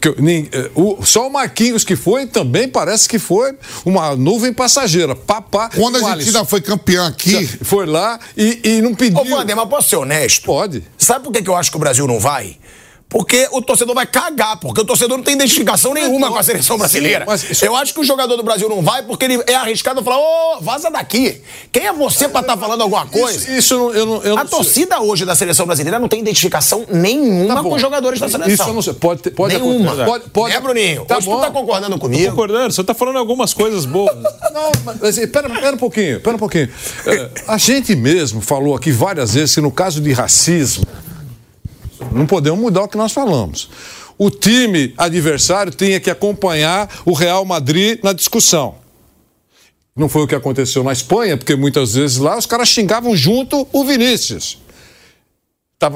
[0.00, 3.52] Porque nem- eh, o- só o Marquinhos que foi também parece que foi
[3.84, 5.14] uma nuvem passageira.
[5.16, 5.70] Papá.
[5.74, 9.18] Quando a o Argentina foi campeã aqui, foi lá e, e não pediu.
[9.20, 10.44] Ô, Wander, mas posso ser honesto?
[10.44, 10.84] Pode.
[10.96, 12.56] Sabe por que, que eu acho que o Brasil não vai?
[13.10, 16.76] Porque o torcedor vai cagar, porque o torcedor não tem identificação nenhuma com a seleção
[16.76, 17.24] brasileira.
[17.50, 20.18] isso- Eu acho que o jogador do Brasil não vai porque ele é arriscado falar,
[20.18, 21.40] ô, vaza daqui.
[21.72, 23.38] Quem é você pra estar falando alguma coisa?
[23.38, 24.50] Isso, isso eu não- eu não, A sei.
[24.50, 28.52] torcida hoje da seleção brasileira não tem identificação nenhuma Tá com os jogadores da seleção.
[28.52, 28.92] Isso eu não sei.
[28.92, 29.86] Pode, ter- pode Nenhuma.
[29.92, 30.04] acontecer.
[30.04, 31.04] Pode, pode, É, Bruninho?
[31.06, 31.36] Tá hoje bom.
[31.36, 32.30] tu tá concordando comigo?
[32.30, 34.14] Concordando, você tá falando algumas coisas boas.
[34.52, 36.68] Não, mas assim, pera, pera um pouquinho, pera um pouquinho.
[37.06, 40.84] É, a gente mesmo falou aqui várias vezes que no caso de racismo,
[42.12, 43.68] não podemos mudar o que nós falamos.
[44.18, 48.74] O time adversário tinha que acompanhar o Real Madrid na discussão.
[49.94, 53.66] Não foi o que aconteceu na Espanha, porque muitas vezes lá os caras xingavam junto
[53.72, 54.58] o Vinícius.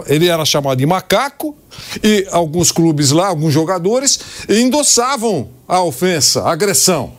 [0.07, 1.57] Ele era chamado de macaco
[2.03, 7.13] e alguns clubes lá, alguns jogadores, endossavam a ofensa, a agressão.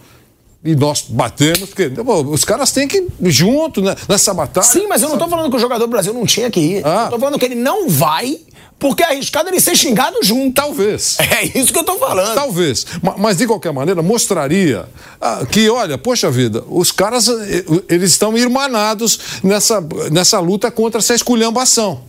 [0.63, 4.65] E nós batemos, porque pô, os caras têm que ir junto né, nessa batalha.
[4.65, 6.85] Sim, mas eu não tô falando que o jogador do Brasil não tinha que ir.
[6.85, 7.05] Ah.
[7.07, 8.39] Eu tô falando que ele não vai
[8.83, 10.53] porque é arriscado ele ser xingado junto.
[10.53, 11.17] Talvez.
[11.19, 12.35] É isso que eu tô falando.
[12.35, 12.85] Talvez.
[13.01, 14.85] Ma- Mas, de qualquer maneira, mostraria
[15.21, 19.79] ah, que, olha, poxa vida, os caras eh, eles estão irmanados nessa,
[20.11, 22.03] nessa luta contra essa esculhambação.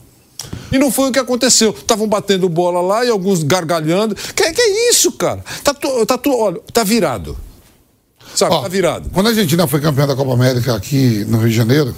[0.73, 1.71] E não foi o que aconteceu.
[1.71, 4.15] Estavam batendo bola lá e alguns gargalhando.
[4.17, 5.45] Que, que é isso, cara?
[5.63, 7.37] Tá, tu- tá, tu- olha, tá virado.
[8.35, 9.11] Sabe, ó, tá virado.
[9.15, 11.95] quando a Argentina foi campeã da Copa América aqui no Rio de Janeiro,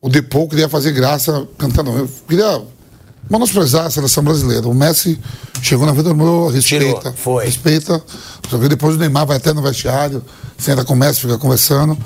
[0.00, 1.90] o Depou queria fazer graça cantando.
[1.90, 2.62] Eu queria
[3.28, 4.68] menosprezar a seleção brasileira.
[4.68, 5.18] O Messi
[5.62, 6.98] chegou na vida do meu, respeita.
[7.00, 7.44] Tirou, foi.
[7.44, 8.02] Respeita.
[8.68, 10.22] Depois o Neymar vai até no vestiário,
[10.58, 11.96] senta com o Messi, fica conversando.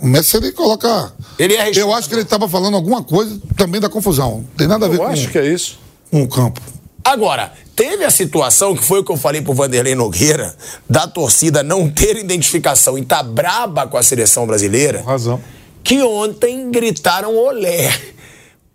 [0.00, 1.12] O Messi ele coloca.
[1.38, 4.38] Ele é Eu acho que ele estava falando alguma coisa também da confusão.
[4.38, 5.78] Não tem nada a ver Eu com, acho que é isso.
[6.10, 6.60] com o campo.
[7.02, 10.54] Agora, teve a situação que foi o que eu falei pro Vanderlei Nogueira,
[10.90, 15.40] da torcida não ter identificação e tá braba com a seleção brasileira, Razão.
[15.84, 17.90] que ontem gritaram olé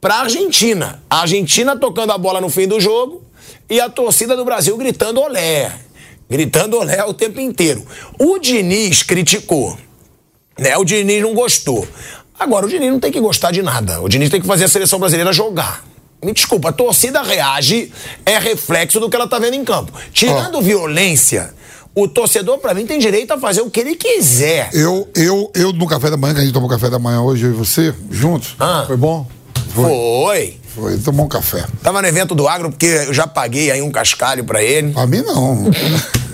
[0.01, 1.01] pra Argentina.
[1.09, 3.23] A Argentina tocando a bola no fim do jogo
[3.69, 5.71] e a torcida do Brasil gritando olé.
[6.29, 7.85] Gritando olé o tempo inteiro.
[8.19, 9.77] O Diniz criticou.
[10.57, 10.75] Né?
[10.77, 11.87] O Diniz não gostou.
[12.39, 14.01] Agora, o Diniz não tem que gostar de nada.
[14.01, 15.83] O Diniz tem que fazer a seleção brasileira jogar.
[16.23, 17.91] Me desculpa, a torcida reage,
[18.25, 19.91] é reflexo do que ela tá vendo em campo.
[20.13, 21.51] Tirando violência,
[21.95, 24.69] o torcedor, pra mim, tem direito a fazer o que ele quiser.
[24.71, 27.45] Eu, eu, eu no café da manhã, que a gente tomou café da manhã hoje,
[27.45, 29.25] eu e você, juntos, Ah, Foi bom?
[29.71, 29.83] Foi.
[29.83, 30.59] foi,
[31.03, 31.65] tomou um café.
[31.83, 34.93] Tava no evento do Agro porque eu já paguei aí um cascalho pra ele.
[34.93, 35.69] Pra mim, não.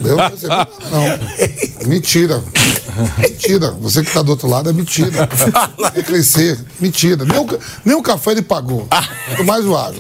[0.03, 1.87] Eu não recebi nada, não.
[1.89, 2.43] Mentira.
[3.17, 3.71] Mentira.
[3.81, 5.27] Você que tá do outro lado é mentira.
[5.93, 6.59] Quer crescer.
[6.79, 7.25] Mentira.
[7.25, 8.87] Nem o, nem o café ele pagou.
[9.45, 9.99] Mais o água.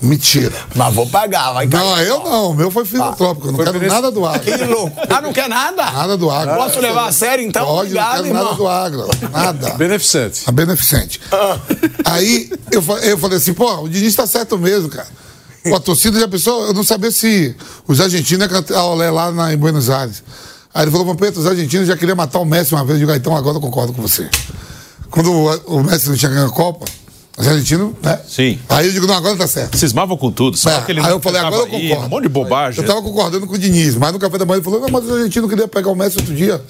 [0.00, 0.52] Mentira.
[0.74, 1.80] Mas vou pagar, vai cair.
[1.82, 2.50] Não, eu não.
[2.50, 3.48] O meu foi filantrópico.
[3.48, 4.70] Eu não quero nada do Que agro.
[4.70, 4.96] louco.
[5.08, 5.90] Ah, não quer nada?
[5.90, 6.54] Nada do agro.
[6.54, 7.64] Posso levar a sério, então?
[7.66, 8.56] Pode, Obrigado, não quero nada irmão.
[8.56, 9.08] do agro.
[9.32, 9.70] Nada.
[9.74, 10.42] Beneficente.
[10.46, 11.20] A beneficente.
[12.04, 15.08] Aí eu, eu falei assim, pô, o Diniz tá certo mesmo, cara.
[15.64, 17.54] Pô, a torcida já pensou, eu não sabia se
[17.86, 20.22] os argentinos iam cantar olé lá na, em Buenos Aires.
[20.72, 22.94] Aí ele falou, Vampeta, os argentinos já queriam matar o Messi uma vez.
[22.94, 24.28] Eu digo, ah, então agora eu concordo com você.
[25.10, 26.86] Quando o, o Messi não tinha ganho a Copa,
[27.36, 28.20] os argentinos, né?
[28.28, 28.58] Sim.
[28.68, 29.76] Aí eu digo, não, agora tá certo.
[29.76, 30.56] Cismavam com tudo.
[30.56, 32.06] Só É, aquele aí eu falei, agora eu tava aí, concordo.
[32.06, 32.80] Um monte de bobagem.
[32.82, 35.04] Eu tava concordando com o Diniz, mas no café da manhã ele falou, não, mas
[35.04, 36.62] os argentinos queriam pegar o Messi outro dia.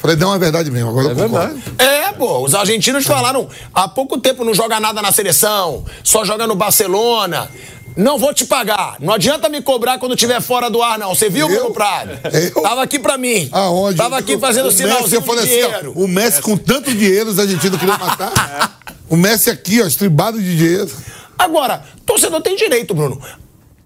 [0.00, 1.54] Falei, não, é verdade mesmo, agora eu concordo.
[1.54, 1.62] verdade.
[1.78, 6.46] É, pô, os argentinos falaram há pouco tempo não joga nada na seleção, só joga
[6.46, 7.50] no Barcelona.
[7.96, 8.96] Não vou te pagar.
[9.00, 11.12] Não adianta me cobrar quando estiver fora do ar, não.
[11.14, 11.48] Você viu?
[11.48, 12.12] Bruno Prado?
[12.32, 12.62] Eu?
[12.62, 13.48] Tava aqui pra mim.
[13.50, 13.96] Aonde?
[13.98, 15.92] Tava aqui fazendo O sinalzinho de assim, ó, dinheiro.
[15.96, 18.78] o Messi com tanto dinheiro, os argentinos queriam matar.
[19.08, 20.88] o Messi aqui, ó, estribado de dinheiro.
[21.36, 23.20] Agora, torcedor tem direito, Bruno.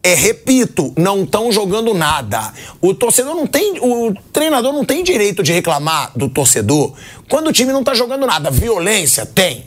[0.05, 2.53] É, repito, não estão jogando nada.
[2.79, 3.79] O torcedor não tem.
[3.81, 6.93] O treinador não tem direito de reclamar do torcedor
[7.27, 8.51] quando o time não tá jogando nada.
[8.51, 9.67] Violência tem.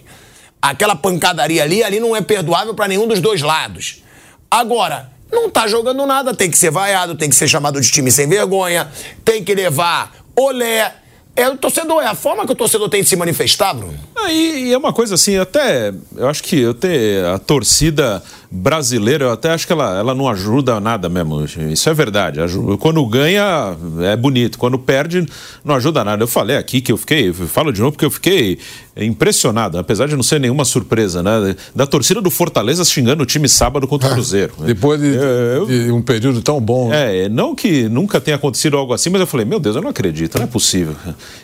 [0.61, 4.03] Aquela pancadaria ali, ali não é perdoável para nenhum dos dois lados.
[4.49, 8.11] Agora, não tá jogando nada, tem que ser vaiado, tem que ser chamado de time
[8.11, 8.87] sem vergonha,
[9.25, 10.93] tem que levar olé.
[11.35, 13.97] é o torcedor, é a forma que o torcedor tem de se manifestar, Bruno.
[14.15, 19.25] Ah, e, e é uma coisa assim, até eu acho que até a torcida brasileira,
[19.25, 21.43] eu até acho que ela, ela não ajuda nada mesmo.
[21.43, 22.39] Isso é verdade.
[22.79, 25.25] Quando ganha é bonito, quando perde
[25.63, 26.23] não ajuda nada.
[26.23, 28.59] Eu falei aqui que eu fiquei, falo de novo porque eu fiquei
[29.05, 31.55] impressionado, apesar de não ser nenhuma surpresa, né?
[31.75, 34.53] Da torcida do Fortaleza xingando o time sábado contra o Cruzeiro.
[34.59, 36.89] Depois de, Eu- de um período tão bom.
[36.89, 37.25] né?
[37.25, 39.89] É, não que nunca tenha acontecido algo assim, mas eu falei, meu Deus, eu não
[39.89, 40.95] acredito, não é possível.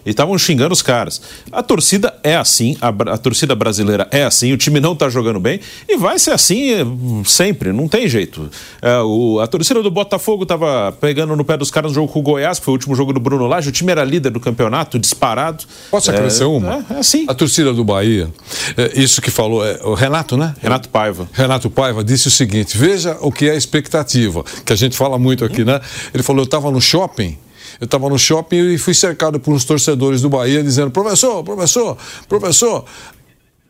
[0.05, 1.21] E estavam xingando os caras.
[1.51, 5.39] A torcida é assim, a, a torcida brasileira é assim, o time não tá jogando
[5.39, 6.85] bem e vai ser assim eh,
[7.25, 8.49] sempre, não tem jeito.
[8.81, 12.19] É, o- a torcida do Botafogo tava pegando no pé dos caras no jogo com
[12.19, 14.39] o Goiás, que foi o último jogo do Bruno Lage, o time era líder do
[14.39, 15.63] campeonato, disparado.
[15.91, 16.85] Posso É, acrescer uma?
[16.89, 17.25] É, é assim.
[17.27, 18.33] A torcida do Bahia,
[18.77, 20.55] é, isso que falou, é, o Renato, né?
[20.61, 21.27] Renato Paiva.
[21.33, 25.19] Renato Paiva disse o seguinte: veja o que é a expectativa, que a gente fala
[25.19, 25.81] muito aqui, né?
[26.13, 27.37] Ele falou: eu estava no shopping.
[27.81, 31.97] Eu estava no shopping e fui cercado por uns torcedores do Bahia dizendo: professor, professor,
[32.29, 32.85] professor,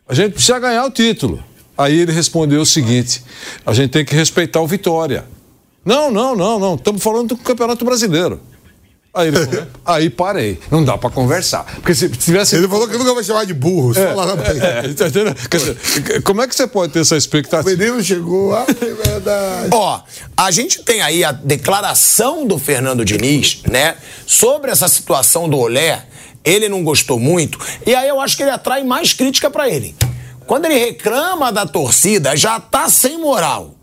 [0.08, 1.42] a gente precisa ganhar o título.
[1.76, 3.24] Aí ele respondeu o seguinte:
[3.66, 5.24] a gente tem que respeitar o Vitória.
[5.84, 6.74] Não, não, não, não.
[6.76, 8.40] Estamos falando do Campeonato Brasileiro.
[9.14, 10.58] Aí ele falou, aí parei.
[10.70, 11.64] Não dá para conversar.
[11.76, 12.56] Porque se tivesse.
[12.56, 14.42] Ele falou que nunca vai chamar de burro, só lá na.
[14.42, 15.36] É, tá entendendo?
[15.48, 17.70] Dizer, como é que você pode ter essa O expectativa?
[17.70, 19.68] menino chegou, ah, é verdade.
[19.72, 20.00] Ó,
[20.36, 23.96] a gente tem aí a declaração do Fernando Diniz, né,
[24.26, 26.06] sobre essa situação do Olé.
[26.44, 29.94] Ele não gostou muito, e aí eu acho que ele atrai mais crítica pra ele.
[30.46, 33.74] Quando ele reclama da torcida, já tá sem moral.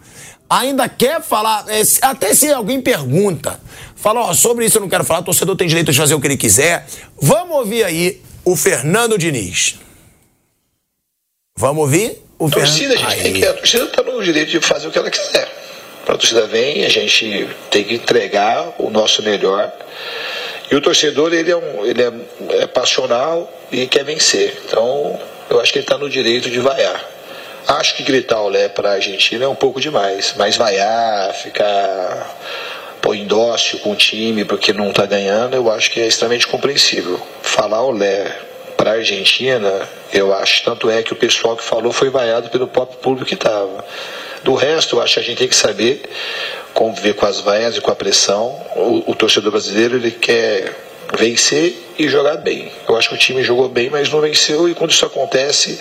[0.47, 3.59] Ainda quer falar, é, até se alguém pergunta,
[4.01, 6.19] fala, ó, sobre isso eu não quero falar, o torcedor tem direito de fazer o
[6.19, 6.85] que ele quiser.
[7.21, 9.75] Vamos ouvir aí o Fernando Diniz.
[11.57, 13.11] Vamos ouvir o A torcida, a Fernando.
[13.13, 13.45] gente tem que.
[13.45, 15.47] A torcida está no direito de fazer o que ela quiser.
[16.05, 19.71] Quando a torcida vem, a gente tem que entregar o nosso melhor.
[20.71, 24.59] E o torcedor, ele é, um, ele é, é passional e quer vencer.
[24.65, 27.05] Então, eu acho que ele está no direito de vaiar.
[27.67, 30.33] Acho que gritar olé para a Argentina é um pouco demais.
[30.37, 32.35] Mas vaiar, ficar
[33.01, 37.19] pôr indócio com o time porque não está ganhando, eu acho que é extremamente compreensível.
[37.41, 38.31] Falar olé
[38.77, 42.67] para a Argentina, eu acho, tanto é que o pessoal que falou foi vaiado pelo
[42.67, 43.83] próprio público que estava.
[44.43, 46.01] Do resto, eu acho que a gente tem que saber
[46.73, 48.47] conviver com as vaias e com a pressão.
[48.75, 50.73] O, o torcedor brasileiro ele quer
[51.17, 52.71] vencer e jogar bem.
[52.87, 55.79] Eu acho que o time jogou bem, mas não venceu e quando isso acontece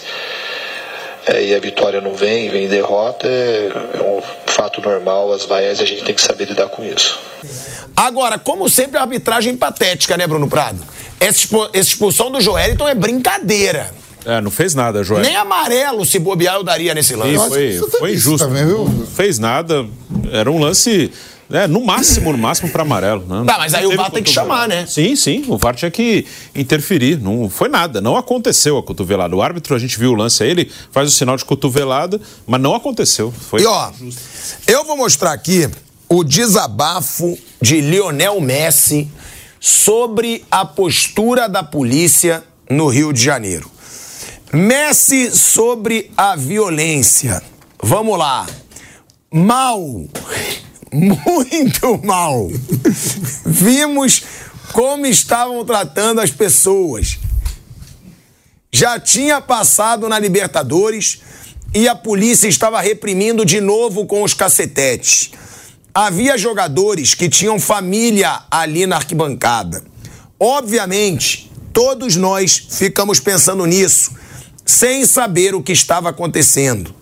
[1.26, 5.80] é, e a vitória não vem, vem derrota, é, é um fato normal, as vaias
[5.80, 7.18] a gente tem que saber lidar com isso.
[7.96, 10.78] Agora, como sempre, a arbitragem patética, né, Bruno Prado?
[11.18, 13.92] Essa, expo- essa expulsão do Joelito é brincadeira.
[14.24, 15.22] É, não fez nada, Joel.
[15.22, 17.38] Nem amarelo, se bobear, eu daria nesse lance.
[17.38, 18.46] Sim, foi, isso foi isso injusto.
[18.48, 18.84] também, viu?
[18.88, 19.86] Não fez nada.
[20.32, 21.10] Era um lance,
[21.50, 23.26] né, no máximo, no máximo para amarelo.
[23.26, 23.44] Né?
[23.44, 24.86] Tá, mas aí o VAR tem que chamar, né?
[24.86, 25.44] Sim, sim.
[25.48, 26.24] O VAR tinha que
[26.54, 27.20] interferir.
[27.20, 28.00] Não foi nada.
[28.00, 29.34] Não aconteceu a cotovelada.
[29.34, 32.60] O árbitro, a gente viu o lance aí, ele faz o sinal de cotovelada, mas
[32.60, 33.32] não aconteceu.
[33.32, 33.90] Foi E ó,
[34.66, 35.68] eu vou mostrar aqui
[36.08, 39.10] o desabafo de Lionel Messi
[39.58, 43.70] sobre a postura da polícia no Rio de Janeiro.
[44.52, 47.42] Messi sobre a violência.
[47.82, 48.46] Vamos lá.
[49.32, 50.08] Mal.
[50.92, 52.50] Muito mal.
[53.46, 54.22] Vimos
[54.72, 57.18] como estavam tratando as pessoas.
[58.72, 61.20] Já tinha passado na Libertadores
[61.74, 65.30] e a polícia estava reprimindo de novo com os cacetetes.
[65.94, 69.84] Havia jogadores que tinham família ali na arquibancada.
[70.38, 74.12] Obviamente, todos nós ficamos pensando nisso,
[74.64, 76.94] sem saber o que estava acontecendo.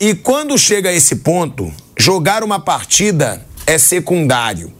[0.00, 4.72] E quando chega a esse ponto, jogar uma partida é secundário.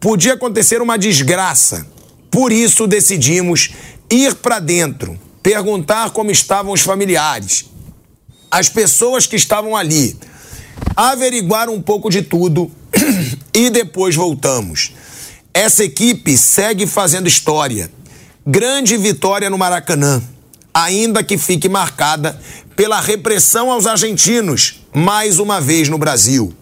[0.00, 1.86] Podia acontecer uma desgraça.
[2.30, 3.70] Por isso decidimos
[4.10, 7.66] ir para dentro, perguntar como estavam os familiares,
[8.50, 10.16] as pessoas que estavam ali,
[10.96, 12.70] averiguar um pouco de tudo
[13.54, 14.92] e depois voltamos.
[15.52, 17.90] Essa equipe segue fazendo história.
[18.46, 20.22] Grande vitória no Maracanã,
[20.72, 22.38] ainda que fique marcada
[22.76, 26.54] pela repressão aos argentinos, mais uma vez no Brasil.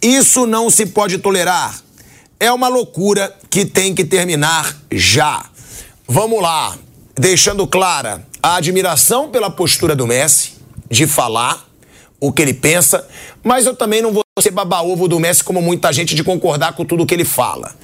[0.00, 1.78] Isso não se pode tolerar.
[2.38, 5.44] É uma loucura que tem que terminar já.
[6.06, 6.76] Vamos lá,
[7.14, 10.52] deixando clara a admiração pela postura do Messi
[10.88, 11.66] de falar
[12.20, 13.06] o que ele pensa,
[13.42, 16.84] mas eu também não vou ser baba-ovo do Messi como muita gente de concordar com
[16.84, 17.74] tudo que ele fala.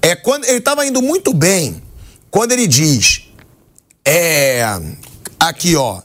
[0.00, 1.82] É quando ele estava indo muito bem
[2.30, 3.22] quando ele diz
[4.04, 4.62] é
[5.40, 6.00] aqui ó,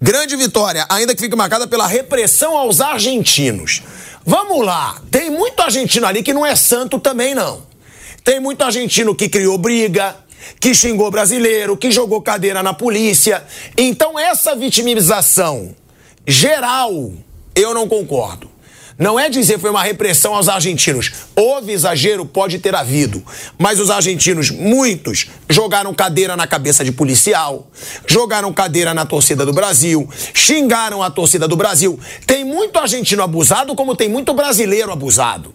[0.00, 3.82] grande vitória, ainda que fique marcada pela repressão aos argentinos.
[4.24, 7.62] Vamos lá, tem muito argentino ali que não é santo também não.
[8.24, 10.16] Tem muito argentino que criou briga,
[10.58, 13.44] que xingou brasileiro, que jogou cadeira na polícia.
[13.76, 15.74] Então, essa vitimização
[16.26, 17.12] geral,
[17.54, 18.49] eu não concordo.
[19.00, 21.10] Não é dizer que foi uma repressão aos argentinos.
[21.34, 23.24] Houve exagero, pode ter havido.
[23.58, 27.66] Mas os argentinos, muitos, jogaram cadeira na cabeça de policial,
[28.06, 31.98] jogaram cadeira na torcida do Brasil, xingaram a torcida do Brasil.
[32.26, 35.54] Tem muito argentino abusado, como tem muito brasileiro abusado.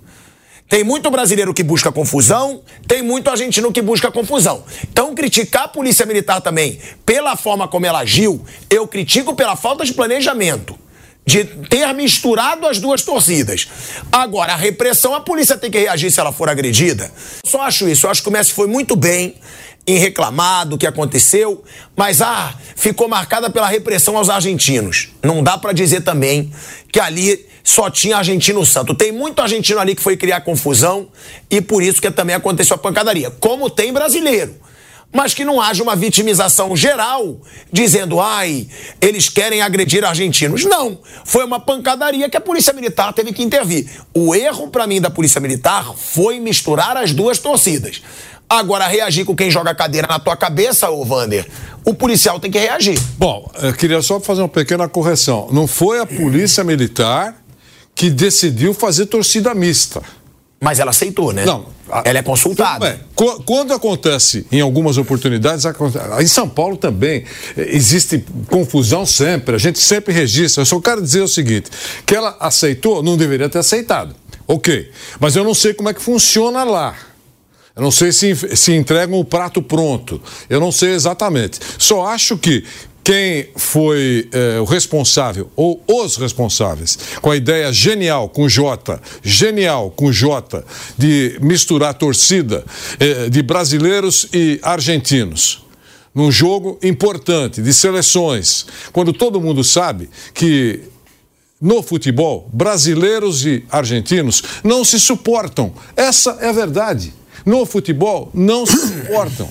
[0.67, 4.63] Tem muito brasileiro que busca confusão, tem muito argentino que busca confusão.
[4.89, 9.85] Então, criticar a Polícia Militar também pela forma como ela agiu, eu critico pela falta
[9.85, 10.83] de planejamento
[11.25, 13.67] de ter misturado as duas torcidas.
[14.11, 17.11] Agora, a repressão, a polícia tem que reagir se ela for agredida.
[17.43, 18.05] Só acho isso.
[18.05, 19.35] Eu acho que o Messi foi muito bem
[19.87, 21.63] em reclamar do que aconteceu,
[21.95, 25.09] mas ah, ficou marcada pela repressão aos argentinos.
[25.23, 26.51] Não dá para dizer também
[26.91, 28.95] que ali só tinha argentino santo.
[28.95, 31.07] Tem muito argentino ali que foi criar confusão
[31.49, 33.31] e por isso que também aconteceu a pancadaria.
[33.31, 34.55] Como tem brasileiro
[35.13, 37.39] mas que não haja uma vitimização geral,
[37.71, 38.67] dizendo, ai,
[38.99, 40.65] eles querem agredir argentinos.
[40.65, 40.99] Não.
[41.23, 43.89] Foi uma pancadaria que a Polícia Militar teve que intervir.
[44.13, 48.01] O erro, para mim, da Polícia Militar foi misturar as duas torcidas.
[48.47, 51.47] Agora, reagir com quem joga a cadeira na tua cabeça, ô Vander,
[51.83, 52.99] o policial tem que reagir.
[53.17, 55.47] Bom, eu queria só fazer uma pequena correção.
[55.51, 57.35] Não foi a Polícia Militar
[57.95, 60.01] que decidiu fazer torcida mista.
[60.59, 61.45] Mas ela aceitou, né?
[61.45, 61.65] Não.
[62.03, 62.99] Ela é consultada.
[63.45, 65.65] Quando acontece, em algumas oportunidades,
[66.19, 67.23] em São Paulo também,
[67.55, 70.61] existe confusão sempre, a gente sempre registra.
[70.61, 71.69] Eu só quero dizer o seguinte:
[72.05, 74.15] que ela aceitou, não deveria ter aceitado.
[74.47, 74.91] Ok.
[75.19, 76.95] Mas eu não sei como é que funciona lá.
[77.75, 80.21] Eu não sei se, se entregam o prato pronto.
[80.49, 81.59] Eu não sei exatamente.
[81.77, 82.63] Só acho que
[83.05, 89.91] quem foi é, o responsável, ou os responsáveis, com a ideia genial, com J, genial,
[89.91, 90.65] com J,
[90.97, 92.65] de misturar torcida
[92.99, 95.63] é, de brasileiros e argentinos.
[96.15, 100.79] Num jogo importante de seleções, quando todo mundo sabe que
[101.61, 105.71] no futebol, brasileiros e argentinos não se suportam.
[105.95, 107.13] Essa é a verdade.
[107.45, 109.47] No futebol, não se suportam.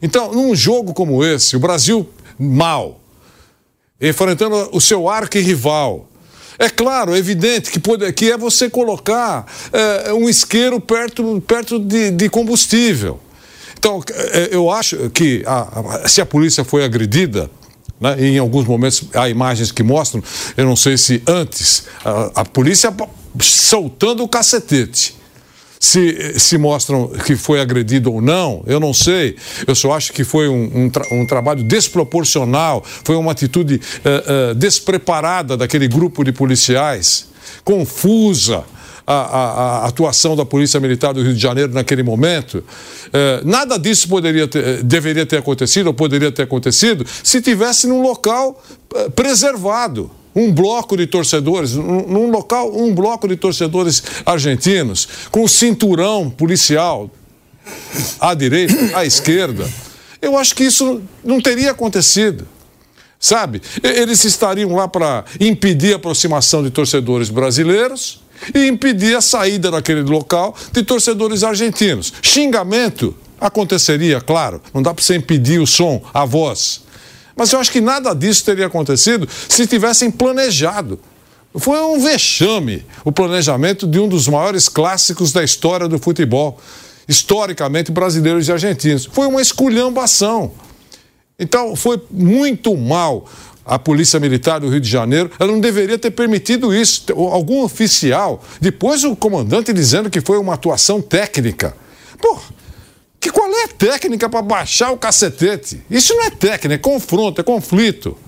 [0.00, 2.08] Então, num jogo como esse, o Brasil
[2.42, 3.00] mal,
[4.00, 6.08] enfrentando o seu arqui-rival.
[6.58, 11.78] É claro, é evidente que, pode, que é você colocar é, um isqueiro perto, perto
[11.78, 13.18] de, de combustível.
[13.78, 17.50] Então, é, eu acho que a, se a polícia foi agredida,
[18.00, 20.22] né, em alguns momentos há imagens que mostram,
[20.56, 22.94] eu não sei se antes, a, a polícia
[23.40, 25.16] soltando o cacetete.
[25.82, 29.34] Se, se mostram que foi agredido ou não, eu não sei.
[29.66, 34.52] Eu só acho que foi um, um, tra um trabalho desproporcional, foi uma atitude uh,
[34.52, 37.26] uh, despreparada daquele grupo de policiais,
[37.64, 38.64] confusa.
[39.04, 39.50] A, a,
[39.82, 42.62] a, atuação da Polícia Militar do Rio de Janeiro naquele momento.
[43.12, 48.00] Eh, nada disso poderia ter, deveria ter acontecido ou poderia ter acontecido se tivesse num
[48.00, 48.62] local
[49.16, 57.10] preservado um bloco de torcedores, num local, um bloco de torcedores argentinos, com cinturão policial
[58.20, 59.68] à direita, à esquerda.
[60.20, 62.46] Eu acho que isso não teria acontecido.
[63.18, 63.62] Sabe?
[63.82, 68.20] Eles estariam lá para impedir a aproximação de torcedores brasileiros
[68.52, 72.12] e impedir a saída daquele local de torcedores argentinos.
[72.20, 74.60] Xingamento aconteceria, claro.
[74.74, 76.82] Não dá para você impedir o som, a voz.
[77.36, 80.98] Mas eu acho que nada disso teria acontecido se tivessem planejado.
[81.54, 86.60] Foi um vexame o planejamento de um dos maiores clássicos da história do futebol,
[87.06, 89.08] historicamente brasileiros e argentinos.
[89.12, 90.52] Foi uma esculhambação.
[91.38, 93.26] Então, foi muito mal
[93.64, 97.04] a Polícia Militar do Rio de Janeiro, ela não deveria ter permitido isso.
[97.12, 101.74] Algum oficial, depois o comandante dizendo que foi uma atuação técnica.
[102.20, 102.38] Pô,
[103.22, 105.80] que qual é a técnica para baixar o cacetete?
[105.88, 108.18] Isso não é técnica, é confronto, é conflito.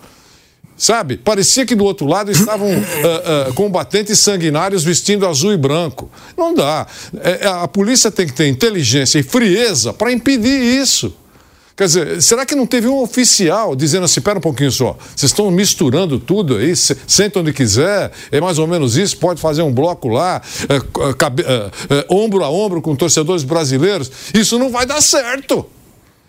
[0.77, 1.17] Sabe?
[1.17, 6.09] Parecia que do outro lado estavam uh, uh, combatentes sanguinários vestindo azul e branco.
[6.37, 6.87] Não dá.
[7.21, 11.13] É, a polícia tem que ter inteligência e frieza para impedir isso.
[11.77, 15.33] Quer dizer, será que não teve um oficial dizendo assim, espera um pouquinho só, vocês
[15.33, 19.73] estão misturando tudo aí, senta onde quiser, é mais ou menos isso, pode fazer um
[19.73, 24.87] bloco lá, é, cabe, é, é, ombro a ombro com torcedores brasileiros, isso não vai
[24.87, 25.67] dar certo.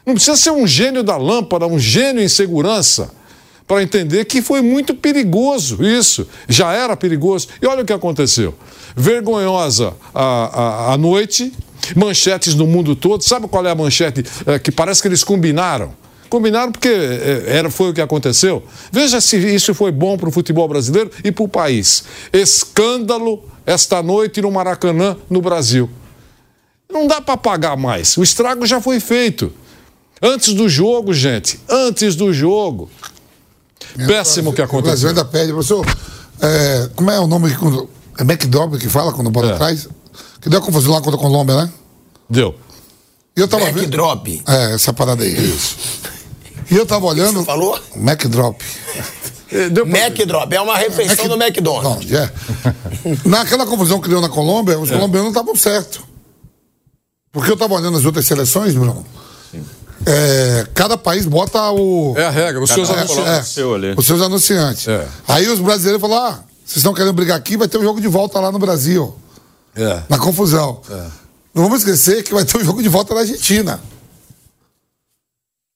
[0.04, 3.12] Não precisa ser um gênio da lâmpada, um gênio em segurança,
[3.68, 7.48] para entender que foi muito perigoso isso, já era perigoso.
[7.62, 8.54] E olha o que aconteceu.
[8.96, 11.52] Vergonhosa a, a, a noite,
[11.96, 13.24] manchetes no mundo todo.
[13.24, 15.94] Sabe qual é a manchete é, que parece que eles combinaram?
[16.30, 18.64] Combinaram porque é, era, foi o que aconteceu.
[18.92, 22.04] Veja se isso foi bom para o futebol brasileiro e para o país.
[22.32, 25.90] Escândalo esta noite no Maracanã, no Brasil.
[26.92, 28.16] Não dá para pagar mais.
[28.16, 29.52] O estrago já foi feito.
[30.22, 31.60] Antes do jogo, gente.
[31.70, 32.90] Antes do jogo.
[34.08, 35.10] Péssimo o que O Brasil aconteceu.
[35.10, 35.52] ainda perde.
[35.54, 35.86] Professor,
[36.42, 37.50] é, como é o nome?
[38.18, 39.54] É McDobb que fala quando bota É.
[39.54, 39.88] atrás?
[40.42, 41.70] Que deu a confusão lá contra a Colômbia, né?
[42.30, 42.56] Deu.
[43.36, 43.76] E eu tava vendo.
[43.76, 44.28] Backdrop.
[44.48, 45.34] É, essa parada aí.
[45.50, 45.76] Isso.
[46.72, 47.40] E eu tava olhando.
[47.40, 47.80] Você falou?
[47.96, 48.62] McDrop.
[49.52, 50.52] É, Deu pra- Macdrop.
[50.54, 52.10] É uma refeição do McDonald's.
[52.10, 52.32] Não, é.
[53.26, 56.02] Naquela confusão que deu na Colômbia, os colombianos não estavam certos.
[57.32, 59.06] Porque eu tava olhando as outras seleções, Bruno.
[60.06, 62.14] É, cada país bota o.
[62.18, 63.28] É a regra, os seus É, anunciantes.
[63.32, 63.94] é, seu ali.
[63.96, 64.88] Os seus anunciantes.
[64.88, 65.08] É.
[65.28, 68.08] Aí os brasileiros falaram: ah, vocês estão querendo brigar aqui, vai ter um jogo de
[68.08, 69.16] volta lá no Brasil.
[69.76, 70.02] É.
[70.10, 70.82] Na confusão.
[71.54, 73.80] Não vamos esquecer que vai ter um jogo de volta na Argentina.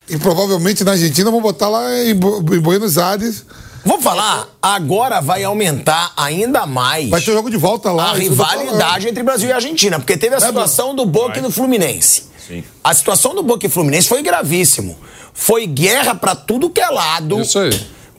[0.10, 3.46] E provavelmente na Argentina vão botar lá em Buenos Aires.
[3.86, 8.12] Vou falar, agora vai aumentar ainda mais Vai ter jogo de volta lá.
[8.12, 12.24] a rivalidade entre Brasil e Argentina, porque teve a situação do Boca e do Fluminense.
[12.48, 12.64] Sim.
[12.84, 14.98] A situação do Boca e Fluminense foi gravíssimo.
[15.34, 17.40] Foi guerra pra tudo que é lado.
[17.42, 17.70] Isso aí.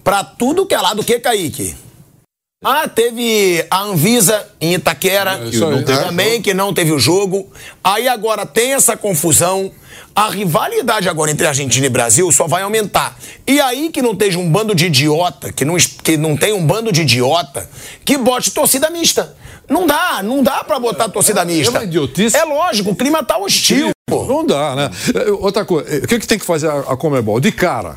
[0.03, 1.03] Pra tudo que é lado.
[1.03, 1.75] O que, Kaique?
[2.63, 5.83] Ah, teve a Anvisa em Itaquera, aí.
[6.05, 7.49] também que não teve o jogo.
[7.83, 9.73] Aí agora tem essa confusão.
[10.15, 13.17] A rivalidade agora entre Argentina e Brasil só vai aumentar.
[13.47, 16.67] E aí que não esteja um bando de idiota, que não, que não tem um
[16.67, 17.67] bando de idiota,
[18.05, 19.35] que bote torcida mista.
[19.67, 21.71] Não dá, não dá pra botar torcida mista.
[21.71, 22.37] uma idiotice.
[22.37, 24.27] É lógico, o clima tá hostil, pô.
[24.27, 24.91] Não dá, né?
[25.15, 27.41] É, Outra coisa, o que, que tem que fazer a, a Comebol?
[27.41, 27.97] De cara.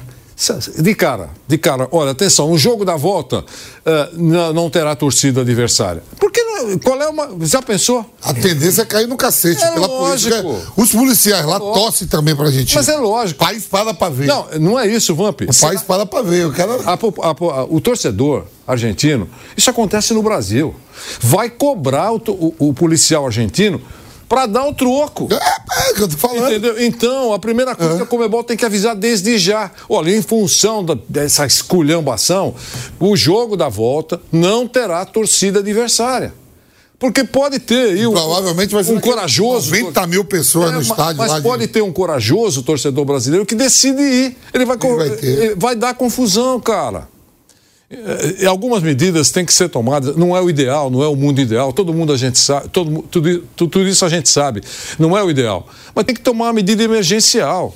[0.79, 3.45] De cara, de cara, olha, atenção, o jogo da volta
[3.85, 6.01] eh, não, terá torcida adversária.
[6.19, 6.79] Por que não?
[6.79, 7.29] Qual é uma.
[7.45, 8.03] Já pensou?
[8.21, 10.35] A tendência é cair no cacete É pela lógico.
[10.41, 10.71] polícia.
[10.75, 12.73] Os policiais lá tossem também pra gente.
[12.75, 13.43] Mas é lógico.
[13.43, 14.25] O país para pra ver.
[14.25, 15.41] Não, não é isso, Vamp.
[15.41, 16.47] o país para pra ver.
[16.47, 16.73] O cara.
[16.85, 20.73] A a a- o torcedor argentino, isso acontece no Brasil.
[21.21, 23.79] Vai cobrar o, o- o policial argentino
[24.33, 25.27] para dar o troco.
[25.31, 26.49] É, é, o que eu tô falando.
[26.49, 26.83] Entendeu?
[26.83, 29.69] Então, a primeira coisa que a Comebol tem que avisar desde já.
[29.87, 32.55] Olha, em função da- dessa esculhambação,
[32.99, 36.33] o jogo da volta não terá torcida adversária.
[36.97, 39.69] Porque pode ter aí um, Provavelmente vai ser um corajoso.
[39.71, 43.53] 90 mil pessoas É, no estádio Mas de- pode ter um corajoso torcedor brasileiro que
[43.55, 44.37] decide ir.
[44.53, 45.27] Ele vai, co- vai ter.
[45.27, 47.07] ele vai dar confusão, cara.
[48.41, 50.15] É, Algumas medidas têm que ser tomadas.
[50.15, 51.71] Não é o ideal, não é o mundo ideal.
[51.71, 54.61] Todo mundo a gente sabe, todo, tudo, tudo isso a gente sabe.
[54.97, 55.67] Não é o ideal.
[55.93, 57.75] Mas tem que tomar uma medida emergencial.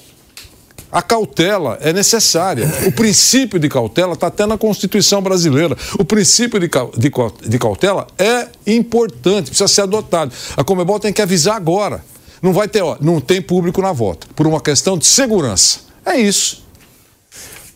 [0.92, 2.68] A cautela é necessária.
[2.88, 5.78] O princípio de cautela está até na Constituição brasileira.
[6.00, 7.12] O princípio de, de
[7.50, 10.32] de cautela é importante, precisa ser adotado.
[10.56, 12.04] A Comebol tem que avisar agora.
[12.42, 15.80] Não vai ter, ó, não tem público na volta, por uma questão de segurança.
[16.06, 16.67] É isso.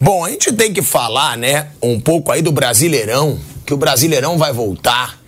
[0.01, 4.35] Bom, a gente tem que falar, né, um pouco aí do Brasileirão, que o Brasileirão
[4.35, 5.21] vai voltar.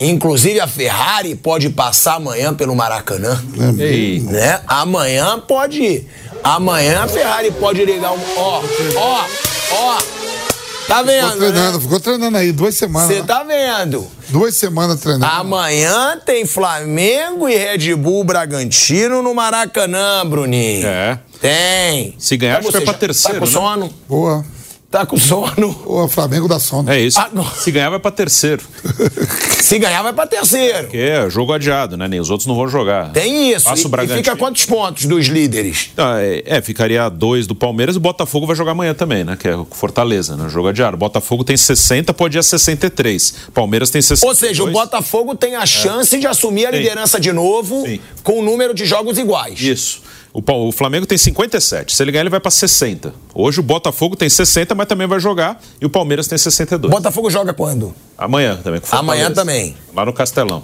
[0.00, 3.42] Inclusive a Ferrari pode passar amanhã pelo Maracanã.
[3.78, 4.20] Ei.
[4.20, 4.60] Né?
[4.66, 6.08] Amanhã pode ir.
[6.42, 8.20] Amanhã a Ferrari pode ligar um.
[8.38, 8.62] Ó,
[8.96, 9.24] ó,
[9.72, 10.25] ó.
[10.86, 11.36] Tá Ficou vendo?
[11.38, 11.82] treinando, Né?
[11.82, 13.08] ficou treinando aí duas semanas.
[13.08, 13.26] Você né?
[13.26, 14.06] tá vendo?
[14.28, 15.26] Duas semanas treinando.
[15.32, 20.86] Amanhã tem Flamengo e Red Bull Bragantino no Maracanã, Bruninho.
[20.86, 21.18] É.
[21.40, 22.14] Tem.
[22.18, 23.52] Se ganhar, acho que vai pra terceiro, Tá com né?
[23.52, 23.94] sono?
[24.08, 24.44] Boa.
[24.96, 25.74] Tá com sono?
[25.84, 26.90] Boa, Flamengo da sono.
[26.90, 27.18] É isso.
[27.20, 27.44] Ah, não.
[27.44, 28.64] Se ganhar, vai pra terceiro.
[29.60, 30.84] Se ganhar, vai pra terceiro.
[30.84, 32.08] Porque é jogo adiado, né?
[32.08, 33.12] Nem os outros não vão jogar.
[33.12, 33.66] Tem isso.
[33.66, 35.90] Passa E, o e fica quantos pontos dos líderes?
[35.98, 39.36] Ah, é, é, ficaria dois do Palmeiras e o Botafogo vai jogar amanhã também, né?
[39.38, 40.48] Que é o Fortaleza, né?
[40.48, 40.94] Jogo adiado.
[40.94, 43.34] O Botafogo tem 60, pode ir a 63.
[43.52, 44.26] Palmeiras tem 60.
[44.26, 46.80] Ou seja, o Botafogo tem a chance de assumir a Tem.
[46.80, 48.00] liderança de novo Sim.
[48.22, 49.60] com o número de jogos iguais.
[49.60, 50.00] Isso.
[50.44, 51.96] O, Flamengo tem 57.
[51.96, 53.14] Se ele ganhar, ele vai pra 60.
[53.34, 55.58] Hoje o Botafogo tem 60, mas também vai jogar.
[55.80, 56.90] E o Palmeiras tem 62.
[56.90, 57.94] Botafogo joga quando?
[58.18, 58.82] Amanhã também.
[58.90, 59.74] Amanhã também.
[59.94, 60.62] Lá no Castelão.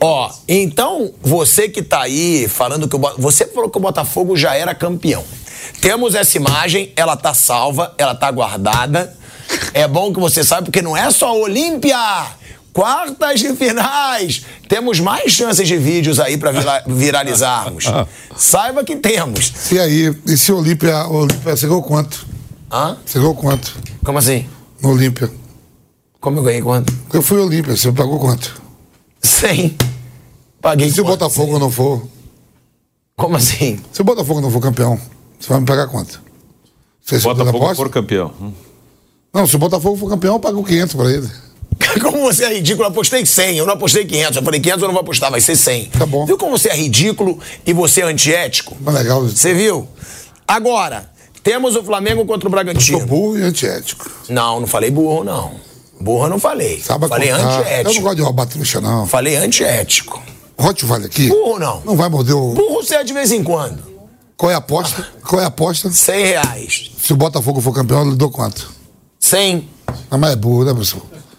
[0.00, 4.54] Ó, então você que tá aí falando que o você falou que o Botafogo já
[4.54, 5.24] era campeão.
[5.80, 9.16] Temos essa imagem, ela tá salva, ela tá guardada.
[9.72, 11.96] É bom que você saiba porque não é só Olímpia.
[12.76, 14.44] Quartas de finais.
[14.68, 17.86] Temos mais chances de vídeos aí pra vira- viralizarmos.
[18.36, 19.72] Saiba que temos.
[19.72, 22.26] E aí, e se o Olímpia, o Olímpia, você ganhou quanto?
[22.70, 22.98] Hã?
[23.06, 23.74] Você ganhou quanto
[24.04, 24.46] Como assim?
[24.82, 25.30] no Olímpia?
[26.20, 26.92] Como eu ganhei quanto?
[27.14, 28.60] Eu fui Olímpia, você pagou quanto?
[29.22, 29.74] 100.
[30.60, 31.18] Paguei E se o quanto?
[31.20, 32.06] Botafogo não for?
[33.16, 33.80] Como assim?
[33.90, 35.00] Se o Botafogo não for campeão,
[35.40, 36.20] você vai me pagar quanto?
[37.02, 37.52] Você Botafogo aposta?
[37.52, 38.34] Botafogo for campeão.
[39.32, 41.30] Não, se o Botafogo for campeão, eu pago 500 pra ele.
[42.02, 44.36] Como você é ridículo, eu apostei 100, eu não apostei 500.
[44.36, 45.86] Eu falei 500 eu não vou apostar, vai ser 100.
[45.86, 46.26] Tá bom.
[46.26, 48.76] Viu como você é ridículo e você é antiético?
[48.80, 49.22] Mas legal.
[49.22, 49.88] Você viu?
[50.46, 51.10] Agora,
[51.42, 53.06] temos o Flamengo contra o Sou Bragantino.
[53.06, 54.10] burro e antiético.
[54.28, 55.52] Não, não falei burro, não.
[56.00, 56.80] Burro eu não falei.
[56.80, 57.40] Sabe falei contar.
[57.40, 58.02] Eu não antiético.
[58.02, 59.06] gosto de roubar trouxa, não.
[59.06, 60.22] Falei antiético.
[60.58, 61.28] Rottweiler aqui.
[61.28, 61.82] Burro não.
[61.84, 62.52] Não vai morder o.
[62.52, 63.82] Burro você é de vez em quando.
[64.36, 65.06] Qual é a aposta?
[65.26, 65.90] Qual é a aposta?
[65.90, 66.90] 100 reais.
[66.98, 68.70] Se o Botafogo for campeão, eu lhe dou quanto?
[69.18, 69.68] 100.
[70.10, 71.02] Ah, mas é burro, né, professor?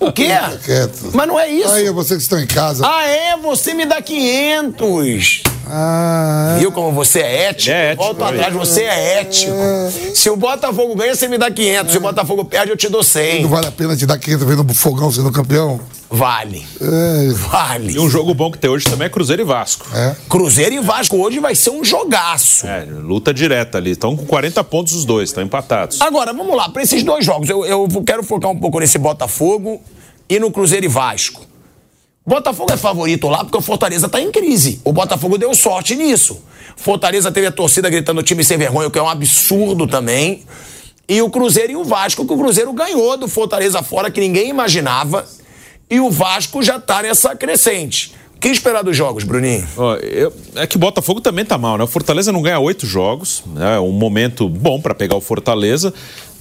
[0.00, 0.28] O quê?
[0.64, 1.10] Quieto.
[1.12, 1.72] Mas não é isso.
[1.72, 2.84] Aí, vocês que estão em casa.
[2.86, 3.36] Ah, é?
[3.38, 5.42] Você me dá 500.
[5.66, 7.70] Ah, Viu como você é ético?
[7.70, 8.34] É ético, Volta aí.
[8.34, 9.52] atrás, você é ético.
[10.14, 11.92] Se o Botafogo ganha, você me dá 500.
[11.92, 13.42] Se o Botafogo perde, eu te dou 100.
[13.42, 15.80] não vale a pena te dar 500 vezes no fogão sendo campeão?
[16.14, 16.66] Vale.
[16.78, 17.94] É, Vale.
[17.94, 19.86] E um jogo bom que tem hoje também é Cruzeiro e Vasco.
[19.94, 20.14] é.
[20.28, 22.66] Cruzeiro e Vasco hoje vai ser um jogaço.
[22.66, 23.92] É, luta direta ali.
[23.92, 26.02] Estão com 40 pontos os dois, estão empatados.
[26.02, 29.31] Agora, vamos lá, para esses dois jogos, eu, eu quero focar um pouco nesse Botafogo
[30.28, 31.46] e no Cruzeiro e Vasco.
[32.24, 34.80] Botafogo é favorito lá porque o Fortaleza tá em crise.
[34.84, 36.40] O Botafogo deu sorte nisso.
[36.76, 40.44] Fortaleza teve a torcida gritando time sem vergonha, o que é um absurdo também.
[41.08, 44.48] E o Cruzeiro e o Vasco, que o Cruzeiro ganhou do Fortaleza fora, que ninguém
[44.48, 45.26] imaginava.
[45.90, 48.14] E o Vasco já tá nessa crescente.
[48.36, 49.66] O que esperar dos jogos, Bruninho?
[49.76, 51.84] Ó, eu- é que o Botafogo também tá mal, né?
[51.84, 53.76] O Fortaleza não ganha oito jogos, né?
[53.76, 55.92] É um momento bom pra pegar o Fortaleza,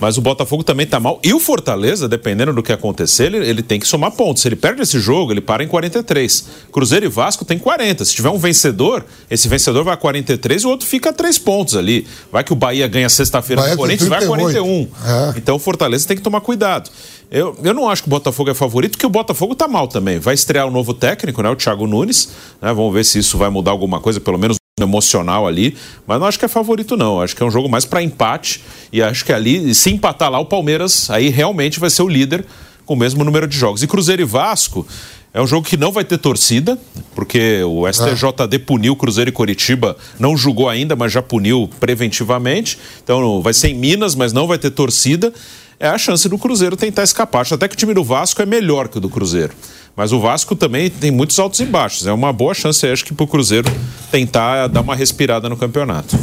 [0.01, 1.19] mas o Botafogo também tá mal.
[1.23, 4.41] E o Fortaleza, dependendo do que acontecer, ele, ele tem que somar pontos.
[4.41, 6.47] Se ele perde esse jogo, ele para em 43.
[6.71, 8.03] Cruzeiro e Vasco tem 40.
[8.03, 11.37] Se tiver um vencedor, esse vencedor vai a 43 e o outro fica a 3
[11.37, 12.07] pontos ali.
[12.31, 14.89] Vai que o Bahia ganha sexta-feira do tem Corinthians, vai a 38.
[14.89, 15.33] 41.
[15.33, 15.33] É.
[15.37, 16.89] Então o Fortaleza tem que tomar cuidado.
[17.29, 20.17] Eu, eu não acho que o Botafogo é favorito, porque o Botafogo tá mal também.
[20.19, 21.49] Vai estrear o novo técnico, né?
[21.49, 22.29] O Thiago Nunes.
[22.61, 22.73] né?
[22.73, 25.75] Vamos ver se isso vai mudar alguma coisa, pelo menos no emocional ali.
[26.05, 27.21] Mas não acho que é favorito, não.
[27.21, 28.63] Acho que é um jogo mais para empate.
[28.91, 32.45] E acho que ali, se empatar lá, o Palmeiras aí realmente vai ser o líder
[32.85, 33.81] com o mesmo número de jogos.
[33.81, 34.85] E Cruzeiro e Vasco.
[35.33, 36.77] É um jogo que não vai ter torcida,
[37.15, 42.77] porque o STJD puniu Cruzeiro e Coritiba, não julgou ainda, mas já puniu preventivamente.
[43.01, 45.31] Então vai ser em Minas, mas não vai ter torcida.
[45.79, 47.41] É a chance do Cruzeiro tentar escapar.
[47.41, 49.53] Acho até que o time do Vasco é melhor que o do Cruzeiro.
[49.95, 52.07] Mas o Vasco também tem muitos altos e baixos.
[52.07, 53.69] É uma boa chance, acho que, para o Cruzeiro
[54.09, 56.17] tentar dar uma respirada no campeonato.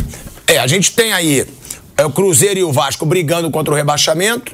[0.46, 1.46] É, a gente tem aí
[1.96, 4.52] é, o Cruzeiro e o Vasco brigando contra o rebaixamento.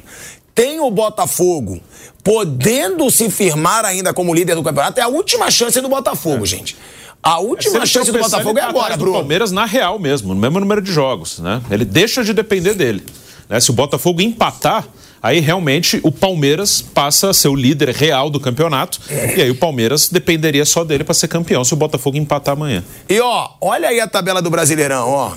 [0.53, 1.79] Tem o Botafogo
[2.23, 4.99] podendo se firmar ainda como líder do campeonato.
[4.99, 6.75] É a última chance do Botafogo, gente.
[7.21, 9.13] A Se última ele chance do Botafogo é agora, Bruno.
[9.13, 11.61] Palmeiras na real mesmo, no mesmo número de jogos, né?
[11.71, 13.03] Ele deixa de depender dele.
[13.49, 13.59] né?
[13.59, 14.87] Se o Botafogo empatar,
[15.25, 18.99] aí realmente o Palmeiras passa a ser o líder real do campeonato.
[19.35, 22.83] E aí o Palmeiras dependeria só dele para ser campeão se o Botafogo empatar amanhã.
[23.09, 25.31] E ó, olha aí a tabela do Brasileirão, ó.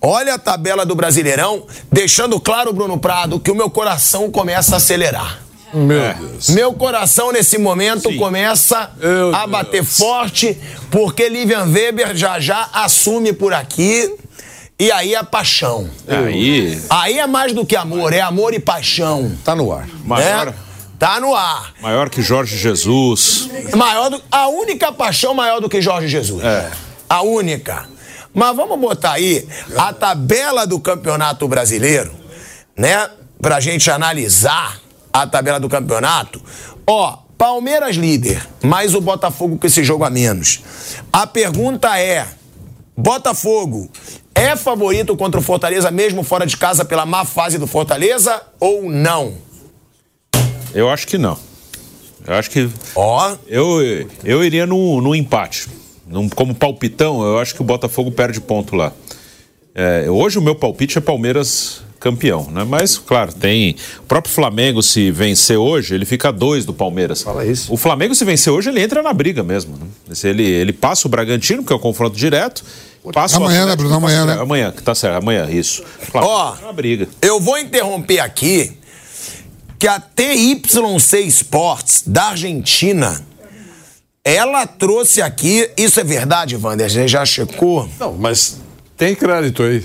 [0.00, 4.78] Olha a tabela do Brasileirão, deixando claro, Bruno Prado, que o meu coração começa a
[4.78, 5.40] acelerar.
[5.72, 6.14] Meu É.
[6.14, 6.48] Deus.
[6.50, 8.16] Meu coração, nesse momento, Sim.
[8.18, 9.96] começa Meu a bater Deus.
[9.96, 10.58] forte,
[10.90, 14.12] porque Livian Weber já já assume por aqui.
[14.82, 15.88] E aí é paixão.
[16.08, 19.32] Aí, Aí é mais do que amor, é amor e paixão.
[19.44, 19.88] Tá no ar.
[20.04, 20.54] maior, né?
[20.98, 21.72] Tá no ar.
[21.80, 23.48] maior que Jorge Jesus.
[23.76, 26.42] Maior do, a única paixão maior do que Jorge Jesus.
[26.42, 26.68] É.
[27.08, 27.88] A única.
[28.34, 29.46] Mas vamos botar aí
[29.78, 32.10] a tabela do Campeonato Brasileiro,
[32.76, 33.08] né?
[33.40, 34.80] Pra gente analisar
[35.12, 36.42] a tabela do campeonato.
[36.84, 40.60] Ó, Palmeiras líder, mais o Botafogo com esse jogo a menos.
[41.12, 42.26] A pergunta é:
[42.96, 43.88] Botafogo
[44.34, 48.88] é favorito contra o Fortaleza mesmo fora de casa pela má fase do Fortaleza ou
[48.90, 49.34] não?
[50.74, 51.38] Eu acho que não.
[52.26, 53.78] Eu acho que Ó, Eu,
[54.24, 55.68] eu iria no, no empate.
[56.06, 58.92] Num- como palpitão, eu acho que o Botafogo perde ponto lá.
[59.74, 62.64] É, hoje o meu palpite é Palmeiras campeão, né?
[62.68, 63.76] Mas, claro, tem.
[64.00, 67.22] O próprio Flamengo, se vencer hoje, ele fica a dois do Palmeiras.
[67.22, 67.72] Fala isso.
[67.72, 69.76] O Flamengo, se vencer hoje, ele entra na briga mesmo.
[69.76, 70.14] Né?
[70.14, 72.64] Se ele, ele passa o Bragantino, que é o confronto direto.
[73.12, 73.94] Passa o Amanhã, né, Bruno?
[73.96, 74.34] Amanhã, né?
[74.40, 75.16] Amanhã, que tá certo.
[75.16, 75.82] Amanhã, isso.
[75.82, 76.52] O Flamengo Ó.
[76.54, 77.08] entra na briga.
[77.20, 78.78] Eu vou interromper aqui
[79.78, 83.20] que a TYC Sports da Argentina
[84.24, 86.88] ela trouxe aqui, isso é verdade, Wander?
[86.88, 87.88] Você já checou?
[87.98, 88.56] Não, mas
[88.96, 89.84] tem crédito aí.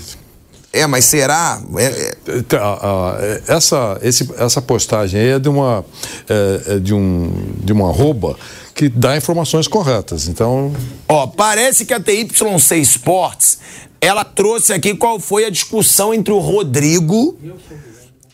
[0.72, 1.60] É, mas será?
[1.76, 3.16] É, é, ah,
[3.48, 5.84] Essa, esse- essa postagem aí é de uma,
[6.28, 7.32] é, é de um,
[7.64, 8.36] de uma arroba
[8.78, 10.28] que dá informações corretas.
[10.28, 10.72] Então,
[11.08, 13.58] Ó, parece que a TYC Sports
[14.00, 17.36] ela trouxe aqui qual foi a discussão entre o Rodrigo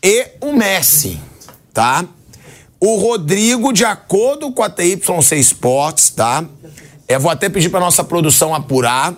[0.03, 1.19] e o Messi,
[1.73, 2.05] tá?
[2.79, 6.45] O Rodrigo, de acordo com a TYC Sports, tá?
[7.07, 9.15] Eu vou até pedir para nossa produção apurar.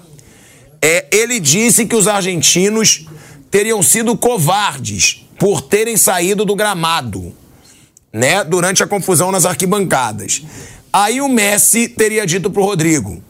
[0.81, 3.05] É, ele disse que os argentinos
[3.51, 7.33] teriam sido covardes por terem saído do gramado,
[8.13, 8.45] né?
[8.45, 10.41] Durante a confusão nas arquibancadas.
[10.99, 13.21] Aí o Messi teria dito pro Rodrigo: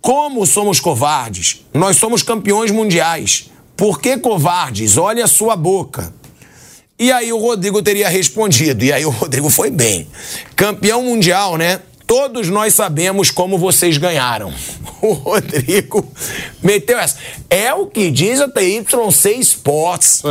[0.00, 1.66] Como somos covardes?
[1.74, 3.50] Nós somos campeões mundiais.
[3.76, 4.96] Por que covardes?
[4.96, 6.14] Olha a sua boca.
[6.96, 8.84] E aí o Rodrigo teria respondido.
[8.84, 10.06] E aí o Rodrigo foi bem.
[10.54, 11.80] Campeão mundial, né?
[12.06, 14.54] Todos nós sabemos como vocês ganharam.
[15.00, 16.12] O Rodrigo
[16.60, 17.18] meteu essa.
[17.48, 20.22] É o que diz a TYC Sports.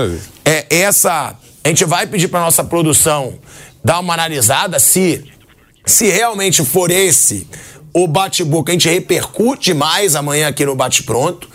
[0.43, 1.35] É essa.
[1.63, 3.39] A gente vai pedir para nossa produção
[3.81, 5.23] dar uma analisada se
[5.87, 7.47] se realmente for esse
[7.93, 11.49] o bate-boca, a gente repercute mais amanhã aqui no Bate Pronto,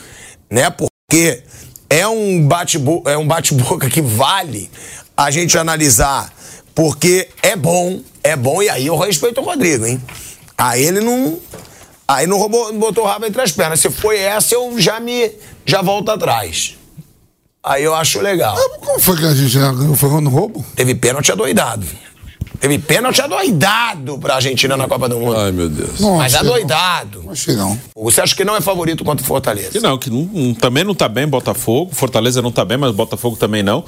[0.50, 0.68] né?
[0.70, 1.44] Porque
[1.88, 3.54] é um bate-boca é um bate
[3.92, 4.70] que vale
[5.16, 6.32] a gente analisar,
[6.74, 10.02] porque é bom, é bom, e aí eu respeito o Rodrigo, hein?
[10.56, 11.38] Aí ele não.
[12.08, 13.80] Aí não, roubou, botou o rabo entre as pernas.
[13.80, 15.30] Se foi essa, eu já me.
[15.64, 16.76] já volto atrás.
[17.62, 18.56] Aí eu acho legal.
[18.80, 19.94] Como foi que a gente ganhou?
[19.94, 20.64] Foi no roubo?
[20.74, 21.86] Teve pênalti adoidado.
[22.60, 25.36] Teve pênalti adoidado pra Argentina na Copa do Mundo.
[25.36, 26.00] Ai, meu Deus.
[26.00, 26.54] Não, Mas achei não.
[26.54, 27.24] adoidado.
[27.30, 27.78] Achei não.
[27.96, 29.70] Você acha que não é favorito contra o Fortaleza?
[29.70, 31.92] Que não, que não- também não tá bem Botafogo.
[31.94, 33.84] Fortaleza não tá bem, mas Botafogo também não.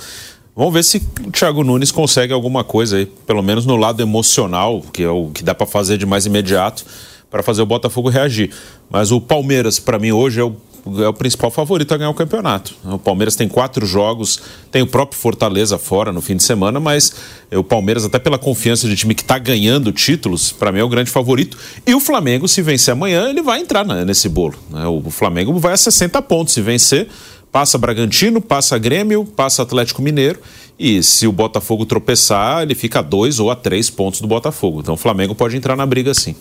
[0.56, 4.82] Vamos ver se o Thiago Nunes consegue alguma coisa aí, pelo menos no lado emocional,
[4.93, 6.85] que é o que dá pra fazer de mais imediato,
[7.31, 8.51] para fazer o Botafogo reagir.
[8.89, 10.55] Mas o Palmeiras, pra mim, hoje é o,
[10.98, 12.74] é o principal favorito a ganhar o campeonato.
[12.85, 14.40] O Palmeiras tem quatro jogos,
[14.70, 17.15] tem o próprio Fortaleza fora no fim de semana, mas
[17.52, 20.89] o Palmeiras, até pela confiança de time que tá ganhando títulos, pra mim é o
[20.89, 21.56] grande favorito.
[21.86, 24.55] E o Flamengo, se vencer amanhã, ele vai entrar nesse bolo.
[24.70, 24.86] né?
[24.86, 27.09] O Flamengo vai a 60 pontos se vencer.
[27.51, 30.40] Passa Bragantino, passa Grêmio, passa Atlético Mineiro.
[30.77, 34.81] E se o Botafogo tropeçar, ele fica a dois ou a três pontos do Botafogo.
[34.81, 36.35] Então o Flamengo pode entrar na briga sim.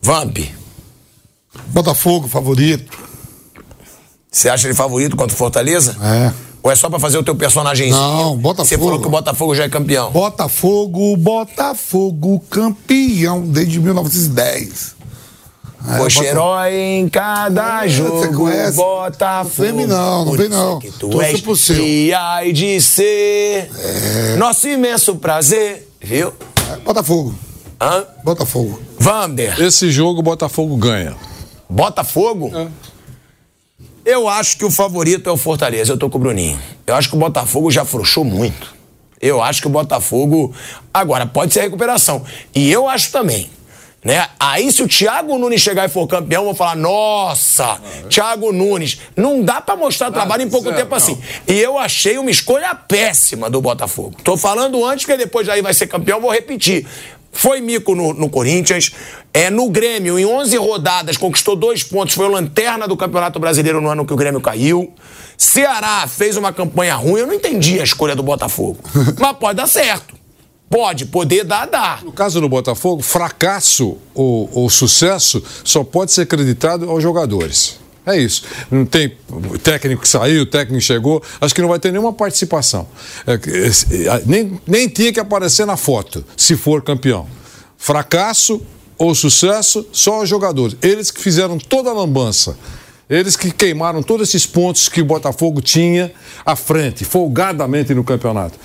[0.00, 0.38] Vamp,
[1.68, 3.11] Botafogo, favorito.
[4.32, 5.94] Você acha ele favorito contra o Fortaleza?
[6.02, 6.32] É.
[6.62, 7.90] Ou é só pra fazer o teu personagem?
[7.90, 8.68] Não, Botafogo.
[8.68, 10.10] Você falou que o Botafogo já é campeão.
[10.12, 14.94] Botafogo, Botafogo, campeão desde 1910.
[15.88, 18.18] É, Poxa, Bota- herói em cada É, jogo.
[18.20, 18.76] você conhece?
[18.76, 19.68] Botafogo.
[19.68, 20.78] Não vem não, não vem não.
[20.78, 21.76] Que tu Torço és pro seu.
[21.84, 23.68] e ai de ser
[24.38, 26.32] nosso imenso prazer, viu?
[26.72, 27.34] É, Botafogo.
[27.80, 28.04] Hã?
[28.22, 28.80] Botafogo.
[28.96, 31.16] Vander, Esse jogo o Botafogo ganha.
[31.68, 32.52] Botafogo?
[34.04, 35.92] Eu acho que o favorito é o Fortaleza.
[35.92, 36.58] Eu tô com o Bruninho.
[36.86, 38.74] Eu acho que o Botafogo já afrouxou muito.
[39.20, 40.52] Eu acho que o Botafogo.
[40.92, 42.24] Agora, pode ser recuperação.
[42.54, 43.48] E eu acho também.
[44.04, 44.28] Né?
[44.40, 48.98] Aí, se o Thiago Nunes chegar e for campeão, eu vou falar: nossa, Thiago Nunes.
[49.16, 50.96] Não dá pra mostrar trabalho em pouco zero, tempo não.
[50.96, 51.16] assim.
[51.46, 54.16] E eu achei uma escolha péssima do Botafogo.
[54.24, 56.84] Tô falando antes, porque depois aí vai ser campeão, vou repetir.
[57.32, 58.92] Foi mico no, no Corinthians,
[59.32, 63.80] é no Grêmio, em 11 rodadas, conquistou dois pontos, foi o lanterna do Campeonato Brasileiro
[63.80, 64.92] no ano que o Grêmio caiu.
[65.36, 68.78] Ceará fez uma campanha ruim, eu não entendi a escolha do Botafogo.
[69.18, 70.14] Mas pode dar certo.
[70.68, 71.98] Pode, poder dar, dá.
[72.02, 77.81] No caso do Botafogo, fracasso ou, ou sucesso só pode ser acreditado aos jogadores.
[78.04, 78.42] É isso.
[78.70, 79.16] Não tem
[79.62, 81.22] técnico que saiu, técnico chegou.
[81.40, 82.88] Acho que não vai ter nenhuma participação.
[83.26, 87.28] É, esse, é, nem, nem tinha que aparecer na foto, se for campeão.
[87.78, 88.60] Fracasso
[88.98, 90.76] ou sucesso, só os jogadores.
[90.82, 92.56] Eles que fizeram toda a lambança.
[93.08, 96.12] Eles que queimaram todos esses pontos que o Botafogo tinha
[96.46, 98.58] à frente, folgadamente no campeonato.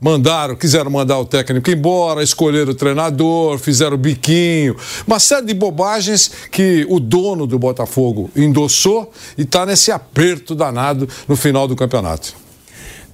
[0.00, 4.76] Mandaram, quiseram mandar o técnico embora, escolheram o treinador, fizeram o biquinho.
[5.04, 11.08] Uma série de bobagens que o dono do Botafogo endossou e está nesse aperto danado
[11.26, 12.32] no final do campeonato.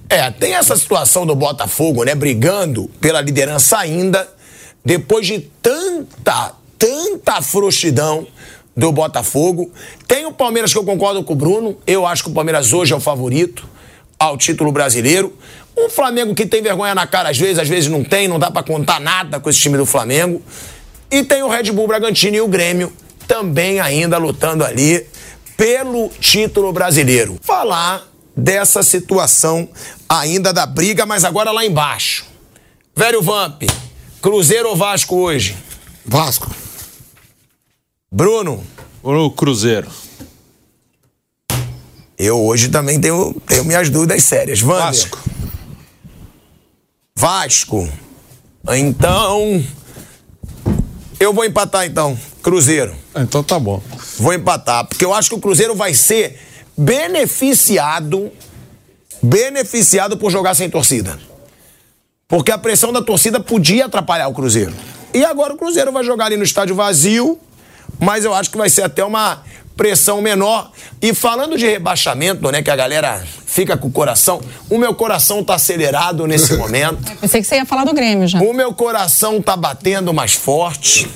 [0.07, 4.27] É, tem essa situação do Botafogo, né, brigando pela liderança ainda,
[4.83, 8.27] depois de tanta, tanta frouxidão
[8.77, 9.71] do Botafogo.
[10.07, 12.93] Tem o Palmeiras que eu concordo com o Bruno, eu acho que o Palmeiras hoje
[12.93, 13.67] é o favorito
[14.19, 15.33] ao título brasileiro.
[15.77, 18.49] Um Flamengo que tem vergonha na cara às vezes, às vezes não tem, não dá
[18.49, 20.41] pra contar nada com esse time do Flamengo.
[21.11, 22.91] E tem o Red Bull Bragantino e o Grêmio
[23.27, 25.05] também ainda lutando ali
[25.57, 27.37] pelo título brasileiro.
[27.41, 28.03] Falar
[28.35, 29.67] dessa situação
[30.07, 32.25] ainda da briga, mas agora lá embaixo.
[32.95, 33.63] Velho Vamp,
[34.21, 35.55] Cruzeiro ou Vasco hoje?
[36.05, 36.49] Vasco.
[38.11, 38.63] Bruno,
[39.03, 39.89] O Cruzeiro.
[42.17, 44.61] eu hoje também tenho, tenho minhas dúvidas sérias.
[44.61, 45.19] Vander, Vasco.
[47.17, 47.89] Vasco.
[48.69, 49.63] Então,
[51.19, 52.17] eu vou empatar então.
[52.43, 52.93] Cruzeiro.
[53.15, 53.81] Então tá bom.
[54.19, 56.39] Vou empatar, porque eu acho que o Cruzeiro vai ser
[56.77, 58.31] beneficiado
[59.23, 61.17] beneficiado por jogar sem torcida.
[62.27, 64.73] Porque a pressão da torcida podia atrapalhar o Cruzeiro.
[65.13, 67.39] E agora o Cruzeiro vai jogar ali no estádio vazio,
[67.99, 69.41] mas eu acho que vai ser até uma
[69.75, 70.71] pressão menor.
[71.01, 75.43] E falando de rebaixamento, né, que a galera fica com o coração, o meu coração
[75.43, 76.99] tá acelerado nesse momento.
[77.19, 78.39] Pensei que você ia falar do Grêmio já.
[78.39, 81.09] O meu coração tá batendo mais forte.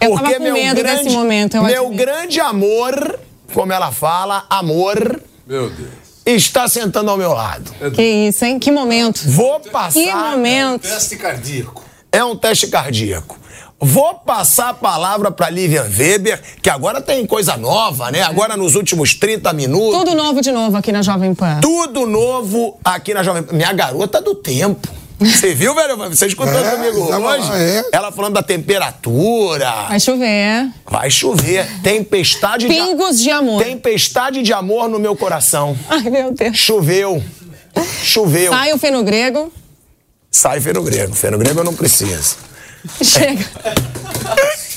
[0.00, 1.96] Eu tava com medo desse momento, eu meu admito.
[2.04, 3.20] grande amor,
[3.52, 5.90] como ela fala, amor, Meu Deus.
[6.26, 7.70] está sentando ao meu lado.
[7.94, 8.58] Que isso, hein?
[8.58, 9.20] Que momento.
[9.26, 9.92] Vou passar.
[9.92, 10.82] Que momento.
[10.82, 11.84] Teste cardíaco.
[12.10, 13.38] É um teste cardíaco.
[13.84, 18.22] Vou passar a palavra para Lilian Weber, que agora tem coisa nova, né?
[18.22, 19.98] Agora nos últimos 30 minutos.
[19.98, 21.60] Tudo novo de novo aqui na Jovem Pan.
[21.60, 23.54] Tudo novo aqui na Jovem Pan.
[23.54, 24.88] Minha garota do tempo.
[25.20, 25.98] Você viu, velho?
[25.98, 27.50] Você escutou é, comigo hoje?
[27.52, 27.84] É.
[27.92, 29.70] Ela falando da temperatura.
[29.88, 30.70] Vai chover.
[30.86, 31.66] Vai chover.
[31.82, 33.24] Tempestade Pingos de...
[33.24, 33.62] de amor.
[33.62, 35.78] Tempestade de amor no meu coração.
[35.90, 36.56] Ai, meu Deus.
[36.56, 37.22] Choveu.
[38.02, 38.50] Choveu.
[38.50, 39.52] Sai o feno grego.
[40.30, 41.14] Sai feno grego.
[41.14, 42.53] Feno grego eu não preciso.
[43.02, 43.44] Chega.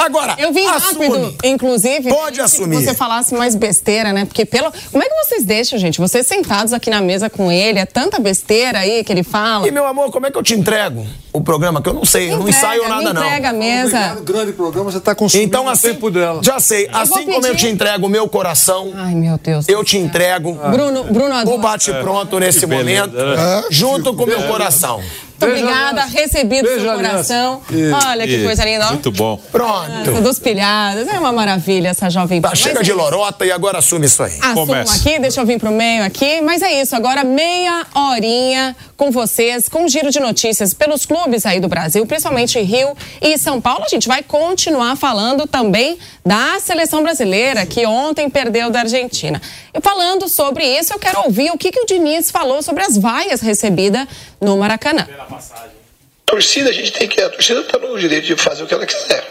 [0.00, 1.06] Agora, eu vim assume.
[1.06, 2.08] rápido, inclusive.
[2.08, 2.78] Pode assumir.
[2.78, 4.24] Que você falasse mais besteira, né?
[4.24, 4.72] Porque pelo.
[4.90, 6.00] Como é que vocês deixam, gente?
[6.00, 9.66] Vocês sentados aqui na mesa com ele, é tanta besteira aí que ele fala.
[9.66, 11.82] E meu amor, como é que eu te entrego o programa?
[11.82, 13.22] Que eu não sei, entrega, eu não ensaio nada, não.
[13.22, 13.98] Entrega a mesa.
[13.98, 16.40] Obrigado, grande programa, você tá consumindo então, assim, o tempo dela.
[16.42, 16.86] Já sei.
[16.86, 18.92] Eu assim como eu te entrego o meu coração.
[18.94, 19.68] Ai, meu Deus.
[19.68, 20.58] Eu te entrego.
[20.62, 20.68] Ah.
[20.68, 22.40] Bruno, Bruno O bate-pronto é.
[22.40, 23.64] nesse momento, é.
[23.70, 25.02] junto com o meu coração.
[25.40, 27.62] Muito obrigada, recebido Beijo, seu coração.
[28.06, 28.86] Olha que coisa linda.
[28.88, 29.40] Muito bom.
[29.50, 30.16] Pronto.
[30.16, 31.08] Ah, dos pilhados.
[31.08, 34.38] É uma maravilha essa jovem tá, Chega de lorota e agora assume isso aí.
[34.40, 36.40] Assumo aqui, deixa eu vir pro meio aqui.
[36.42, 41.46] Mas é isso, agora meia horinha com vocês, com um giro de notícias pelos clubes
[41.46, 43.84] aí do Brasil, principalmente Rio e São Paulo.
[43.84, 49.40] A gente vai continuar falando também da seleção brasileira, que ontem perdeu da Argentina.
[49.72, 52.98] E falando sobre isso, eu quero ouvir o que, que o Diniz falou sobre as
[52.98, 54.06] vaias recebidas
[54.40, 55.06] no Maracanã.
[55.10, 57.20] A torcida, a gente tem que.
[57.20, 59.24] A torcida está no direito de fazer o que ela quiser.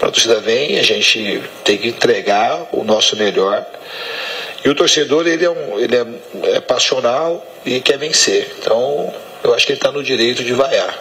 [0.00, 3.66] A torcida vem, a gente tem que entregar o nosso melhor.
[4.64, 6.06] E o torcedor, ele é, um, ele é,
[6.56, 8.54] é passional e quer vencer.
[8.58, 9.12] Então,
[9.42, 10.98] eu acho que ele está no direito de vaiar.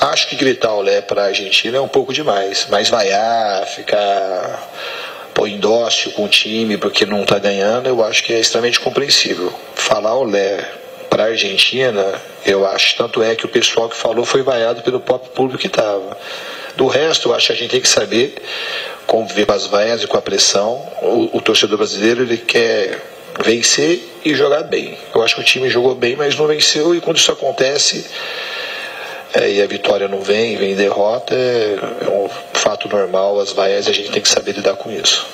[0.00, 4.70] Acho que gritar olé para a Argentina é um pouco demais, mas vaiar, ficar
[5.32, 9.52] pô, indócil com o time porque não está ganhando, eu acho que é extremamente compreensível.
[9.74, 10.81] Falar olé
[11.12, 12.14] para a Argentina,
[12.46, 15.66] eu acho, tanto é que o pessoal que falou foi vaiado pelo próprio público que
[15.66, 16.16] estava.
[16.74, 18.34] Do resto, eu acho que a gente tem que saber
[19.06, 20.72] conviver com as vaias e com a pressão.
[21.02, 22.98] O, o torcedor brasileiro ele quer
[23.44, 24.96] vencer e jogar bem.
[25.14, 28.06] Eu acho que o time jogou bem, mas não venceu e quando isso acontece
[29.34, 31.76] é, e a vitória não vem, vem derrota, é,
[32.06, 35.26] é um fato normal, as vaias a gente tem que saber lidar com isso.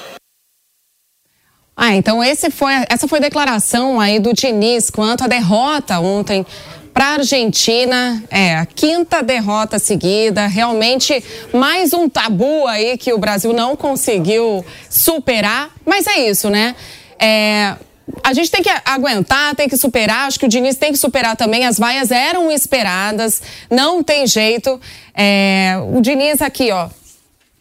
[1.81, 2.19] Ah, então
[2.51, 6.45] foi, essa foi a declaração aí do Diniz quanto à derrota ontem
[6.93, 8.21] para a Argentina.
[8.29, 11.23] É, a quinta derrota seguida, realmente
[11.55, 15.71] mais um tabu aí que o Brasil não conseguiu superar.
[15.87, 16.75] Mas é isso, né?
[17.17, 17.77] É,
[18.25, 20.27] a gente tem que aguentar, tem que superar.
[20.27, 21.65] Acho que o Diniz tem que superar também.
[21.65, 23.41] As vaias eram esperadas,
[23.71, 24.81] não tem jeito.
[25.15, 26.89] É, o Diniz aqui, ó,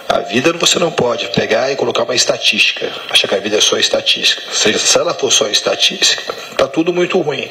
[0.08, 3.60] A vida você não pode pegar e colocar uma estatística, achar que a vida é
[3.60, 4.42] só estatística.
[4.48, 7.50] Ou seja, se ela for só estatística, está tudo muito ruim.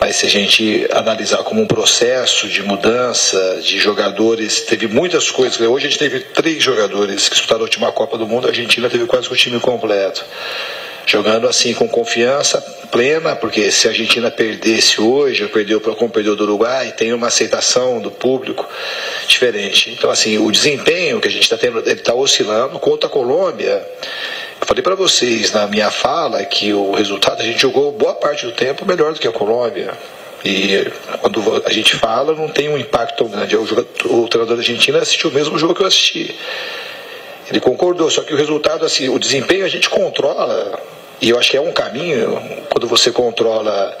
[0.00, 5.58] Mas se a gente analisar como um processo de mudança de jogadores, teve muitas coisas.
[5.58, 8.88] Hoje a gente teve três jogadores que disputaram a última Copa do Mundo, a Argentina
[8.90, 10.24] teve quase o time completo
[11.06, 12.60] jogando assim com confiança
[12.90, 18.00] plena, porque se a Argentina perdesse hoje, perdeu como perdeu do Uruguai, tem uma aceitação
[18.00, 18.66] do público
[19.28, 19.90] diferente.
[19.90, 23.86] Então, assim, o desempenho que a gente está tendo, ele está oscilando contra a Colômbia.
[24.60, 28.44] Eu falei para vocês na minha fala que o resultado a gente jogou boa parte
[28.44, 29.92] do tempo melhor do que a Colômbia.
[30.44, 33.56] E quando a gente fala, não tem um impacto tão grande.
[33.56, 36.34] O, jogador, o treinador da Argentina assistiu o mesmo jogo que eu assisti.
[37.48, 40.80] Ele concordou, só que o resultado, assim, o desempenho a gente controla
[41.20, 42.40] e eu acho que é um caminho,
[42.70, 43.96] quando você controla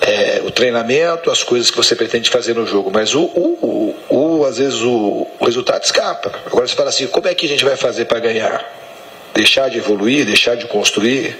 [0.00, 4.40] é, o treinamento, as coisas que você pretende fazer no jogo, mas o, o, o,
[4.40, 6.32] o às vezes o, o, resultado escapa.
[6.46, 8.64] Agora você fala assim, como é que a gente vai fazer para ganhar?
[9.34, 11.36] Deixar de evoluir, deixar de construir,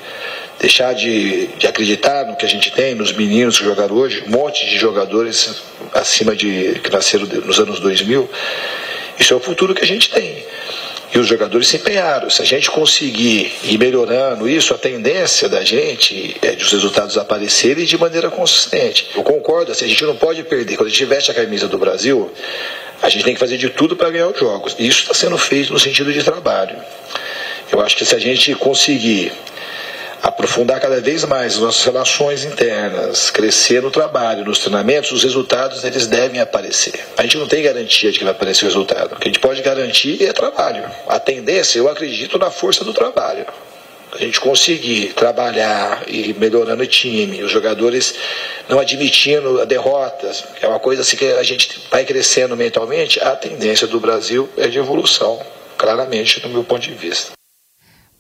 [0.59, 4.31] deixar de, de acreditar no que a gente tem, nos meninos que jogaram hoje, um
[4.31, 5.63] monte de jogadores
[5.95, 8.29] acima de que nasceram nos anos 2000.
[9.19, 10.45] Isso é o futuro que a gente tem.
[11.13, 12.31] E os jogadores se empenharam.
[12.31, 17.19] Se a gente conseguir ir melhorando isso, a tendência da gente é de os resultados
[17.19, 19.11] aparecerem de maneira consistente.
[19.15, 20.77] Eu concordo, assim, a gente não pode perder.
[20.77, 22.31] Quando a gente veste a camisa do Brasil,
[23.03, 24.77] a gente tem que fazer de tudo para ganhar os jogos.
[24.79, 26.77] E isso está sendo feito no sentido de trabalho.
[27.73, 29.33] Eu acho que se a gente conseguir
[30.23, 35.85] aprofundar cada vez mais as nossas relações internas, crescer no trabalho, nos treinamentos, os resultados
[35.85, 37.01] eles devem aparecer.
[37.17, 39.15] A gente não tem garantia de que vai aparecer o resultado.
[39.15, 40.85] O que a gente pode garantir é trabalho.
[41.09, 43.47] A tendência, eu acredito na força do trabalho.
[44.13, 48.17] A gente conseguir trabalhar e melhorando o time, os jogadores
[48.69, 53.87] não admitindo derrotas, é uma coisa assim que a gente vai crescendo mentalmente, a tendência
[53.87, 55.41] do Brasil é de evolução,
[55.79, 57.40] claramente, no meu ponto de vista.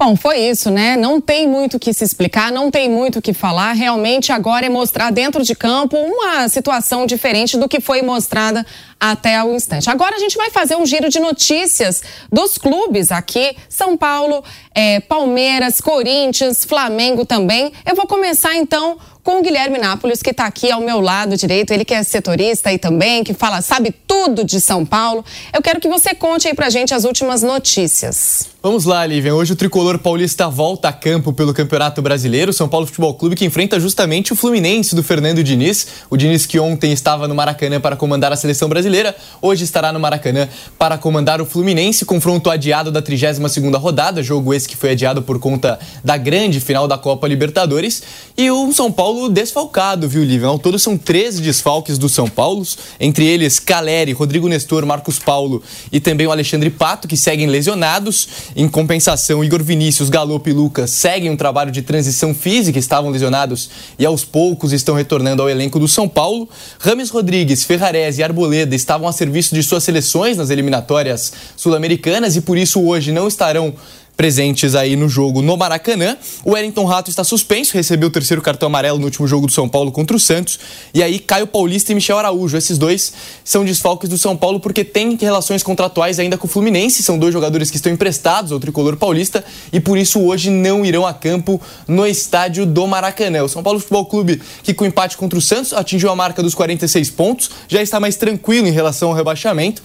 [0.02, 0.96] Bom, foi isso, né?
[0.96, 3.74] Não tem muito o que se explicar, não tem muito o que falar.
[3.74, 8.64] Realmente agora é mostrar dentro de campo uma situação diferente do que foi mostrada
[8.98, 9.90] até o instante.
[9.90, 12.02] Agora a gente vai fazer um giro de notícias
[12.32, 14.42] dos clubes aqui: São Paulo,
[14.74, 17.70] é, Palmeiras, Corinthians, Flamengo também.
[17.84, 21.72] Eu vou começar então com o Guilherme Nápoles, que está aqui ao meu lado direito,
[21.72, 25.24] ele que é setorista e também, que fala, sabe tudo de São Paulo.
[25.52, 28.48] Eu quero que você conte aí pra gente as últimas notícias.
[28.62, 29.34] Vamos lá, Lívia.
[29.34, 32.52] Hoje o tricolor paulista volta a campo pelo Campeonato Brasileiro.
[32.52, 35.86] São Paulo Futebol Clube que enfrenta justamente o Fluminense do Fernando Diniz.
[36.10, 39.98] O Diniz que ontem estava no Maracanã para comandar a seleção brasileira, hoje estará no
[39.98, 40.46] Maracanã
[40.78, 42.04] para comandar o Fluminense.
[42.04, 46.86] Confronto adiado da 32ª rodada, jogo esse que foi adiado por conta da grande final
[46.86, 48.02] da Copa Libertadores.
[48.36, 50.48] E o São Paulo desfalcado, viu, Lívia?
[50.48, 52.66] Ao todo são 13 desfalques do São Paulo,
[53.00, 58.49] entre eles Caleri, Rodrigo Nestor, Marcos Paulo e também o Alexandre Pato, que seguem lesionados.
[58.56, 63.70] Em compensação, Igor Vinícius, Galopo e Lucas seguem um trabalho de transição física, estavam lesionados
[63.96, 66.48] e aos poucos estão retornando ao elenco do São Paulo.
[66.80, 72.40] Rames Rodrigues, Ferrarese e Arboleda estavam a serviço de suas seleções nas eliminatórias sul-americanas e
[72.40, 73.72] por isso hoje não estarão
[74.20, 76.14] presentes aí no jogo no Maracanã.
[76.44, 79.66] O Wellington Rato está suspenso, recebeu o terceiro cartão amarelo no último jogo do São
[79.66, 80.60] Paulo contra o Santos.
[80.92, 84.84] E aí Caio Paulista e Michel Araújo, esses dois são desfalques do São Paulo porque
[84.84, 88.94] têm relações contratuais ainda com o Fluminense, são dois jogadores que estão emprestados ao tricolor
[88.94, 89.42] paulista
[89.72, 93.44] e por isso hoje não irão a campo no estádio do Maracanã.
[93.44, 96.54] O São Paulo Futebol Clube, que com empate contra o Santos atingiu a marca dos
[96.54, 99.82] 46 pontos, já está mais tranquilo em relação ao rebaixamento.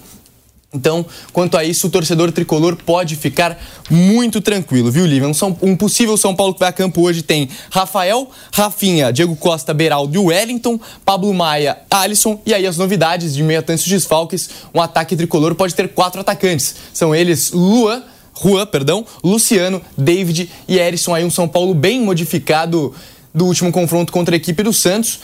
[0.76, 3.58] Então, quanto a isso, o torcedor tricolor pode ficar
[3.90, 5.26] muito tranquilo, viu, Lívia?
[5.28, 9.34] Um, São, um possível São Paulo que vai a campo hoje tem Rafael, Rafinha, Diego
[9.34, 14.50] Costa, Beraldo e Wellington, Pablo Maia, Alisson e aí as novidades de meia tantos desfalques.
[14.74, 16.74] Um ataque tricolor pode ter quatro atacantes.
[16.92, 18.02] São eles Luan,
[18.40, 21.14] Juan, perdão, Luciano, David e Erisson.
[21.14, 22.94] Aí um São Paulo bem modificado
[23.34, 25.20] do último confronto contra a equipe do Santos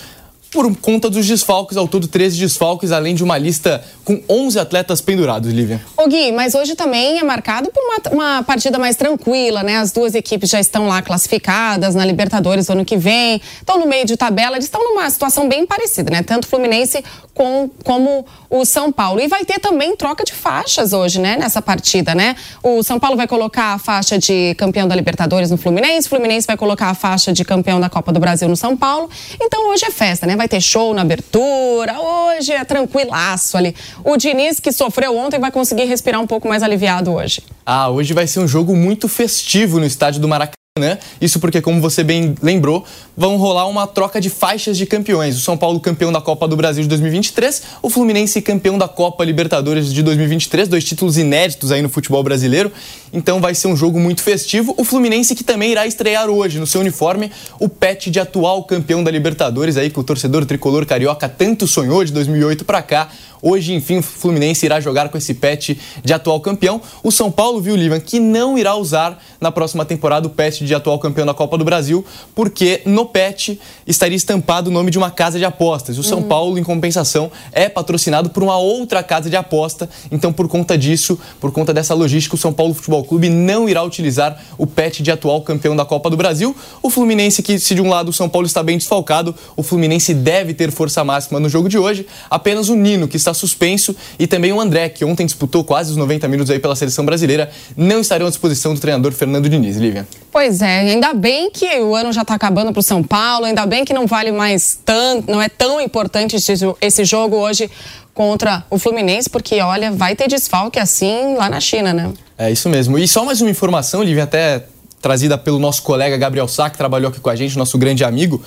[0.53, 5.01] por conta dos desfalques, ao todo 13 desfalques, além de uma lista com 11 atletas
[5.01, 5.81] pendurados, Lívia.
[5.97, 9.79] Ô Gui, mas hoje também é marcado por uma, uma, partida mais tranquila, né?
[9.79, 13.87] As duas equipes já estão lá classificadas na Libertadores do ano que vem, estão no
[13.87, 16.23] meio de tabela, eles estão numa situação bem parecida, né?
[16.23, 17.03] Tanto o Fluminense
[17.33, 19.21] com, como o São Paulo.
[19.21, 21.37] E vai ter também troca de faixas hoje, né?
[21.39, 22.37] Nessa partida, né?
[22.63, 26.47] O São Paulo vai colocar a faixa de campeão da Libertadores no Fluminense, o Fluminense
[26.47, 29.09] vai colocar a faixa de campeão da Copa do Brasil no São Paulo.
[29.41, 30.37] Então hoje é festa, né?
[30.43, 33.77] Vai ter show na abertura, hoje é tranquilaço ali.
[34.05, 37.43] O Diniz, que sofreu ontem, vai conseguir respirar um pouco mais aliviado hoje.
[37.65, 40.62] Ah, hoje vai ser um jogo muito festivo no estádio do Maracanã.
[40.79, 40.99] Né?
[41.21, 42.83] Isso porque, como você bem lembrou,
[43.15, 45.37] vão rolar uma troca de faixas de campeões.
[45.37, 49.23] O São Paulo campeão da Copa do Brasil de 2023, o Fluminense campeão da Copa
[49.23, 52.73] Libertadores de 2023, dois títulos inéditos aí no futebol brasileiro.
[53.13, 54.73] Então vai ser um jogo muito festivo.
[54.79, 57.31] O Fluminense que também irá estrear hoje no seu uniforme
[57.61, 62.03] o pet de atual campeão da Libertadores aí que o torcedor tricolor carioca tanto sonhou
[62.03, 63.11] de 2008 para cá.
[63.43, 66.81] Hoje, enfim, o Fluminense irá jogar com esse pet de atual campeão.
[67.03, 70.73] O São Paulo, viu, Livan, que não irá usar na próxima temporada o pet de
[70.73, 72.05] atual campeão da Copa do Brasil,
[72.37, 75.99] porque no pet estaria estampado o nome de uma casa de apostas.
[75.99, 76.29] O São uhum.
[76.29, 79.91] Paulo, em compensação, é patrocinado por uma outra casa de aposta.
[80.13, 83.83] Então, por conta disso, por conta dessa logística, o São Paulo Futebol Clube não irá
[83.83, 86.55] utilizar o pet de atual campeão da Copa do Brasil.
[86.81, 90.15] O Fluminense, que se de um lado o São Paulo está bem desfalcado, o Fluminense
[90.15, 92.07] deve ter força máxima no jogo de hoje.
[92.31, 95.91] Apenas o Nino, que está está suspenso, e também o André, que ontem disputou quase
[95.91, 99.77] os 90 minutos aí pela seleção brasileira, não estarão à disposição do treinador Fernando Diniz,
[99.77, 100.07] Lívia.
[100.31, 103.67] Pois é, ainda bem que o ano já está acabando para o São Paulo, ainda
[103.67, 106.37] bem que não vale mais tanto, não é tão importante
[106.81, 107.71] esse jogo hoje
[108.15, 112.13] contra o Fluminense, porque olha, vai ter desfalque assim lá na China, né?
[112.37, 112.99] É isso mesmo.
[112.99, 114.67] E só mais uma informação, Lívia, até
[115.01, 118.43] trazida pelo nosso colega Gabriel Sá, que trabalhou aqui com a gente, nosso grande amigo.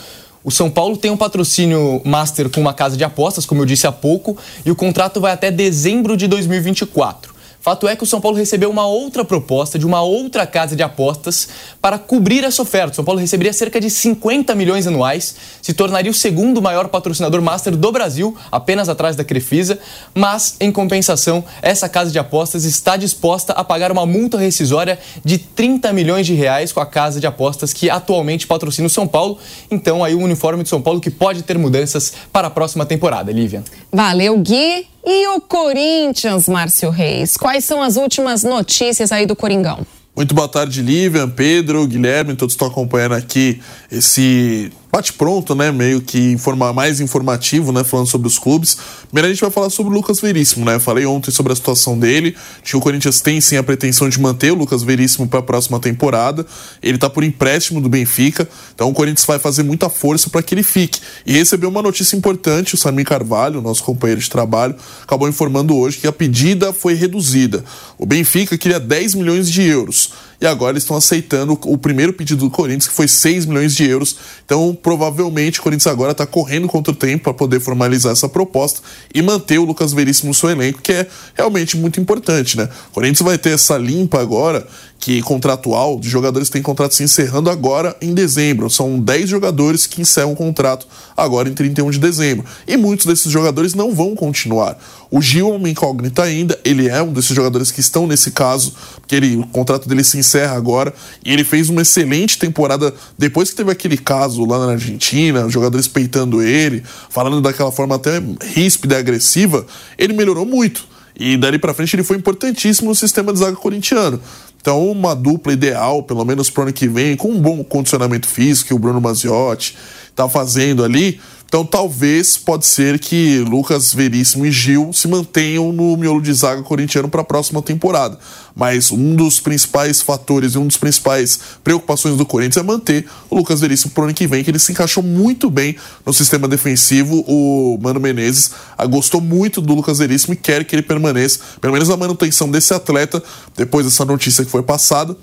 [0.45, 3.87] O São Paulo tem um patrocínio master com uma casa de apostas, como eu disse
[3.87, 7.33] há pouco, e o contrato vai até dezembro de 2024.
[7.65, 10.83] Fato é que o São Paulo recebeu uma outra proposta de uma outra casa de
[10.83, 11.49] apostas
[11.81, 12.91] para cobrir essa oferta.
[12.91, 17.41] O São Paulo receberia cerca de 50 milhões anuais, se tornaria o segundo maior patrocinador
[17.41, 19.79] master do Brasil, apenas atrás da Crefisa,
[20.13, 25.39] mas, em compensação, essa casa de apostas está disposta a pagar uma multa rescisória de
[25.39, 29.39] 30 milhões de reais com a casa de apostas que atualmente patrocina o São Paulo.
[29.71, 33.31] Então, aí o uniforme de São Paulo que pode ter mudanças para a próxima temporada,
[33.31, 33.63] Lívia.
[33.91, 34.85] Valeu, Gui.
[35.05, 37.37] E o Corinthians, Márcio Reis?
[37.37, 39.85] Quais são as últimas notícias aí do Coringão?
[40.15, 43.61] Muito boa tarde, Lívia, Pedro, Guilherme, todos estão acompanhando aqui
[43.91, 45.73] esse bate-pronto, né?
[45.73, 47.83] Meio que informa, mais informativo, né?
[47.83, 48.77] Falando sobre os clubes.
[49.07, 50.79] Primeiro a gente vai falar sobre o Lucas Veríssimo, né?
[50.79, 52.33] Falei ontem sobre a situação dele.
[52.73, 56.45] O Corinthians tem sim a pretensão de manter o Lucas Veríssimo para a próxima temporada.
[56.81, 58.47] Ele tá por empréstimo do Benfica.
[58.73, 61.01] Então o Corinthians vai fazer muita força para que ele fique.
[61.25, 65.97] E recebeu uma notícia importante: o Samir Carvalho, nosso companheiro de trabalho, acabou informando hoje
[65.97, 67.65] que a pedida foi reduzida.
[67.97, 72.45] O Benfica queria 10 milhões de euros e agora eles estão aceitando o primeiro pedido
[72.45, 74.15] do Corinthians, que foi 6 milhões de euros.
[74.45, 78.81] Então, provavelmente, o Corinthians agora está correndo contra o tempo para poder formalizar essa proposta
[79.13, 82.69] e manter o Lucas Veríssimo no seu elenco, que é realmente muito importante, né?
[82.89, 84.67] O Corinthians vai ter essa limpa agora
[85.05, 88.71] que contratual de jogadores tem contrato se encerrando agora em dezembro.
[88.71, 92.43] São 10 jogadores que encerram o contrato agora em 31 de dezembro.
[92.67, 94.75] E muitos desses jogadores não vão continuar.
[95.11, 98.73] O Gil é uma incógnita ainda, ele é um desses jogadores que estão nesse caso,
[98.95, 100.91] porque ele, o contrato dele se encerra agora,
[101.23, 105.53] e ele fez uma excelente temporada depois que teve aquele caso lá na Argentina, os
[105.53, 108.19] jogadores peitando ele, falando daquela forma até
[108.55, 109.67] ríspida e agressiva,
[109.99, 110.94] ele melhorou muito.
[111.17, 114.19] E dali para frente ele foi importantíssimo no sistema de zaga corintiano.
[114.59, 118.69] Então, uma dupla ideal, pelo menos pro ano que vem, com um bom condicionamento físico,
[118.69, 119.77] que o Bruno Maziotti
[120.15, 125.95] tá fazendo ali, então talvez pode ser que Lucas Veríssimo e Gil se mantenham no
[125.95, 128.17] miolo de zaga corintiano para a próxima temporada.
[128.55, 133.35] Mas um dos principais fatores e um dos principais preocupações do Corinthians é manter o
[133.35, 136.47] Lucas Veríssimo para o ano que vem, que ele se encaixou muito bem no sistema
[136.47, 137.23] defensivo.
[137.27, 138.51] O Mano Menezes
[138.89, 142.73] gostou muito do Lucas Veríssimo e quer que ele permaneça, pelo menos a manutenção desse
[142.73, 143.21] atleta,
[143.55, 145.15] depois dessa notícia que foi passada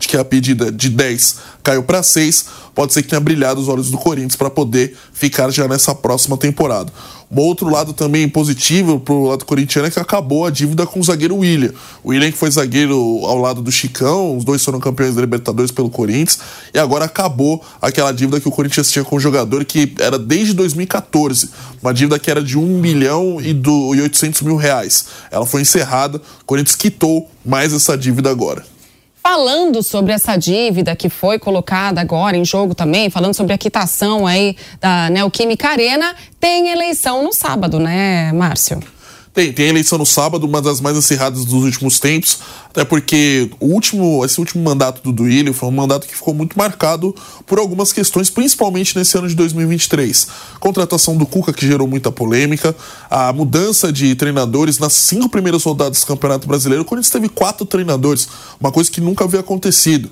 [0.00, 3.68] de que a pedida de 10 caiu para 6, pode ser que tenha brilhado os
[3.68, 6.90] olhos do Corinthians para poder ficar já nessa próxima temporada.
[7.30, 10.98] Um outro lado também positivo para o lado corintiano é que acabou a dívida com
[10.98, 11.72] o zagueiro William.
[12.02, 15.70] O William que foi zagueiro ao lado do Chicão, os dois foram campeões da Libertadores
[15.70, 16.40] pelo Corinthians,
[16.74, 20.54] e agora acabou aquela dívida que o Corinthians tinha com o jogador que era desde
[20.54, 21.50] 2014,
[21.80, 25.04] uma dívida que era de 1 milhão e, do, e 800 mil reais.
[25.30, 28.64] Ela foi encerrada, o Corinthians quitou mais essa dívida agora.
[29.22, 34.26] Falando sobre essa dívida que foi colocada agora em jogo também, falando sobre a quitação
[34.26, 38.80] aí da Neoquímica Arena, tem eleição no sábado, né, Márcio?
[39.32, 42.40] Tem, tem eleição no sábado, uma das mais acirradas dos últimos tempos,
[42.70, 46.56] até porque o último, esse último mandato do Duílio foi um mandato que ficou muito
[46.56, 47.14] marcado
[47.44, 50.28] por algumas questões, principalmente nesse ano de 2023.
[50.60, 52.74] Contratação do Cuca, que gerou muita polêmica,
[53.10, 57.66] a mudança de treinadores nas cinco primeiras rodadas do Campeonato Brasileiro, quando Corinthians teve quatro
[57.66, 58.28] treinadores,
[58.60, 60.10] uma coisa que nunca havia acontecido.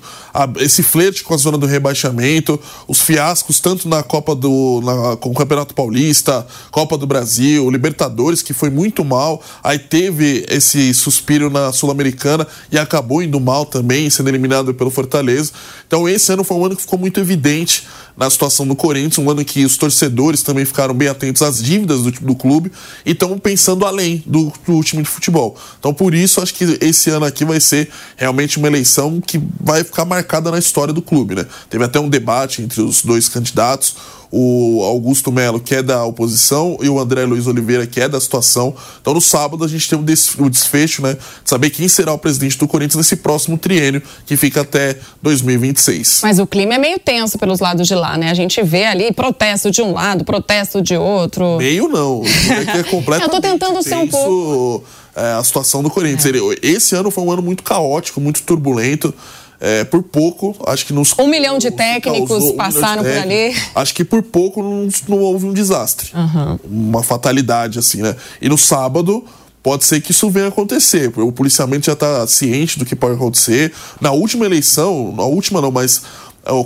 [0.57, 5.29] Esse flerte com a zona do rebaixamento, os fiascos tanto na Copa do na, com
[5.29, 11.49] o Campeonato Paulista, Copa do Brasil, Libertadores, que foi muito mal, aí teve esse suspiro
[11.49, 15.51] na Sul-Americana e acabou indo mal também, sendo eliminado pelo Fortaleza.
[15.87, 19.29] Então esse ano foi um ano que ficou muito evidente na situação do Corinthians, um
[19.29, 22.71] ano que os torcedores também ficaram bem atentos às dívidas do, do clube
[23.05, 25.57] e estão pensando além do, do time de futebol.
[25.79, 29.83] Então por isso acho que esse ano aqui vai ser realmente uma eleição que vai
[29.83, 31.45] ficar marcada na história do clube, né?
[31.69, 33.95] Teve até um debate entre os dois candidatos
[34.31, 38.19] o Augusto Melo, que é da oposição, e o André Luiz Oliveira, que é da
[38.19, 38.75] situação.
[39.01, 41.13] Então, no sábado, a gente tem o desfecho, né?
[41.43, 46.21] De saber quem será o presidente do Corinthians nesse próximo triênio, que fica até 2026.
[46.23, 48.29] Mas o clima é meio tenso pelos lados de lá, né?
[48.29, 51.57] A gente vê ali protesto de um lado, protesto de outro.
[51.57, 52.21] Meio não.
[52.23, 54.83] É, é completamente Eu tô tentando ser um pouco.
[55.15, 56.25] É, a situação do Corinthians.
[56.25, 56.55] É.
[56.61, 59.13] Esse ano foi um ano muito caótico, muito turbulento.
[59.61, 61.13] É, por pouco, acho que nos.
[61.19, 63.53] Um milhão de técnicos causou, passaram um por ali.
[63.75, 66.11] Acho que por pouco não, não houve um desastre.
[66.13, 66.59] Uhum.
[66.63, 68.15] Uma fatalidade, assim, né?
[68.41, 69.25] E no sábado,
[69.61, 71.11] pode ser que isso venha a acontecer.
[71.17, 73.73] O policiamento já está ciente do que pode acontecer.
[73.99, 76.03] Na última eleição, na última não, mas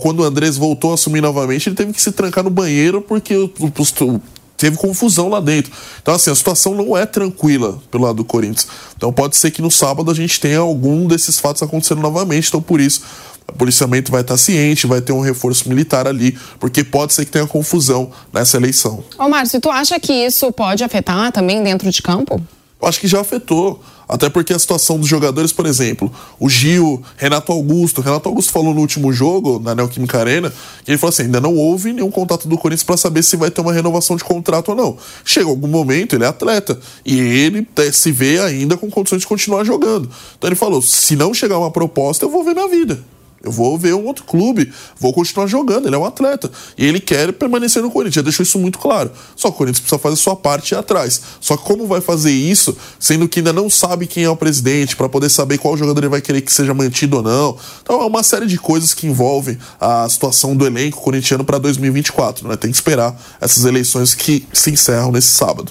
[0.02, 3.36] quando o Andrés voltou a assumir novamente, ele teve que se trancar no banheiro porque
[3.36, 4.22] o, o,
[4.64, 5.74] teve confusão lá dentro.
[6.02, 8.66] Então, assim, a situação não é tranquila pelo lado do Corinthians.
[8.96, 12.48] Então, pode ser que no sábado a gente tenha algum desses fatos acontecendo novamente.
[12.48, 13.02] Então, por isso,
[13.46, 17.32] o policiamento vai estar ciente, vai ter um reforço militar ali, porque pode ser que
[17.32, 19.04] tenha confusão nessa eleição.
[19.20, 22.42] Ô, Márcio, tu acha que isso pode afetar também dentro de campo?
[22.84, 23.82] Eu acho que já afetou.
[24.08, 28.02] Até porque a situação dos jogadores, por exemplo, o Gil, Renato Augusto.
[28.02, 30.54] Renato Augusto falou no último jogo, na Neoquímica Arena,
[30.84, 33.50] que ele falou assim: ainda não houve nenhum contato do Corinthians para saber se vai
[33.50, 34.98] ter uma renovação de contrato ou não.
[35.24, 36.78] Chega algum momento, ele é atleta.
[37.06, 40.10] E ele se vê ainda com condições de continuar jogando.
[40.38, 43.00] Então ele falou: se não chegar uma proposta, eu vou ver minha vida.
[43.44, 45.86] Eu vou ver um outro clube, vou continuar jogando.
[45.86, 46.50] Ele é um atleta.
[46.78, 48.16] E ele quer permanecer no Corinthians.
[48.16, 49.12] Já deixou isso muito claro.
[49.36, 51.22] Só que o Corinthians precisa fazer a sua parte atrás.
[51.42, 54.96] Só que como vai fazer isso, sendo que ainda não sabe quem é o presidente,
[54.96, 57.58] para poder saber qual jogador ele vai querer que seja mantido ou não.
[57.82, 62.48] Então é uma série de coisas que envolvem a situação do elenco corintiano para 2024.
[62.48, 62.56] Né?
[62.56, 65.70] Tem que esperar essas eleições que se encerram nesse sábado.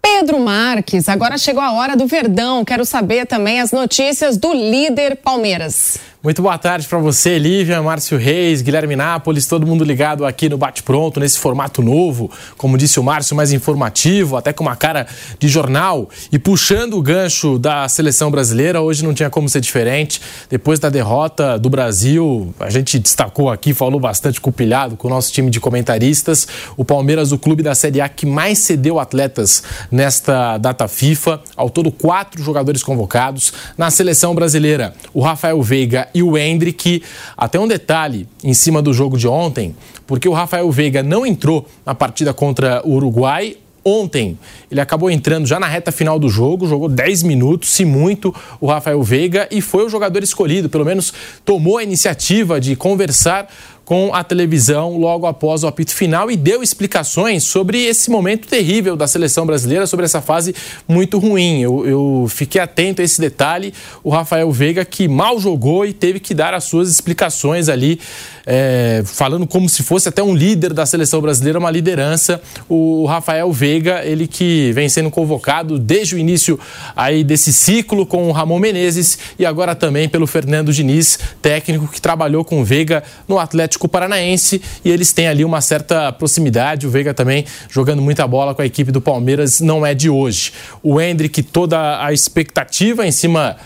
[0.00, 2.64] Pedro Marques, agora chegou a hora do Verdão.
[2.64, 5.98] Quero saber também as notícias do líder Palmeiras.
[6.24, 10.56] Muito boa tarde para você, Lívia, Márcio Reis, Guilherme Nápoles, todo mundo ligado aqui no
[10.56, 15.06] Bate Pronto, nesse formato novo, como disse o Márcio, mais informativo, até com uma cara
[15.38, 16.08] de jornal.
[16.32, 20.18] E puxando o gancho da seleção brasileira, hoje não tinha como ser diferente.
[20.48, 25.08] Depois da derrota do Brasil, a gente destacou aqui, falou bastante com o Pilhado, com
[25.08, 26.48] o nosso time de comentaristas.
[26.74, 31.42] O Palmeiras, o clube da Série A que mais cedeu atletas nesta data FIFA.
[31.54, 33.52] Ao todo, quatro jogadores convocados.
[33.76, 37.02] Na seleção brasileira, o Rafael Veiga e o Hendrick.
[37.36, 39.74] Até um detalhe em cima do jogo de ontem,
[40.06, 43.56] porque o Rafael Veiga não entrou na partida contra o Uruguai.
[43.86, 44.38] Ontem
[44.70, 48.66] ele acabou entrando já na reta final do jogo, jogou 10 minutos, se muito, o
[48.66, 51.12] Rafael Veiga e foi o jogador escolhido, pelo menos
[51.44, 53.46] tomou a iniciativa de conversar
[53.84, 58.96] com a televisão logo após o apito final e deu explicações sobre esse momento terrível
[58.96, 60.54] da seleção brasileira, sobre essa fase
[60.88, 61.60] muito ruim.
[61.60, 63.74] Eu, eu, fiquei atento a esse detalhe.
[64.02, 68.00] O Rafael Veiga, que mal jogou e teve que dar as suas explicações ali,
[68.46, 72.40] é, falando como se fosse até um líder da seleção brasileira, uma liderança.
[72.68, 76.58] O Rafael Veiga, ele que vem sendo convocado desde o início
[76.94, 82.00] aí desse ciclo com o Ramon Menezes e agora também pelo Fernando Diniz, técnico que
[82.00, 86.86] trabalhou com o Veiga no Atlético Paranaense e eles têm ali uma certa proximidade.
[86.86, 90.52] O Veiga também jogando muita bola com a equipe do Palmeiras, não é de hoje.
[90.82, 93.56] O Hendrick, toda a expectativa em cima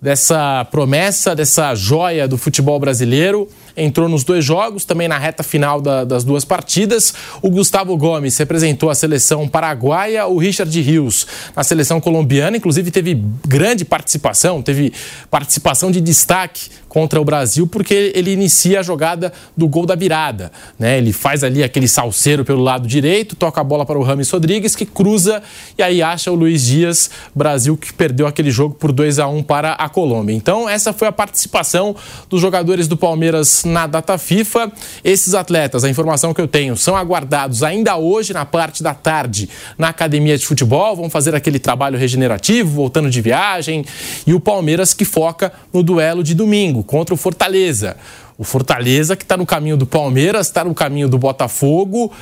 [0.00, 3.48] dessa promessa, dessa joia do futebol brasileiro
[3.78, 7.14] entrou nos dois jogos, também na reta final da, das duas partidas.
[7.40, 13.22] O Gustavo Gomes representou a seleção paraguaia, o Richard Rios na seleção colombiana, inclusive teve
[13.46, 14.92] grande participação, teve
[15.30, 20.50] participação de destaque contra o Brasil, porque ele inicia a jogada do gol da virada.
[20.78, 20.98] Né?
[20.98, 24.74] Ele faz ali aquele salseiro pelo lado direito, toca a bola para o Rames Rodrigues,
[24.74, 25.42] que cruza
[25.76, 29.42] e aí acha o Luiz Dias, Brasil que perdeu aquele jogo por 2 a 1
[29.42, 30.34] para a Colômbia.
[30.34, 31.94] Então, essa foi a participação
[32.28, 34.72] dos jogadores do Palmeiras na data FIFA.
[35.04, 39.48] Esses atletas, a informação que eu tenho, são aguardados ainda hoje na parte da tarde
[39.76, 43.84] na academia de futebol, vão fazer aquele trabalho regenerativo, voltando de viagem.
[44.26, 47.96] E o Palmeiras que foca no duelo de domingo contra o Fortaleza.
[48.40, 52.12] O Fortaleza, que está no caminho do Palmeiras, está no caminho do Botafogo.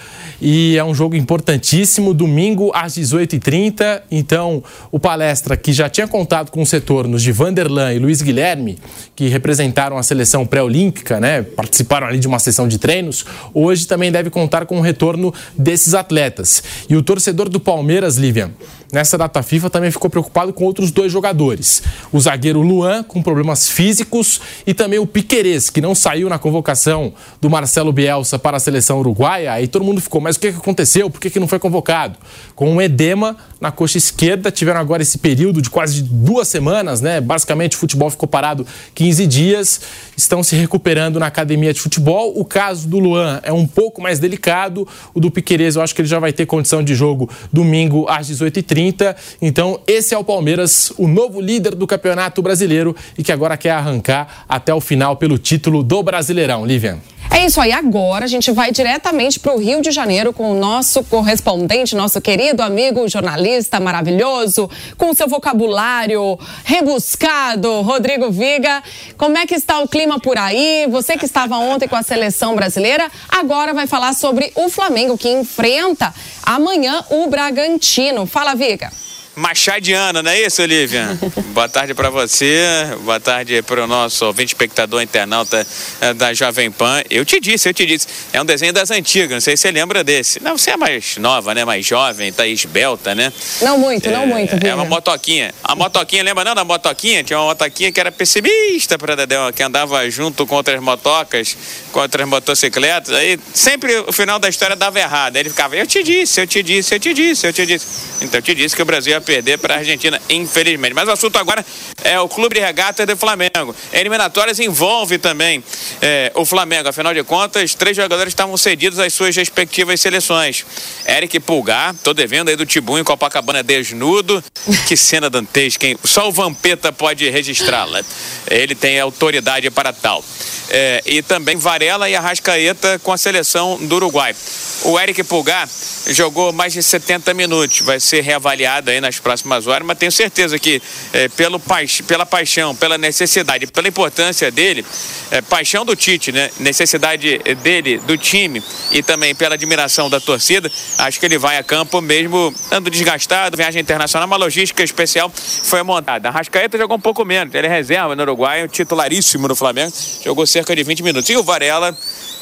[0.41, 4.01] E é um jogo importantíssimo, domingo às 18h30.
[4.11, 8.79] Então, o palestra, que já tinha contado com os retornos de Vanderlan e Luiz Guilherme,
[9.15, 11.43] que representaram a seleção pré-olímpica, né?
[11.43, 15.93] participaram ali de uma sessão de treinos, hoje também deve contar com o retorno desses
[15.93, 16.63] atletas.
[16.89, 18.51] E o torcedor do Palmeiras, Lívia,
[18.91, 21.83] nessa data FIFA também ficou preocupado com outros dois jogadores.
[22.11, 27.13] O zagueiro Luan, com problemas físicos, e também o Piquerez, que não saiu na convocação
[27.41, 29.53] do Marcelo Bielsa para a seleção uruguaia.
[29.53, 31.11] Aí todo mundo ficou, mas o que aconteceu?
[31.11, 32.17] Por que não foi convocado?
[32.55, 37.21] Com um edema na coxa esquerda, tiveram agora esse período de quase duas semanas, né?
[37.21, 38.65] Basicamente o futebol ficou parado
[38.95, 39.81] 15 dias,
[40.17, 42.33] estão se recuperando na academia de futebol.
[42.37, 46.03] O caso do Luan é um pouco mais delicado, o do Piquerez eu acho que
[46.03, 49.17] ele já vai ter condição de jogo domingo às 18h30.
[49.43, 53.73] Então esse é o Palmeiras, o novo líder do Campeonato Brasileiro e que agora quer
[53.73, 56.65] arrancar até o final pelo título do Brasileirão.
[56.65, 56.99] Lívia.
[57.31, 57.71] É isso aí.
[57.71, 62.19] Agora a gente vai diretamente para o Rio de Janeiro com o nosso correspondente, nosso
[62.21, 68.83] querido amigo jornalista maravilhoso, com seu vocabulário rebuscado, Rodrigo Viga.
[69.19, 70.87] Como é que está o clima por aí?
[70.91, 75.29] Você que estava ontem com a seleção brasileira, agora vai falar sobre o Flamengo que
[75.29, 78.25] enfrenta amanhã o Bragantino.
[78.25, 78.91] Fala, Viga
[79.37, 81.17] machadiana, não é isso, Olivia?
[81.53, 82.65] Boa tarde para você,
[83.03, 85.67] boa tarde para o nosso ouvinte espectador internauta
[86.01, 87.03] eh, da Jovem Pan.
[87.09, 89.71] Eu te disse, eu te disse, é um desenho das antigas, não sei se você
[89.71, 90.43] lembra desse.
[90.43, 91.65] Não, você é mais nova, né?
[91.65, 93.33] Mais jovem, tá esbelta, né?
[93.63, 94.55] Não muito, é, não muito.
[94.59, 94.71] Viu?
[94.71, 95.55] É uma motoquinha.
[95.65, 97.25] A motoquinha, lembra não da motoquinha?
[97.25, 101.57] Tinha uma motoquinha que era pessimista para Dedéu, que andava junto com outras motocas,
[101.91, 103.15] com outras motocicletas.
[103.15, 105.37] Aí sempre o final da história dava errado.
[105.37, 107.87] Aí ele ficava, eu te disse, eu te disse, eu te disse, eu te disse.
[108.21, 110.95] Então eu te disse que o Brasil ia perder para a Argentina, infelizmente.
[110.95, 111.67] Mas o assunto agora
[112.05, 113.75] é o Clube de Regatas do Flamengo.
[113.93, 115.63] Eliminatórias envolve também
[116.01, 116.89] é, o Flamengo.
[116.89, 120.65] Afinal de contas, três jogadores estavam cedidos às suas respectivas seleções.
[121.07, 124.43] Eric Pulgar, tô devendo aí do Tibum em Copacabana desnudo.
[124.87, 125.99] Que cena dantesca, hein?
[126.05, 128.03] Só o Vampeta pode registrá-la.
[128.49, 130.25] Ele tem autoridade para tal.
[130.69, 134.35] É, e também Varela e Arrascaeta com a seleção do Uruguai.
[134.83, 135.69] O Eric Pulgar
[136.09, 140.59] jogou mais de 70 minutos, vai ser reavaliado aí nas próximas horas, mas tenho certeza
[140.59, 140.83] que
[141.13, 144.85] é, pelo paix pela paixão, pela necessidade, pela importância dele,
[145.31, 146.51] é, paixão do Tite, né?
[146.59, 151.63] necessidade dele, do time e também pela admiração da torcida, acho que ele vai a
[151.63, 156.29] campo mesmo andando desgastado, viagem internacional, uma logística especial foi montada.
[156.29, 159.93] A Rascaeta jogou um pouco menos, ele é reserva no Uruguai, titularíssimo no Flamengo,
[160.25, 161.29] jogou cerca de 20 minutos.
[161.31, 161.97] E o Varela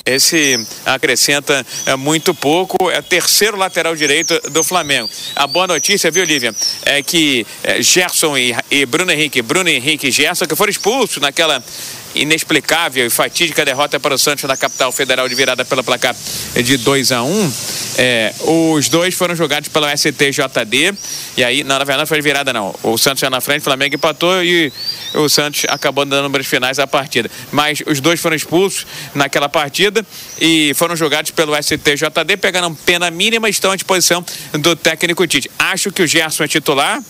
[0.06, 5.09] esse acrescenta é, muito pouco, é terceiro lateral direito do Flamengo.
[5.35, 6.55] A boa notícia, viu, Lívia,
[6.85, 11.16] é que é, Gerson e, e Bruno Henrique, Bruno Henrique e Gerson, que foram expulsos
[11.22, 11.62] naquela
[12.15, 16.15] inexplicável e fatídica derrota para o Santos na capital federal de virada pela placar
[16.55, 17.53] de 2 a 1 um,
[17.97, 20.95] é, os dois foram jogados pelo STJD
[21.36, 22.74] e aí, não, na verdade não foi virada não.
[22.82, 24.73] O Santos já na frente, o Flamengo empatou e
[25.15, 27.31] o Santos acabou dando números finais da partida.
[27.53, 30.05] Mas os dois foram expulsos naquela partida
[30.41, 35.51] e foram jogados pelo STJD pegaram pena mínima e estão à disposição do técnico Tite.
[35.59, 37.03] Acho que o Gerson é titular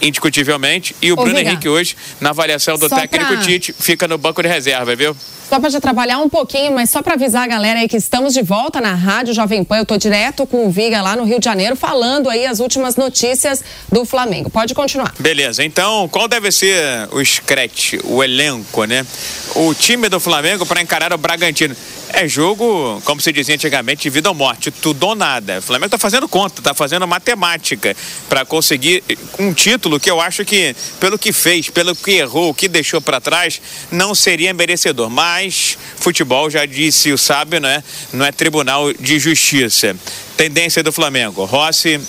[0.00, 0.94] indiscutivelmente.
[1.00, 4.18] E o Ô, Bruno Viga, Henrique hoje, na avaliação do técnico pra- Tite, fica no
[4.18, 5.16] banco de reserva, viu?
[5.48, 8.42] Só para trabalhar um pouquinho, mas só para avisar a galera aí que estamos de
[8.42, 9.78] volta na Rádio Jovem Pan.
[9.78, 12.96] Eu tô direto com o Viga lá no Rio de Janeiro, falando aí as últimas
[12.96, 14.50] notícias do Flamengo.
[14.50, 15.14] Pode continuar.
[15.18, 19.06] Beleza, então qual deve ser o scratch, o elenco, né?
[19.54, 21.74] O time do Flamengo para encarar o Bragantino.
[22.12, 25.58] É jogo, como se dizia antigamente, vida ou morte, tudo ou nada.
[25.58, 27.94] O Flamengo tá fazendo conta, tá fazendo matemática
[28.28, 29.04] para conseguir
[29.38, 33.00] um título que eu acho que, pelo que fez, pelo que errou, o que deixou
[33.00, 33.60] para trás,
[33.90, 35.10] não seria merecedor.
[35.10, 37.82] Mas futebol, já disse o sábio, né?
[38.12, 39.94] Não é tribunal de justiça.
[40.36, 41.44] Tendência do Flamengo.
[41.44, 42.00] Rossi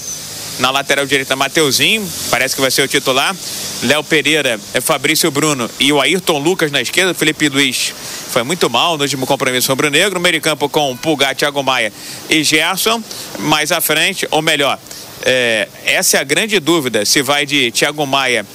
[0.59, 3.35] na lateral direita, Mateuzinho, parece que vai ser o titular.
[3.83, 7.13] Léo Pereira, é Fabrício Bruno e o Ayrton Lucas na esquerda.
[7.13, 7.93] Felipe Luiz
[8.29, 10.19] foi muito mal no último compromisso rubro-negro.
[10.19, 11.91] Meio campo com Pulgar, Thiago Maia
[12.29, 13.01] e Gerson.
[13.39, 14.79] Mais à frente, ou melhor,
[15.23, 18.45] é, essa é a grande dúvida: se vai de Thiago Maia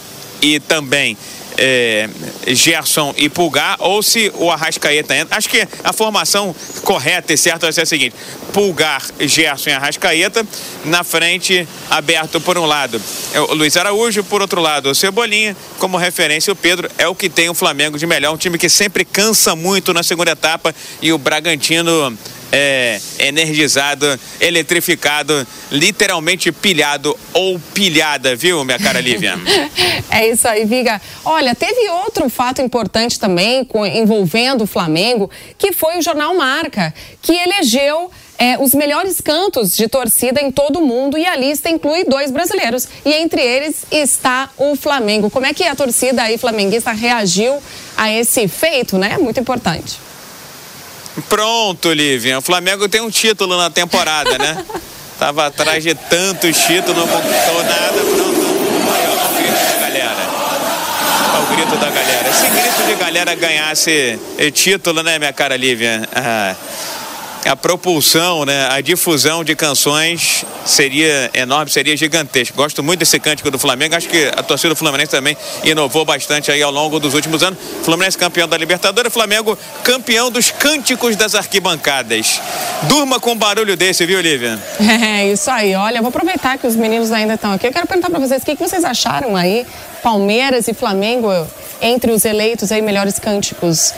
[0.40, 1.16] e também
[1.56, 2.08] é,
[2.48, 5.36] Gerson e Pulgar ou se o Arrascaeta entra.
[5.36, 8.14] Acho que a formação correta e certa vai ser a seguinte:
[8.52, 10.46] Pulgar, Gerson e Arrascaeta,
[10.84, 13.00] na frente, aberto por um lado
[13.32, 17.14] é o Luiz Araújo, por outro lado o Cebolinha, como referência o Pedro, é o
[17.14, 20.74] que tem o Flamengo de melhor, um time que sempre cansa muito na segunda etapa
[21.02, 22.16] e o Bragantino
[22.56, 24.06] é, energizado,
[24.40, 29.34] eletrificado, literalmente pilhado ou pilhada, viu, minha cara Lívia?
[30.10, 31.00] É isso aí, Viga.
[31.24, 35.28] Olha, teve outro fato importante também envolvendo o Flamengo,
[35.58, 40.78] que foi o jornal Marca, que elegeu é, os melhores cantos de torcida em todo
[40.78, 42.86] o mundo e a lista inclui dois brasileiros.
[43.04, 45.30] E entre eles está o Flamengo.
[45.30, 47.60] Como é que a torcida aí flamenguista reagiu
[47.96, 49.18] a esse feito, né?
[49.18, 49.98] Muito importante.
[51.28, 52.38] Pronto, Lívia.
[52.38, 54.64] O Flamengo tem um título na temporada, né?
[55.18, 57.92] Tava atrás de tantos títulos, não conquistou nada.
[57.92, 58.44] Pronto.
[58.86, 60.28] Ó, o grito da galera.
[61.32, 62.32] Olha o grito da galera.
[62.32, 66.08] Se grito de galera ganhasse eh, título, né, minha cara Lívia?
[66.14, 66.54] Ah,
[67.48, 72.56] a propulsão, né, a difusão de canções seria enorme, seria gigantesco.
[72.56, 73.94] Gosto muito desse cântico do Flamengo.
[73.94, 77.58] Acho que a torcida do Fluminense também inovou bastante aí ao longo dos últimos anos.
[77.82, 82.40] Fluminense campeão da Libertadores, Flamengo campeão dos cânticos das arquibancadas.
[82.84, 84.58] Durma com um barulho desse, viu, Lívia?
[85.14, 85.74] É isso aí.
[85.74, 87.66] Olha, vou aproveitar que os meninos ainda estão aqui.
[87.66, 89.66] Eu quero perguntar para vocês o que, que vocês acharam aí,
[90.02, 91.28] Palmeiras e Flamengo,
[91.80, 93.92] entre os eleitos aí melhores cânticos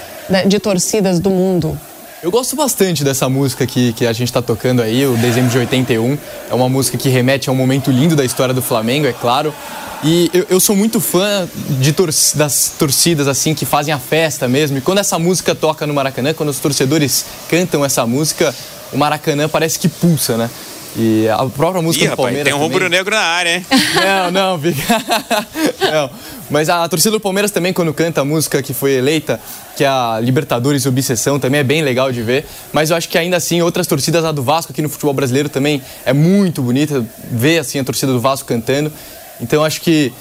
[0.46, 1.78] de torcidas do mundo.
[2.26, 5.58] Eu gosto bastante dessa música que, que a gente está tocando aí, o Dezembro de
[5.58, 6.18] 81.
[6.50, 9.54] É uma música que remete a um momento lindo da história do Flamengo, é claro.
[10.02, 11.48] E eu, eu sou muito fã
[11.78, 14.76] de tor das torcidas assim que fazem a festa mesmo.
[14.76, 18.52] E quando essa música toca no Maracanã, quando os torcedores cantam essa música,
[18.92, 20.50] o Maracanã parece que pulsa, né?
[20.96, 23.66] E a própria música Ih, do rapaz, Palmeiras tem um rubro-negro na área, hein?
[24.32, 26.10] não, não, não.
[26.50, 29.40] Mas a torcida do Palmeiras também, quando canta a música que foi eleita,
[29.76, 32.46] que é a Libertadores Obsessão, também é bem legal de ver.
[32.72, 35.48] Mas eu acho que ainda assim, outras torcidas, a do Vasco aqui no futebol brasileiro
[35.48, 38.92] também é muito bonita ver assim a torcida do Vasco cantando.
[39.40, 40.12] Então acho que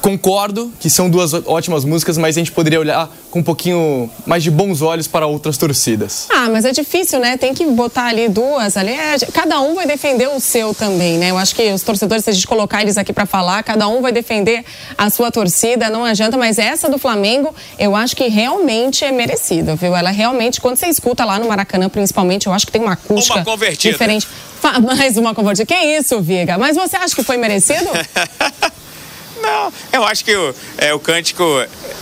[0.00, 4.42] concordo que são duas ótimas músicas, mas a gente poderia olhar com um pouquinho mais
[4.42, 6.26] de bons olhos para outras torcidas.
[6.30, 7.36] Ah, mas é difícil, né?
[7.36, 8.90] Tem que botar ali duas ali.
[8.92, 11.30] É, cada um vai defender o seu também, né?
[11.30, 14.00] Eu acho que os torcedores, se a gente colocar eles aqui para falar, cada um
[14.02, 14.64] vai defender
[14.96, 19.74] a sua torcida, não adianta, mas essa do Flamengo, eu acho que realmente é merecida,
[19.74, 19.96] viu?
[19.96, 23.36] Ela realmente, quando você escuta lá no Maracanã, principalmente, eu acho que tem uma acústica
[23.38, 23.92] Uma convertida.
[23.92, 24.26] diferente.
[24.60, 25.66] Fa- Mais uma convertida.
[25.66, 26.56] Que isso, Viga?
[26.58, 27.88] Mas você acha que foi merecido?
[29.42, 31.44] Não, eu acho que o, é, o cântico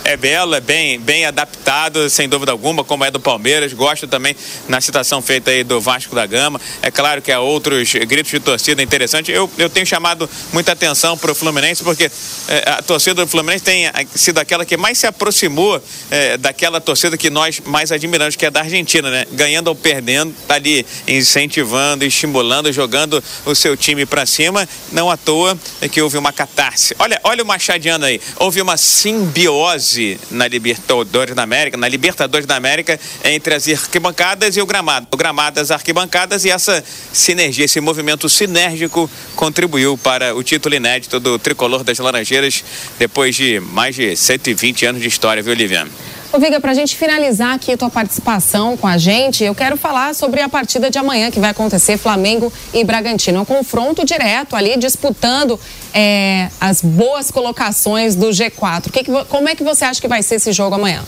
[0.03, 3.73] é belo, é bem, bem adaptado, sem dúvida alguma, como é do Palmeiras.
[3.73, 4.35] Gosto também
[4.69, 6.61] na citação feita aí do Vasco da Gama.
[6.81, 9.33] É claro que há outros gritos de torcida interessantes.
[9.33, 12.11] Eu, eu tenho chamado muita atenção para o Fluminense, porque
[12.47, 15.81] é, a torcida do Fluminense tem a- sido aquela que mais se aproximou
[16.11, 19.25] é, daquela torcida que nós mais admiramos, que é da Argentina, né?
[19.31, 24.67] Ganhando ou perdendo, tá ali incentivando, estimulando, jogando o seu time para cima.
[24.91, 26.95] Não à toa é que houve uma catarse.
[26.99, 28.19] Olha, olha o Machadiano aí.
[28.37, 34.61] Houve uma simbiose na Libertadores da América, na Libertadores da América, entre as arquibancadas e
[34.61, 35.07] o gramado.
[35.11, 36.83] O gramado, as arquibancadas e essa
[37.13, 42.63] sinergia, esse movimento sinérgico contribuiu para o título inédito do tricolor das Laranjeiras
[42.97, 45.91] depois de mais de 120 anos de história, viu, Liviano?
[46.33, 50.15] Ô, Viga, pra gente finalizar aqui a tua participação com a gente, eu quero falar
[50.15, 53.41] sobre a partida de amanhã que vai acontecer Flamengo e Bragantino.
[53.41, 55.59] Um confronto direto ali, disputando
[55.93, 58.89] é, as boas colocações do G4.
[58.89, 61.03] Que que como é que você acha que vai ser esse jogo amanhã?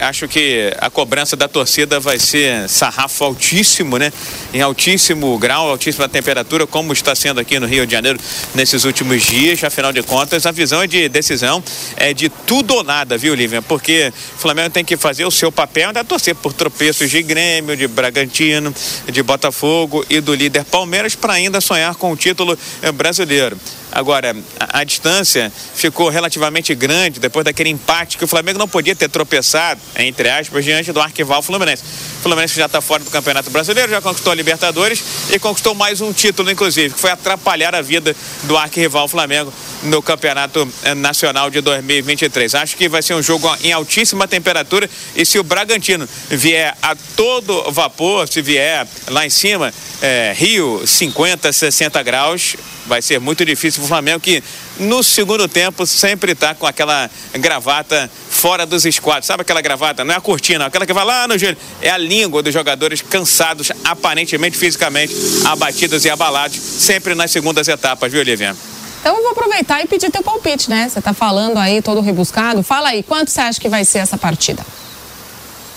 [0.00, 4.12] Acho que a cobrança da torcida vai ser sarrafo altíssimo, né?
[4.52, 8.18] Em altíssimo grau, altíssima temperatura, como está sendo aqui no Rio de Janeiro
[8.54, 9.62] nesses últimos dias.
[9.62, 11.62] Afinal de contas, a visão é de decisão
[11.96, 13.62] é de tudo ou nada, viu, Lívia?
[13.62, 17.76] Porque o Flamengo tem que fazer o seu papel ainda torcer por tropeços de Grêmio,
[17.76, 18.74] de Bragantino,
[19.10, 23.58] de Botafogo e do líder Palmeiras para ainda sonhar com o título eh, brasileiro.
[23.92, 28.96] Agora, a, a distância ficou relativamente grande depois daquele empate que o Flamengo não podia
[28.96, 31.82] ter tropeçado, entre aspas, diante do arquival Fluminense.
[32.18, 36.00] O Fluminense já está fora do Campeonato Brasileiro, já conquistou a Libertadores e conquistou mais
[36.00, 39.52] um título, inclusive, que foi atrapalhar a vida do arquirrival Flamengo
[39.82, 42.54] no Campeonato eh, Nacional de 2023.
[42.54, 46.96] Acho que vai ser um jogo em altíssima temperatura e se o Bragantino vier a
[47.16, 52.56] todo vapor, se vier lá em cima, eh, Rio 50, 60 graus,
[52.86, 54.42] vai ser muito difícil para o Flamengo que
[54.78, 59.26] no segundo tempo sempre está com aquela gravata fora dos esquadros.
[59.26, 60.04] Sabe aquela gravata?
[60.04, 61.56] Não é a cortina, aquela que vai lá no joelho.
[61.80, 65.14] É a língua dos jogadores cansados, aparentemente fisicamente
[65.44, 68.56] abatidos e abalados, sempre nas segundas etapas, viu, Olivia?
[69.00, 70.88] Então eu vou aproveitar e pedir teu palpite, né?
[70.88, 72.62] Você tá falando aí todo rebuscado.
[72.62, 74.64] Fala aí, quanto você acha que vai ser essa partida?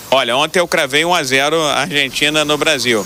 [0.10, 3.06] Olha, ontem eu cravei 1 a 0 Argentina no Brasil.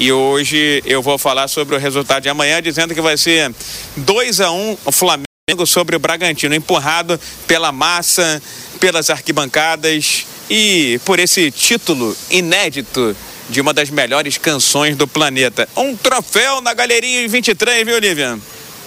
[0.00, 3.54] E hoje eu vou falar sobre o resultado de amanhã, dizendo que vai ser
[3.98, 8.40] 2 a 1 o Flamengo sobre o Bragantino, empurrado pela massa,
[8.80, 13.14] pelas arquibancadas e por esse título inédito
[13.50, 15.68] de uma das melhores canções do planeta.
[15.76, 18.38] Um troféu na Galeria 23, viu, Olivia?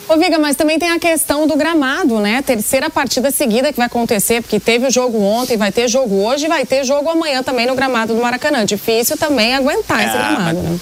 [0.09, 2.41] Ô, Viga, mas também tem a questão do gramado, né?
[2.41, 6.47] Terceira partida seguida que vai acontecer, porque teve o jogo ontem, vai ter jogo hoje,
[6.47, 8.65] vai ter jogo amanhã também no gramado do Maracanã.
[8.65, 10.79] Difícil também aguentar esse Ah, gramado, né?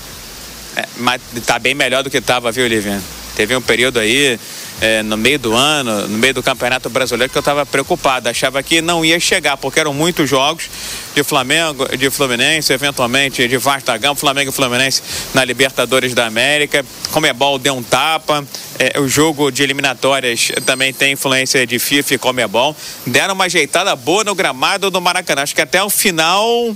[0.75, 3.01] É, mas tá bem melhor do que estava, viu, Olivia?
[3.35, 4.39] Teve um período aí,
[4.81, 8.29] é, no meio do ano, no meio do Campeonato Brasileiro, que eu estava preocupado.
[8.29, 10.69] Achava que não ia chegar, porque eram muitos jogos
[11.15, 13.57] de Flamengo, de Fluminense, eventualmente de
[13.99, 15.01] Gama, Flamengo e Fluminense
[15.33, 16.85] na Libertadores da América.
[17.11, 18.45] Comebol deu um tapa.
[18.77, 22.75] É, o jogo de eliminatórias também tem influência de FIFA e Comebol.
[23.05, 25.41] Deram uma ajeitada boa no gramado do Maracanã.
[25.41, 26.75] Acho que até o final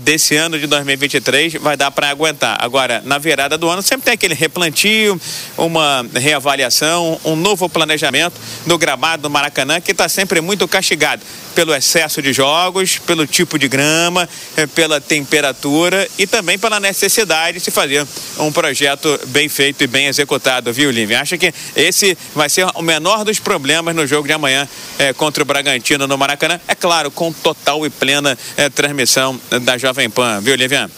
[0.00, 2.56] desse ano de 2023 vai dar para aguentar.
[2.60, 5.20] Agora, na virada do ano, sempre tem aquele replantio,
[5.56, 8.34] uma reavaliação, um novo planejamento
[8.66, 11.22] no gramado do Maracanã, que está sempre muito castigado
[11.56, 14.28] pelo excesso de jogos, pelo tipo de grama,
[14.58, 18.06] eh, pela temperatura e também pela necessidade de se fazer
[18.38, 21.18] um projeto bem feito e bem executado, viu, Lívia?
[21.18, 24.68] Acho que esse vai ser o menor dos problemas no jogo de amanhã
[24.98, 26.60] eh, contra o Bragantino no Maracanã.
[26.68, 30.90] É claro, com total e plena eh, transmissão da Jovem Pan, viu, Lívia?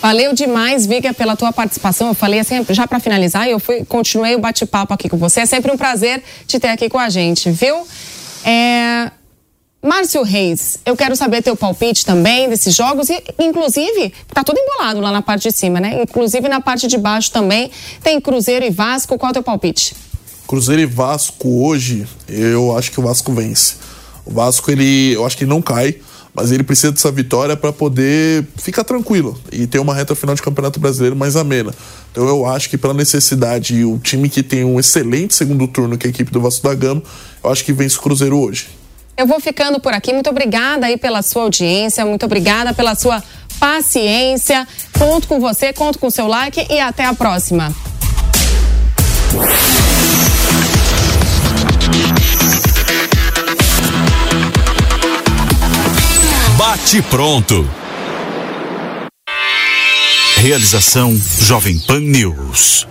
[0.00, 2.08] Valeu demais, Viga, pela tua participação.
[2.08, 5.40] Eu falei assim, já para finalizar, eu fui, continuei o bate-papo aqui com você.
[5.40, 7.86] É sempre um prazer te ter aqui com a gente, viu?
[8.42, 9.10] É...
[9.82, 15.00] Márcio Reis, eu quero saber teu palpite também desses jogos e, inclusive, tá tudo embolado
[15.00, 16.02] lá na parte de cima, né?
[16.02, 17.70] Inclusive na parte de baixo também
[18.02, 19.16] tem Cruzeiro e Vasco.
[19.16, 19.96] Qual é o teu palpite?
[20.46, 23.76] Cruzeiro e Vasco hoje, eu acho que o Vasco vence.
[24.26, 25.96] O Vasco, ele, eu acho que ele não cai.
[26.34, 30.42] mas ele precisa dessa vitória para poder ficar tranquilo e ter uma reta final de
[30.42, 31.72] campeonato brasileiro mais amena.
[32.12, 35.96] Então eu acho que pela necessidade e o time que tem um excelente segundo turno,
[35.96, 37.02] que é a equipe do Vasco da Gama,
[37.42, 38.79] eu acho que vence o Cruzeiro hoje.
[39.20, 40.14] Eu vou ficando por aqui.
[40.14, 43.22] Muito obrigada aí pela sua audiência, muito obrigada pela sua
[43.58, 44.66] paciência.
[44.98, 47.70] Conto com você, conto com o seu like e até a próxima.
[56.56, 57.68] Bate pronto.
[60.38, 62.90] Realização Jovem Pan News.